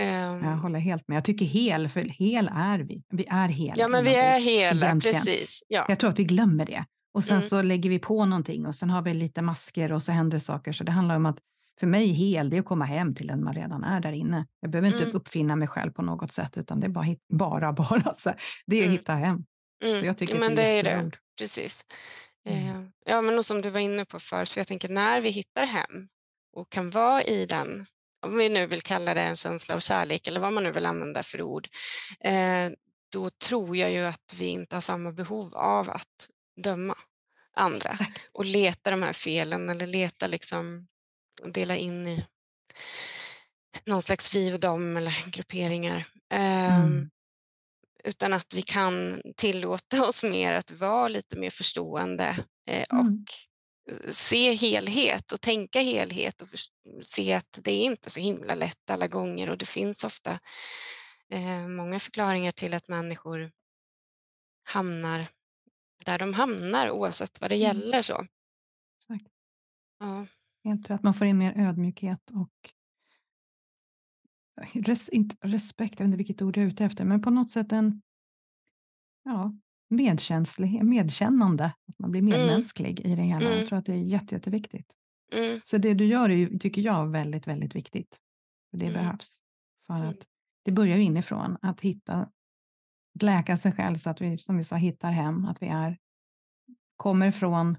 Ehm, 0.00 0.44
Jag 0.44 0.56
håller 0.56 0.78
helt 0.78 1.08
med. 1.08 1.16
Jag 1.16 1.24
tycker 1.24 1.44
hel, 1.44 1.88
för 1.88 2.00
hel 2.02 2.50
är 2.54 2.78
vi. 2.78 3.02
Vi 3.10 3.26
är 3.30 3.48
hela. 3.48 3.74
ja 3.76 3.88
men 3.88 4.04
vi 4.04 4.14
är 4.14 4.40
hela, 4.40 4.86
egentligen. 4.86 5.24
precis. 5.24 5.62
Ja. 5.68 5.84
Jag 5.88 5.98
tror 5.98 6.10
att 6.10 6.18
vi 6.18 6.24
glömmer 6.24 6.66
det. 6.66 6.84
Och 7.14 7.24
sen 7.24 7.36
Mm. 7.36 7.48
så 7.48 7.62
lägger 7.62 7.90
vi 7.90 7.98
på 7.98 8.24
någonting 8.24 8.66
och 8.66 8.74
sen 8.74 8.90
har 8.90 9.02
vi 9.02 9.14
lite 9.14 9.42
masker 9.42 9.92
och 9.92 10.02
så 10.02 10.12
händer 10.12 10.38
saker. 10.38 10.72
Så 10.72 10.84
det 10.84 10.92
handlar 10.92 11.16
om 11.16 11.26
att 11.26 11.38
för 11.80 11.86
mig 11.86 12.06
hel, 12.06 12.50
det 12.50 12.56
är 12.56 12.60
att 12.60 12.66
komma 12.66 12.84
hem 12.84 13.14
till 13.14 13.26
den 13.26 13.44
man 13.44 13.54
redan 13.54 13.84
är 13.84 14.00
där 14.00 14.12
inne. 14.12 14.46
Jag 14.60 14.70
behöver 14.70 14.88
inte 14.88 15.02
Mm. 15.04 15.16
uppfinna 15.16 15.56
mig 15.56 15.68
själv 15.68 15.92
på 15.92 16.02
något 16.02 16.32
sätt, 16.32 16.56
utan 16.56 16.80
det 16.80 16.86
är 16.86 16.88
bara, 16.88 17.06
bara, 17.32 17.72
bara 18.02 18.14
så. 18.14 18.32
Det 18.66 18.76
är 18.76 18.80
att 18.80 18.84
Mm. 18.86 18.98
hitta 18.98 19.14
hem. 19.14 19.44
Mm. 19.84 20.04
Jag 20.04 20.18
tycker 20.18 20.34
ja, 20.34 20.40
men 20.40 20.54
det 20.54 20.62
är 20.62 20.82
det. 20.84 20.90
jätteord. 20.90 21.16
Precis. 21.38 21.84
Mm. 22.48 22.66
Eh, 22.68 22.88
ja, 23.06 23.22
men 23.22 23.38
och 23.38 23.44
som 23.44 23.62
du 23.62 23.70
var 23.70 23.80
inne 23.80 24.04
på 24.04 24.18
förut, 24.20 24.48
för 24.48 24.60
jag 24.60 24.66
tänker 24.66 24.88
när 24.88 25.20
vi 25.20 25.28
hittar 25.30 25.64
hem 25.66 26.08
och 26.56 26.70
kan 26.70 26.90
vara 26.90 27.22
i 27.24 27.46
den, 27.46 27.86
om 28.24 28.36
vi 28.36 28.48
nu 28.48 28.66
vill 28.66 28.82
kalla 28.82 29.14
det 29.14 29.20
en 29.22 29.36
känsla 29.36 29.74
av 29.74 29.80
kärlek 29.80 30.26
eller 30.26 30.40
vad 30.40 30.52
man 30.52 30.62
nu 30.62 30.72
vill 30.72 30.86
använda 30.86 31.22
för 31.22 31.42
ord, 31.42 31.68
eh, 32.20 32.70
då 33.12 33.30
tror 33.30 33.76
jag 33.76 33.92
ju 33.92 34.04
att 34.04 34.34
vi 34.38 34.46
inte 34.46 34.76
har 34.76 34.80
samma 34.80 35.12
behov 35.12 35.54
av 35.56 35.90
att 35.90 36.28
döma 36.62 36.94
andra 37.56 37.98
och 38.32 38.44
leta 38.44 38.90
de 38.90 39.02
här 39.02 39.12
felen 39.12 39.70
eller 39.70 39.86
leta 39.86 40.26
liksom 40.26 40.86
och 41.42 41.52
dela 41.52 41.76
in 41.76 42.08
i 42.08 42.26
någon 43.86 44.02
slags 44.02 44.34
vi 44.34 44.54
och 44.54 44.60
dem 44.60 44.96
eller 44.96 45.30
grupperingar. 45.30 46.06
Ehm, 46.30 46.82
Mm. 46.82 47.10
utan 48.04 48.32
att 48.32 48.54
vi 48.54 48.62
kan 48.62 49.22
tillåta 49.36 50.06
oss 50.06 50.24
mer 50.24 50.52
att 50.52 50.70
vara 50.70 51.08
lite 51.08 51.36
mer 51.38 51.50
förstående 51.50 52.36
eh, 52.68 52.84
Mm. 52.92 53.24
Se 54.10 54.52
helhet 54.52 55.32
och 55.32 55.40
tänka 55.40 55.80
helhet 55.80 56.42
och 56.42 56.48
se 57.06 57.32
att 57.32 57.58
det 57.62 57.72
är 57.72 57.84
inte 57.84 58.10
så 58.10 58.20
himla 58.20 58.54
lätt 58.54 58.90
alla 58.90 59.08
gånger 59.08 59.50
och 59.50 59.58
det 59.58 59.66
finns 59.66 60.04
ofta 60.04 60.38
eh, 61.28 61.68
många 61.68 62.00
förklaringar 62.00 62.50
till 62.50 62.74
att 62.74 62.88
människor 62.88 63.50
hamnar 64.64 65.26
där 66.04 66.18
de 66.18 66.34
hamnar 66.34 66.90
oavsett 66.90 67.40
vad 67.40 67.50
det 67.50 67.56
Mm. 67.56 67.66
gäller. 67.66 68.02
Så. 68.02 68.26
Exakt. 68.98 69.30
Ja. 69.98 70.26
Rätt. 70.88 71.02
Man 71.02 71.14
får 71.14 71.26
in 71.26 71.38
mer 71.38 71.58
ödmjukhet 71.68 72.30
och 72.30 72.70
res, 74.72 75.08
inte, 75.08 75.36
respekt, 75.40 76.00
jag 76.00 76.06
vet 76.06 76.08
inte 76.08 76.16
vilket 76.16 76.42
ord 76.42 76.56
jag 76.56 76.64
är 76.64 76.68
ute 76.68 76.84
efter, 76.84 77.04
men 77.04 77.22
på 77.22 77.30
något 77.30 77.50
sätt 77.50 77.72
en 77.72 78.02
ja, 79.22 79.52
medkänslighet, 79.96 80.82
medkännande, 80.86 81.64
att 81.64 81.98
man 81.98 82.10
blir 82.10 82.22
medmänsklig 82.22 83.00
i 83.00 83.14
det 83.16 83.22
hela. 83.22 83.46
Mm. 83.46 83.58
Jag 83.58 83.68
tror 83.68 83.78
att 83.78 83.86
det 83.86 83.92
är 83.92 83.96
jätte, 83.96 84.34
jätteviktigt. 84.34 84.94
Mm, 85.32 85.60
Så 85.64 85.78
det 85.78 85.94
du 85.94 86.04
gör 86.06 86.30
är 86.30 86.34
ju, 86.34 86.58
tycker 86.58 86.82
jag, 86.82 87.10
väldigt, 87.10 87.46
väldigt 87.46 87.74
viktigt. 87.76 88.18
För 88.70 88.78
det 88.78 88.86
Mm. 88.86 89.00
behövs. 89.00 89.40
För 89.86 89.94
Mm. 89.96 90.08
att 90.08 90.26
det 90.64 90.72
börjar 90.72 90.96
ju 90.96 91.02
inifrån, 91.02 91.56
att 91.62 91.80
hitta, 91.80 92.28
läka 93.20 93.56
sig 93.56 93.72
själv 93.72 93.94
så 93.96 94.10
att 94.10 94.20
vi, 94.20 94.38
som 94.38 94.56
vi 94.56 94.64
sa, 94.64 94.76
hittar 94.76 95.10
hem, 95.10 95.44
att 95.44 95.62
vi 95.62 95.66
är, 95.66 95.98
kommer 96.96 97.30
från 97.30 97.76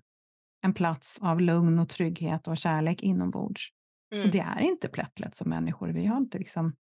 en 0.64 0.74
plats 0.74 1.20
av 1.22 1.42
lugn 1.42 1.80
och 1.80 1.90
trygghet 1.90 2.48
och 2.48 2.58
kärlek 2.58 3.04
inombords. 3.04 3.70
Och 4.12 4.18
mm, 4.18 4.32
det 4.32 4.40
är 4.40 4.60
inte 4.62 4.88
plättlätt 4.90 5.36
som 5.36 5.50
människor. 5.50 5.90
Vi 5.90 6.06
har 6.06 6.18
inte 6.18 6.38
liksom 6.40 6.74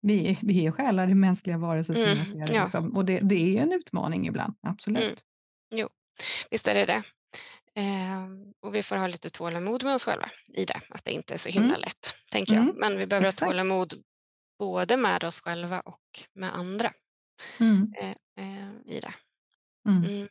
vi, 0.00 0.28
är- 0.30 0.38
vi 0.42 0.66
är 0.66 0.70
själar 0.70 1.08
i 1.10 1.14
mänskliga 1.14 1.58
varelser 1.58 1.94
som 1.94 2.02
Mm, 2.02 2.18
jag 2.18 2.26
ser 2.26 2.46
det. 2.46 2.52
ja. 2.52 2.62
Liksom. 2.62 2.96
Och 2.96 3.04
det, 3.04 3.18
det 3.22 3.34
är 3.34 3.48
ju 3.48 3.58
en 3.58 3.72
utmaning 3.72 4.26
ibland, 4.26 4.54
absolut. 4.62 5.24
Mm. 5.74 5.88
Visst 6.50 6.68
är 6.68 6.74
det 6.74 6.86
det. 6.86 7.02
Ehm, 7.74 8.52
och 8.60 8.74
vi 8.74 8.82
får 8.82 8.96
ha 8.96 9.06
lite 9.06 9.30
tålamod 9.30 9.84
med 9.84 9.94
oss 9.94 10.04
själva 10.04 10.30
i 10.48 10.64
det, 10.64 10.80
att 10.90 11.04
det 11.04 11.10
inte 11.12 11.34
är 11.34 11.38
så 11.38 11.48
himla 11.48 11.68
Mm. 11.68 11.80
lätt, 11.80 12.14
tänker 12.30 12.54
jag. 12.54 12.62
Mm, 12.64 12.76
Men 12.76 12.98
vi 12.98 13.06
behöver 13.06 13.28
exakt. 13.28 13.40
ha 13.40 13.48
tålamod 13.48 13.92
både 14.58 14.96
med 14.96 15.24
oss 15.24 15.40
själva 15.40 15.80
och 15.80 16.00
med 16.34 16.54
andra 16.54 16.92
Mm, 17.60 17.92
eh, 18.00 18.10
eh, 18.38 18.70
i 18.86 19.00
det. 19.00 19.14
mm. 19.88 20.04
Mm. 20.04 20.28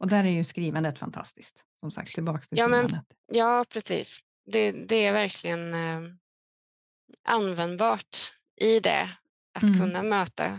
Och 0.00 0.08
där 0.08 0.24
är 0.24 0.30
ju 0.30 0.44
skrivandet 0.44 0.98
fantastiskt. 0.98 1.64
Som 1.80 1.90
sagt, 1.90 2.14
tillbaka 2.14 2.40
till 2.40 2.58
Ja, 2.58 2.68
men-. 2.68 2.98
Ja, 3.32 3.64
precis. 3.68 4.20
Det, 4.52 4.72
det 4.72 4.96
är 5.06 5.12
verkligen 5.12 5.74
eh, 5.74 6.00
användbart 7.28 8.16
i 8.62 8.80
det, 8.80 9.10
att 9.54 9.62
Mm. 9.62 9.78
kunna 9.80 10.02
möta 10.02 10.58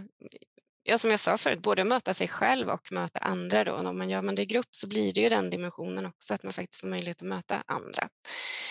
Ja, 0.85 0.97
som 0.97 1.11
jag 1.11 1.19
sa 1.19 1.37
förut, 1.37 1.61
både 1.61 1.83
möta 1.83 2.13
sig 2.13 2.27
själv 2.27 2.69
och 2.69 2.91
möta 2.91 3.19
andra. 3.19 3.63
Då. 3.63 3.71
Och 3.71 3.85
Om 3.85 3.97
man 3.97 4.09
gör 4.09 4.21
man 4.21 4.35
det 4.35 4.41
i 4.41 4.45
grupp 4.45 4.67
så 4.71 4.87
blir 4.87 5.13
det 5.13 5.21
ju 5.21 5.29
den 5.29 5.49
dimensionen 5.49 6.05
också, 6.05 6.33
att 6.33 6.43
man 6.43 6.53
faktiskt 6.53 6.81
får 6.81 6.87
möjlighet 6.87 7.21
att 7.21 7.27
möta 7.27 7.63
andra. 7.67 8.09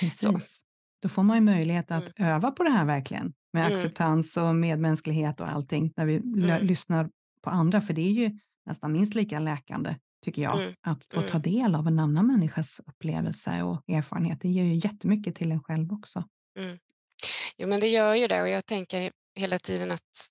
Precis. 0.01 0.63
Då 1.03 1.09
får 1.09 1.23
man 1.23 1.37
ju 1.37 1.41
möjlighet 1.41 1.91
att 1.91 2.05
öva 2.17 2.51
på 2.51 2.63
det 2.65 2.71
här 2.71 2.85
verkligen. 2.85 3.33
Med 3.53 3.67
Mm. 3.67 3.73
acceptans 3.79 4.37
och 4.37 4.55
medmänsklighet 4.55 5.41
och 5.41 5.49
allting. 5.49 5.93
När 5.97 6.07
vi 6.07 6.17
Mm. 6.17 6.67
lyssnar 6.67 7.11
på 7.43 7.51
andra. 7.51 7.81
För 7.81 7.95
det 7.95 8.03
är 8.03 8.13
ju 8.13 8.31
nästan 8.67 8.93
minst 8.93 9.15
lika 9.15 9.39
läkande, 9.39 9.97
tycker 10.25 10.43
jag. 10.43 10.61
Mm. 10.63 10.75
Att 10.81 11.05
få 11.05 11.21
ta 11.23 11.29
Mm. 11.39 11.43
del 11.43 11.75
av 11.75 11.87
en 11.87 11.99
annan 11.99 12.27
människas 12.27 12.81
upplevelse 12.87 13.63
och 13.63 13.83
erfarenhet. 13.89 14.41
Det 14.41 14.49
ger 14.49 14.65
ju 14.65 14.75
jättemycket 14.75 15.35
till 15.37 15.53
en 15.53 15.63
själv 15.63 15.93
också. 15.93 16.25
Mm. 16.59 16.79
Jo, 17.57 17.69
men 17.69 17.81
det 17.81 17.89
gör 17.89 18.15
ju 18.15 18.27
det 18.27 18.43
och 18.43 18.49
jag 18.49 18.67
tänker 18.67 19.13
hela 19.35 19.59
tiden 19.59 19.91
att 19.91 20.29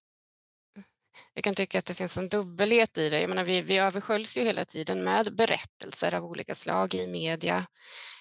jag 1.33 1.43
kan 1.43 1.55
tycka 1.55 1.79
att 1.79 1.85
det 1.85 1.93
finns 1.93 2.17
en 2.17 2.29
dubbelhet 2.29 2.97
i 2.97 3.09
det. 3.09 3.21
Jag 3.21 3.29
menar, 3.29 3.43
vi, 3.43 3.61
vi 3.61 3.77
översköljs 3.77 4.37
ju 4.37 4.43
hela 4.43 4.65
tiden 4.65 5.03
med 5.03 5.35
berättelser 5.35 6.13
av 6.13 6.25
olika 6.25 6.55
slag 6.55 6.93
i 6.93 7.07
media. 7.07 7.67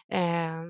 Eh, 0.08 0.64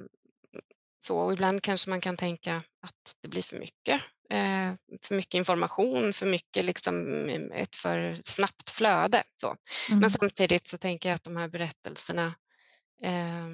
så 1.00 1.18
och 1.18 1.32
ibland 1.32 1.62
kanske 1.62 1.90
man 1.90 2.00
kan 2.00 2.16
tänka 2.16 2.56
att 2.56 3.16
det 3.22 3.28
blir 3.28 3.42
för 3.42 3.58
mycket. 3.58 4.00
Eh, 4.30 4.74
för 5.02 5.14
mycket 5.14 5.34
information, 5.34 6.12
för 6.12 6.26
mycket 6.26 6.64
liksom 6.64 7.28
ett 7.54 7.76
för 7.76 8.14
snabbt 8.24 8.70
flöde. 8.70 9.22
Så. 9.36 9.56
Mm. 9.88 10.00
Men 10.00 10.10
samtidigt 10.10 10.66
så 10.66 10.78
tänker 10.78 11.08
jag 11.08 11.16
att 11.16 11.24
de 11.24 11.36
här 11.36 11.48
berättelserna 11.48 12.34
eh, 13.02 13.46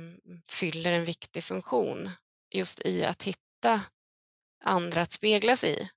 fyller 0.47 0.93
en 0.93 1.05
viktig 1.05 1.45
funktion 1.45 2.11
just 2.51 2.81
i 2.81 3.05
att 3.05 3.23
hitta 3.23 3.81
andra 4.65 5.03
att 5.03 5.13
spegla 5.13 5.57
sig 5.57 5.83
i. 5.83 5.89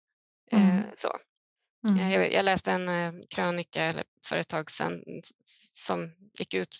Eh, 0.51 0.69
Mm. 0.79 0.83
så. 0.95 1.17
Mm. 1.89 1.99
Eh, 1.99 2.13
Jag, 2.13 2.33
jag 2.33 2.45
läste 2.45 2.71
en 2.71 2.89
eh, 2.89 3.13
krönika 3.29 3.83
eller 3.83 4.03
för 4.25 4.37
ett 4.37 4.47
tag 4.47 4.71
sedan 4.71 5.03
som 5.73 6.11
gick 6.39 6.53
ut, 6.53 6.77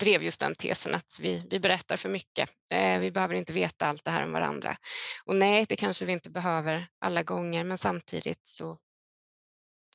drev 0.00 0.22
just 0.22 0.40
den 0.40 0.54
tesen 0.54 0.94
att 0.94 1.18
vi, 1.20 1.46
vi 1.50 1.60
berättar 1.60 1.96
för 1.96 2.08
mycket. 2.08 2.50
Eh, 2.70 2.98
vi 3.00 3.10
behöver 3.10 3.34
inte 3.34 3.52
veta 3.52 3.86
allt 3.86 4.04
det 4.04 4.10
här 4.10 4.24
om 4.24 4.32
varandra. 4.32 4.76
Och 5.24 5.36
nej, 5.36 5.66
det 5.68 5.76
kanske 5.76 6.04
vi 6.04 6.12
inte 6.12 6.30
behöver 6.30 6.88
alla 6.98 7.22
gånger, 7.22 7.64
men 7.64 7.78
samtidigt 7.78 8.48
så, 8.48 8.78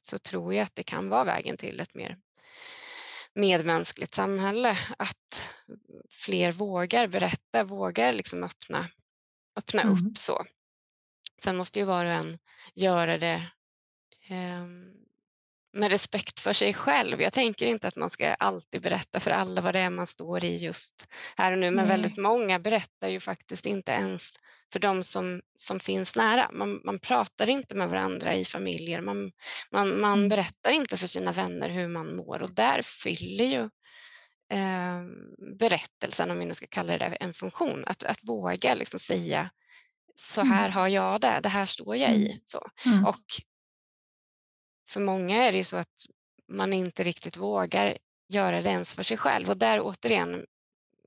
så 0.01 0.17
tror 0.19 0.53
jag 0.53 0.63
att 0.63 0.75
det 0.75 0.83
kan 0.83 1.09
vara 1.09 1.23
vägen 1.23 1.57
till 1.57 1.79
ett 1.79 1.93
mer 1.93 2.17
medmänskligt 3.35 4.13
samhälle. 4.15 4.77
Att 4.97 5.53
fler 6.09 6.51
vågar 6.51 7.07
berätta, 7.07 7.63
vågar 7.63 8.13
liksom 8.13 8.43
öppna, 8.43 8.89
öppna 9.55 9.81
Mm. 9.81 9.93
upp 9.93 10.17
så. 10.17 10.45
Sen 11.43 11.57
måste 11.57 11.79
ju 11.79 11.85
var 11.85 12.05
och 12.05 12.11
en 12.11 12.37
göra 12.75 13.17
det 13.17 13.47
ehm, 14.29 14.91
med 15.73 15.91
respekt 15.91 16.39
för 16.39 16.53
sig 16.53 16.73
själv. 16.73 17.21
Jag 17.21 17.33
tänker 17.33 17.65
inte 17.65 17.87
att 17.87 17.95
man 17.95 18.09
ska 18.09 18.33
alltid 18.33 18.81
berätta 18.81 19.19
för 19.19 19.31
alla 19.31 19.61
vad 19.61 19.75
det 19.75 19.79
är 19.79 19.89
man 19.89 20.07
står 20.07 20.43
i 20.43 20.57
just 20.57 21.07
här 21.37 21.51
och 21.51 21.57
nu, 21.59 21.71
men 21.71 21.87
väldigt 21.87 22.17
Nej. 22.17 22.23
många 22.23 22.59
berättar 22.59 23.07
ju 23.09 23.19
faktiskt 23.19 23.65
inte 23.65 23.91
ens 23.91 24.29
för 24.73 24.79
de 24.79 25.03
som, 25.03 25.41
som 25.55 25.79
finns 25.79 26.15
nära. 26.15 26.49
Man, 26.53 26.81
man 26.85 26.99
pratar 26.99 27.49
inte 27.49 27.75
med 27.75 27.89
varandra 27.89 28.35
i 28.35 28.45
familjer, 28.45 29.01
man, 29.01 29.31
man, 29.71 30.01
man 30.01 30.13
Mm. 30.19 30.29
berättar 30.29 30.71
inte 30.71 30.97
för 30.97 31.07
sina 31.07 31.31
vänner 31.31 31.69
hur 31.69 31.87
man 31.87 32.15
mår 32.15 32.41
och 32.41 32.55
där 32.55 32.81
fyller 32.81 33.45
ju 33.45 33.69
eh, 34.59 35.03
berättelsen, 35.59 36.31
om 36.31 36.39
vi 36.39 36.45
nu 36.45 36.53
ska 36.53 36.65
kalla 36.69 36.97
det 36.97 37.05
en 37.05 37.33
funktion, 37.33 37.83
att, 37.87 38.03
att 38.03 38.19
våga 38.23 38.73
liksom 38.75 38.99
säga 38.99 39.49
så 40.15 40.41
Mm. 40.41 40.53
här 40.53 40.69
har 40.69 40.87
jag 40.87 41.21
det, 41.21 41.39
det 41.43 41.49
här 41.49 41.65
står 41.65 41.95
jag 41.95 42.15
i. 42.15 42.25
Mm. 42.31 42.39
Så. 42.45 42.69
Mm. 42.85 43.05
Och 43.05 43.23
för 44.89 45.01
många 45.01 45.43
är 45.43 45.51
det 45.51 45.57
ju 45.57 45.63
så 45.63 45.77
att 45.77 46.05
man 46.47 46.73
inte 46.73 47.03
riktigt 47.03 47.37
vågar 47.37 47.97
göra 48.29 48.61
det 48.61 48.69
ens 48.69 48.93
för 48.93 49.03
sig 49.03 49.17
själv. 49.17 49.49
Och 49.49 49.57
där 49.57 49.79
återigen 49.81 50.45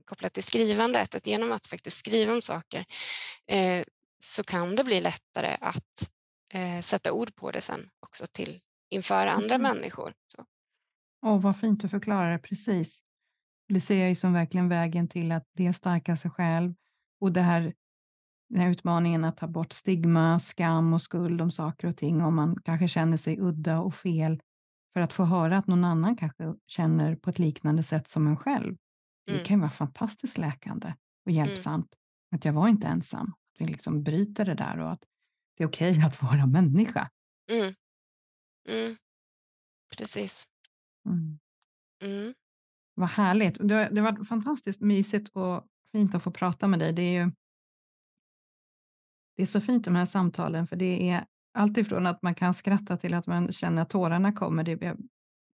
kopplat 0.05 0.33
till 0.33 0.45
skrivandet, 0.45 1.15
att 1.15 1.27
genom 1.27 1.53
att 1.53 1.67
faktiskt 1.67 1.97
skriva 1.97 2.33
om 2.33 2.43
saker 2.43 2.85
eh, 3.47 3.85
så 4.25 4.45
kan 4.45 4.77
det 4.77 4.85
bli 4.85 5.01
lättare 5.01 5.57
att 5.61 6.11
eh, 6.53 6.81
sätta 6.81 7.13
ord 7.13 7.35
på 7.35 7.51
det 7.51 7.61
sen 7.61 7.91
också 8.01 8.27
till 8.27 8.61
inför 8.91 9.27
andra 9.27 9.41
Precis. 9.59 9.59
människor. 9.63 10.15
Så. 10.27 10.45
Åh, 11.27 11.41
vad 11.41 11.61
fint 11.61 11.81
du 11.81 11.89
förklarar 11.89 12.33
det, 12.33 12.39
precis. 12.39 13.03
Det 13.69 13.81
ser 13.81 13.97
jag 13.97 14.09
ju 14.09 14.15
som 14.15 14.33
verkligen 14.33 14.69
vägen 14.69 15.09
till 15.09 15.33
att 15.33 15.45
dels 15.55 15.77
stärka 15.77 16.17
sig 16.17 16.31
själv 16.31 16.75
och 17.21 17.33
det 17.33 17.41
här, 17.41 17.75
den 18.49 18.61
här 18.63 18.71
utmaningen 18.71 19.25
att 19.25 19.37
ta 19.37 19.47
bort 19.47 19.73
stigma, 19.73 20.39
skam 20.39 20.93
och 20.93 21.03
skuld 21.03 21.41
om 21.41 21.51
saker 21.51 21.89
och 21.89 21.97
ting 21.97 22.23
om 22.23 22.35
man 22.37 22.57
kanske 22.65 22.89
känner 22.89 23.17
sig 23.17 23.41
udda 23.41 23.81
och 23.81 23.95
fel 23.95 24.41
för 24.93 25.01
att 25.01 25.13
få 25.13 25.25
höra 25.25 25.59
att 25.59 25.67
någon 25.67 25.85
annan 25.85 26.17
kanske 26.17 26.55
känner 26.67 27.17
på 27.17 27.31
ett 27.31 27.39
liknande 27.39 27.83
sätt 27.83 28.09
som 28.09 28.27
en 28.27 28.37
själv. 28.37 28.77
Det 29.27 29.33
Mm. 29.33 29.45
kan 29.45 29.57
ju 29.57 29.61
vara 29.61 29.71
fantastiskt 29.71 30.39
läkande 30.39 30.95
och 31.27 31.33
hjälpsamt 31.33 31.95
att 32.35 32.45
jag 32.45 32.53
var 32.53 32.69
inte 32.69 32.87
ensam. 32.87 33.27
Att 33.29 33.61
vi 33.61 33.67
liksom 33.67 34.03
bryter 34.03 34.45
det 34.45 34.55
där 34.55 34.79
och 34.79 34.93
att 34.93 35.05
det 35.57 35.65
är 35.65 35.69
okej 35.69 36.03
att 36.05 36.23
vara 36.23 36.47
människa. 36.47 37.11
Mm. 37.53 37.75
Mm. 38.69 38.97
Precis. 39.97 40.45
Mm. 41.07 41.39
Mm. 42.05 42.29
Vad 42.95 43.09
härligt. 43.09 43.69
Det, 43.69 43.89
det 43.93 44.01
varit 44.01 44.29
fantastiskt 44.29 44.81
mysigt 44.81 45.29
och 45.29 45.65
fint 45.93 46.15
att 46.15 46.23
få 46.23 46.31
prata 46.31 46.69
med 46.69 46.79
dig. 46.79 46.93
Det 46.93 47.03
är 47.03 47.25
ju 47.25 47.33
det 49.39 49.43
är 49.43 49.47
så 49.47 49.61
fint 49.61 49.85
de 49.85 49.95
här 49.97 50.05
samtalen, 50.07 50.67
för 50.67 50.77
det 50.77 51.11
är 51.11 51.25
alltifrån 51.55 52.07
att 52.07 52.23
man 52.23 52.35
kan 52.35 52.55
skratta 52.55 52.97
till 52.97 53.15
att 53.15 53.27
man 53.27 53.53
känner 53.53 53.83
att 53.83 53.91
tårarna 53.91 54.33
kommer. 54.33 54.65
Det, 54.65 54.97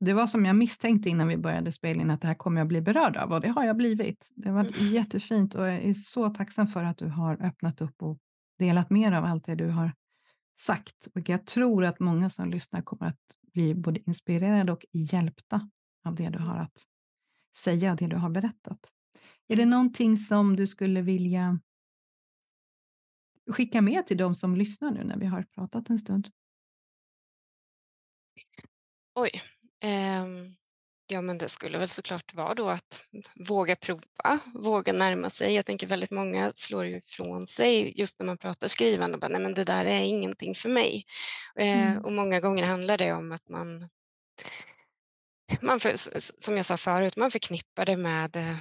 det 0.01 0.13
var 0.13 0.27
som 0.27 0.45
jag 0.45 0.57
misstänkte 0.57 1.09
innan 1.09 1.29
vi 1.29 1.37
började 1.37 1.73
spela 1.73 2.01
in, 2.03 2.11
att 2.11 2.21
det 2.21 2.27
här 2.27 2.35
kommer 2.35 2.61
jag 2.61 2.69
bli 2.69 2.81
berörd 2.81 3.17
av 3.17 3.33
och 3.33 3.41
det 3.41 3.49
har 3.49 3.65
jag 3.65 3.77
blivit. 3.77 4.33
Det 4.37 4.51
varit 4.51 4.81
Mm. 4.81 4.93
jättefint 4.93 5.55
och 5.55 5.67
jag 5.69 5.75
är 5.75 5.95
så 5.95 6.31
tacksam 6.31 6.67
för 6.67 6.85
att 6.85 6.99
du 6.99 7.07
har 7.09 7.47
öppnat 7.47 7.81
upp 7.81 8.03
och 8.03 8.19
delat 8.59 8.91
mer 8.91 9.13
av 9.13 9.25
allt 9.25 9.45
det 9.47 9.55
du 9.55 9.69
har 9.69 9.93
sagt. 10.61 11.09
Och 11.15 11.29
jag 11.29 11.47
tror 11.47 11.85
att 11.85 12.01
många 12.01 12.31
som 12.31 12.51
lyssnar 12.51 12.83
kommer 12.83 13.07
att 13.07 13.21
bli 13.53 13.75
både 13.75 14.01
inspirerade 14.07 14.73
och 14.73 14.85
hjälpta 14.93 15.69
av 16.05 16.15
det 16.15 16.29
du 16.29 16.39
har 16.39 16.57
att 16.57 16.85
säga, 17.57 17.95
det 17.95 18.07
du 18.07 18.17
har 18.17 18.31
berättat. 18.31 18.79
Är 19.49 19.57
det 19.57 19.63
Mm. 19.63 19.71
någonting 19.71 20.17
som 20.17 20.57
du 20.57 20.67
skulle 20.67 21.03
vilja 21.03 21.61
skicka 23.51 23.83
med 23.83 24.07
till 24.07 24.17
de 24.17 24.35
som 24.35 24.57
lyssnar 24.57 24.91
nu 24.91 25.05
när 25.05 25.17
vi 25.19 25.27
har 25.27 25.43
pratat 25.43 25.91
en 25.91 25.99
stund? 25.99 26.29
Oj. 29.15 29.43
ehm, 29.81 30.53
ja, 31.07 31.21
men 31.21 31.39
det 31.39 31.49
skulle 31.49 31.79
väl 31.79 31.89
såklart 31.89 32.35
vara 32.35 32.55
då 32.55 32.69
att 32.69 33.05
våga 33.49 33.77
prova, 33.77 34.41
våga 34.55 34.93
närma 34.93 35.31
sig. 35.31 35.55
Jag 35.55 35.67
tänker 35.67 35.87
väldigt 35.87 36.11
många 36.11 36.53
slår 36.57 36.87
ju 36.87 36.97
ifrån 36.97 37.47
sig 37.47 38.01
just 38.01 38.19
när 38.19 38.27
man 38.27 38.39
pratar 38.39 38.69
skrivande 38.69 39.15
och 39.17 39.21
bara, 39.21 39.29
nej 39.33 39.41
men 39.41 39.55
det 39.55 39.65
där 39.65 39.85
är 39.85 40.01
ingenting 40.01 40.55
för 40.55 40.69
mig. 40.69 41.05
Eh, 41.59 41.91
Mm. 41.93 42.05
och 42.05 42.13
många 42.13 42.41
gånger 42.41 42.65
handlar 42.65 42.99
det 42.99 43.13
om 43.13 43.33
att 43.33 43.49
man, 43.49 43.89
man 45.63 45.81
för, 45.81 45.95
som 46.43 46.57
jag 46.57 46.67
sa 46.67 46.77
förut, 46.77 47.17
man 47.17 47.31
förknippar 47.31 47.87
det 47.87 47.97
med 47.97 48.37
eh, 48.37 48.57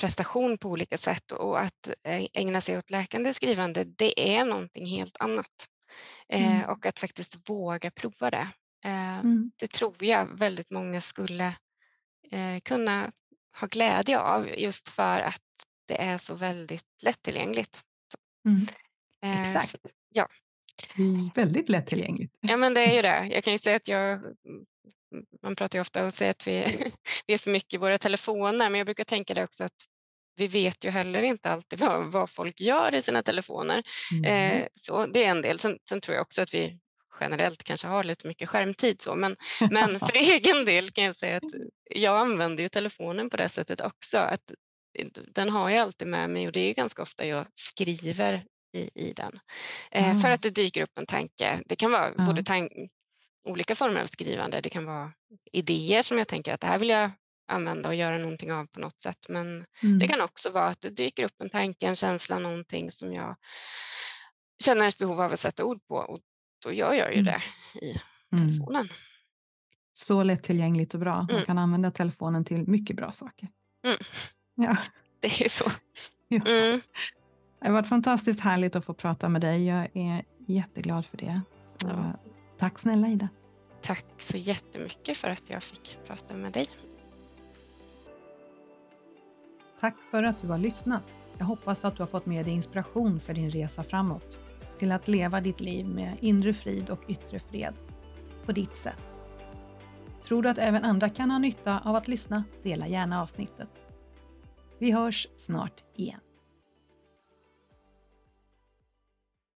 prestation 0.00 0.58
på 0.58 0.68
olika 0.68 0.98
sätt 0.98 1.32
och 1.32 1.60
att 1.60 1.88
eh, 2.04 2.26
ägna 2.32 2.60
sig 2.60 2.78
åt 2.78 2.90
läkande 2.90 3.34
skrivande, 3.34 3.84
det 3.84 4.36
är 4.36 4.44
någonting 4.44 4.86
helt 4.86 5.16
annat. 5.20 5.46
Eh, 6.28 6.56
Mm. 6.56 6.70
och 6.70 6.86
att 6.86 7.00
faktiskt 7.00 7.48
våga 7.50 7.90
prova 7.90 8.30
det. 8.30 8.48
Eh, 8.84 9.18
Mm. 9.18 9.50
det 9.56 9.70
tror 9.70 10.04
jag 10.04 10.38
väldigt 10.38 10.70
många 10.70 11.00
skulle 11.00 11.54
kunna 12.64 13.12
ha 13.60 13.66
glädje 13.68 14.18
av 14.20 14.48
just 14.48 14.88
för 14.88 15.18
att 15.20 15.42
det 15.88 16.02
är 16.02 16.18
så 16.18 16.34
väldigt 16.34 16.86
lättillgängligt. 17.02 17.82
Mm. 18.48 18.66
Exakt. 19.40 19.64
s- 19.64 19.76
ja. 20.14 20.28
Väldigt 21.34 21.68
lättillgängligt. 21.68 22.34
Ja, 22.40 22.56
men 22.56 22.74
det 22.74 22.80
är 22.80 22.94
ju 22.96 23.02
det. 23.02 23.28
Jag 23.34 23.44
kan 23.44 23.52
ju 23.52 23.58
säga 23.58 23.76
att 23.76 23.88
jag, 23.88 24.20
man 25.42 25.56
pratar 25.56 25.78
ju 25.78 25.80
ofta 25.80 26.04
och 26.06 26.14
säger 26.14 26.30
att 26.30 26.46
vi, 26.46 26.84
vi 27.26 27.34
är 27.34 27.38
för 27.38 27.50
mycket 27.50 27.74
i 27.74 27.76
våra 27.76 27.98
telefoner, 27.98 28.70
men 28.70 28.74
jag 28.78 28.86
brukar 28.86 29.04
tänka 29.04 29.34
det 29.34 29.44
också 29.44 29.64
att 29.64 29.72
vi 30.36 30.46
vet 30.46 30.84
ju 30.84 30.90
heller 30.90 31.22
inte 31.22 31.50
alltid 31.50 31.78
vad, 31.78 32.12
vad 32.12 32.30
folk 32.30 32.60
gör 32.60 32.94
i 32.94 33.02
sina 33.02 33.22
telefoner. 33.22 33.82
Mm. 34.14 34.24
Eh, 34.60 34.66
så 34.74 35.06
det 35.06 35.24
är 35.24 35.30
en 35.30 35.42
del. 35.42 35.58
Sen, 35.58 35.78
sen 35.88 36.00
tror 36.00 36.14
jag 36.14 36.22
också 36.22 36.42
att 36.42 36.54
vi 36.54 36.78
generellt 37.20 37.64
kanske 37.64 37.86
har 37.86 38.04
lite 38.04 38.26
mycket 38.26 38.48
skärmtid. 38.48 39.00
Så, 39.00 39.14
men, 39.14 39.36
men 39.70 40.00
för 40.00 40.16
egen 40.16 40.64
del 40.64 40.90
kan 40.90 41.04
jag 41.04 41.16
säga 41.16 41.36
att 41.36 41.52
jag 41.90 42.16
använder 42.16 42.62
ju 42.62 42.68
telefonen 42.68 43.30
på 43.30 43.36
det 43.36 43.48
sättet 43.48 43.80
också. 43.80 44.18
Att 44.18 44.52
den 45.34 45.50
har 45.50 45.70
jag 45.70 45.82
alltid 45.82 46.08
med 46.08 46.30
mig 46.30 46.46
och 46.46 46.52
det 46.52 46.60
är 46.60 46.66
ju 46.66 46.72
ganska 46.72 47.02
ofta 47.02 47.26
jag 47.26 47.46
skriver 47.54 48.44
i, 48.76 48.90
i 49.08 49.12
den. 49.16 49.40
Eh, 49.90 50.20
För 50.20 50.28
Ah. 50.30 50.32
att 50.32 50.42
det 50.42 50.50
dyker 50.50 50.82
upp 50.82 50.98
en 50.98 51.06
tanke. 51.06 51.62
Det 51.66 51.76
kan 51.76 51.90
vara 51.92 52.12
Ja. 52.18 52.24
både 52.26 52.42
tan- 52.42 52.88
olika 53.44 53.74
former 53.74 54.00
av 54.02 54.06
skrivande. 54.06 54.60
Det 54.60 54.70
kan 54.70 54.84
vara 54.84 55.12
idéer 55.52 56.02
som 56.02 56.18
jag 56.18 56.28
tänker 56.28 56.54
att 56.54 56.60
det 56.60 56.66
här 56.66 56.78
vill 56.78 56.88
jag 56.88 57.10
använda 57.48 57.88
och 57.88 57.94
göra 57.94 58.18
någonting 58.18 58.52
av 58.52 58.66
på 58.66 58.80
något 58.80 59.00
sätt. 59.00 59.26
Men 59.28 59.46
Mm. 59.82 59.98
det 59.98 60.08
kan 60.08 60.20
också 60.20 60.50
vara 60.50 60.66
att 60.66 60.80
det 60.80 60.90
dyker 60.90 61.24
upp 61.24 61.40
en 61.40 61.50
tanke, 61.50 61.86
en 61.86 61.94
känsla, 61.96 62.38
någonting 62.38 62.90
som 62.90 63.12
jag 63.12 63.36
känner 64.64 64.86
ett 64.88 64.98
behov 64.98 65.20
av 65.20 65.32
att 65.32 65.40
sätta 65.40 65.64
ord 65.64 65.86
på 65.88 65.94
och 65.94 66.20
då 66.62 66.72
gör 66.72 66.92
jag 66.94 67.14
ju 67.14 67.20
Mm. 67.20 67.24
det 67.24 67.42
i 67.86 68.00
Mm. 68.32 68.48
telefonen. 68.52 68.88
Så 69.92 70.22
lättillgängligt 70.22 70.94
och 70.94 71.00
bra. 71.00 71.16
Man 71.16 71.30
Mm. 71.30 71.44
kan 71.44 71.58
använda 71.58 71.90
telefonen 71.90 72.44
till 72.44 72.68
mycket 72.68 72.96
bra 72.96 73.12
saker. 73.12 73.48
Mm. 73.84 73.96
Ja. 74.54 74.76
Det 75.20 75.44
är 75.44 75.48
så. 75.48 75.70
Ja. 76.28 76.40
Mm. 76.46 76.80
Det 77.60 77.66
har 77.66 77.72
varit 77.72 77.88
fantastiskt 77.88 78.40
härligt 78.40 78.76
att 78.76 78.84
få 78.84 78.94
prata 78.94 79.28
med 79.28 79.40
dig. 79.40 79.66
Jag 79.66 79.96
är 79.96 80.24
jätteglad 80.48 81.06
för 81.06 81.16
det. 81.16 81.40
Så. 81.64 82.12
Tack 82.60 82.78
snälla 82.78 83.08
Ida. 83.08 83.28
Tack 83.82 84.04
så 84.18 84.36
jättemycket 84.36 85.16
för 85.16 85.28
att 85.28 85.50
jag 85.50 85.62
fick 85.62 85.98
prata 86.06 86.34
med 86.34 86.52
dig. 86.52 86.66
Tack 89.80 89.96
för 90.10 90.22
att 90.22 90.38
du 90.38 90.48
har 90.48 90.58
lyssnat. 90.58 91.02
Jag 91.38 91.46
hoppas 91.46 91.84
att 91.84 91.96
du 91.96 92.02
har 92.02 92.06
fått 92.08 92.26
med 92.26 92.44
dig 92.44 92.54
inspiration 92.54 93.20
för 93.20 93.34
din 93.34 93.50
resa 93.50 93.82
framåt 93.82 94.38
till 94.78 94.92
att 94.92 95.08
leva 95.08 95.40
ditt 95.40 95.60
liv 95.60 95.86
med 95.86 96.16
inre 96.20 96.54
frid 96.54 96.90
och 96.90 97.00
yttre 97.08 97.38
fred 97.38 97.74
på 98.46 98.52
ditt 98.52 98.76
sätt. 98.76 99.18
Tror 100.22 100.42
du 100.42 100.48
att 100.48 100.58
även 100.58 100.84
andra 100.84 101.08
kan 101.08 101.30
ha 101.30 101.38
nytta 101.38 101.80
av 101.84 101.96
att 101.96 102.08
lyssna? 102.08 102.44
Dela 102.62 102.88
gärna 102.88 103.22
avsnittet. 103.22 103.68
Vi 104.78 104.90
hörs 104.90 105.28
snart 105.36 105.84
igen. 105.96 106.20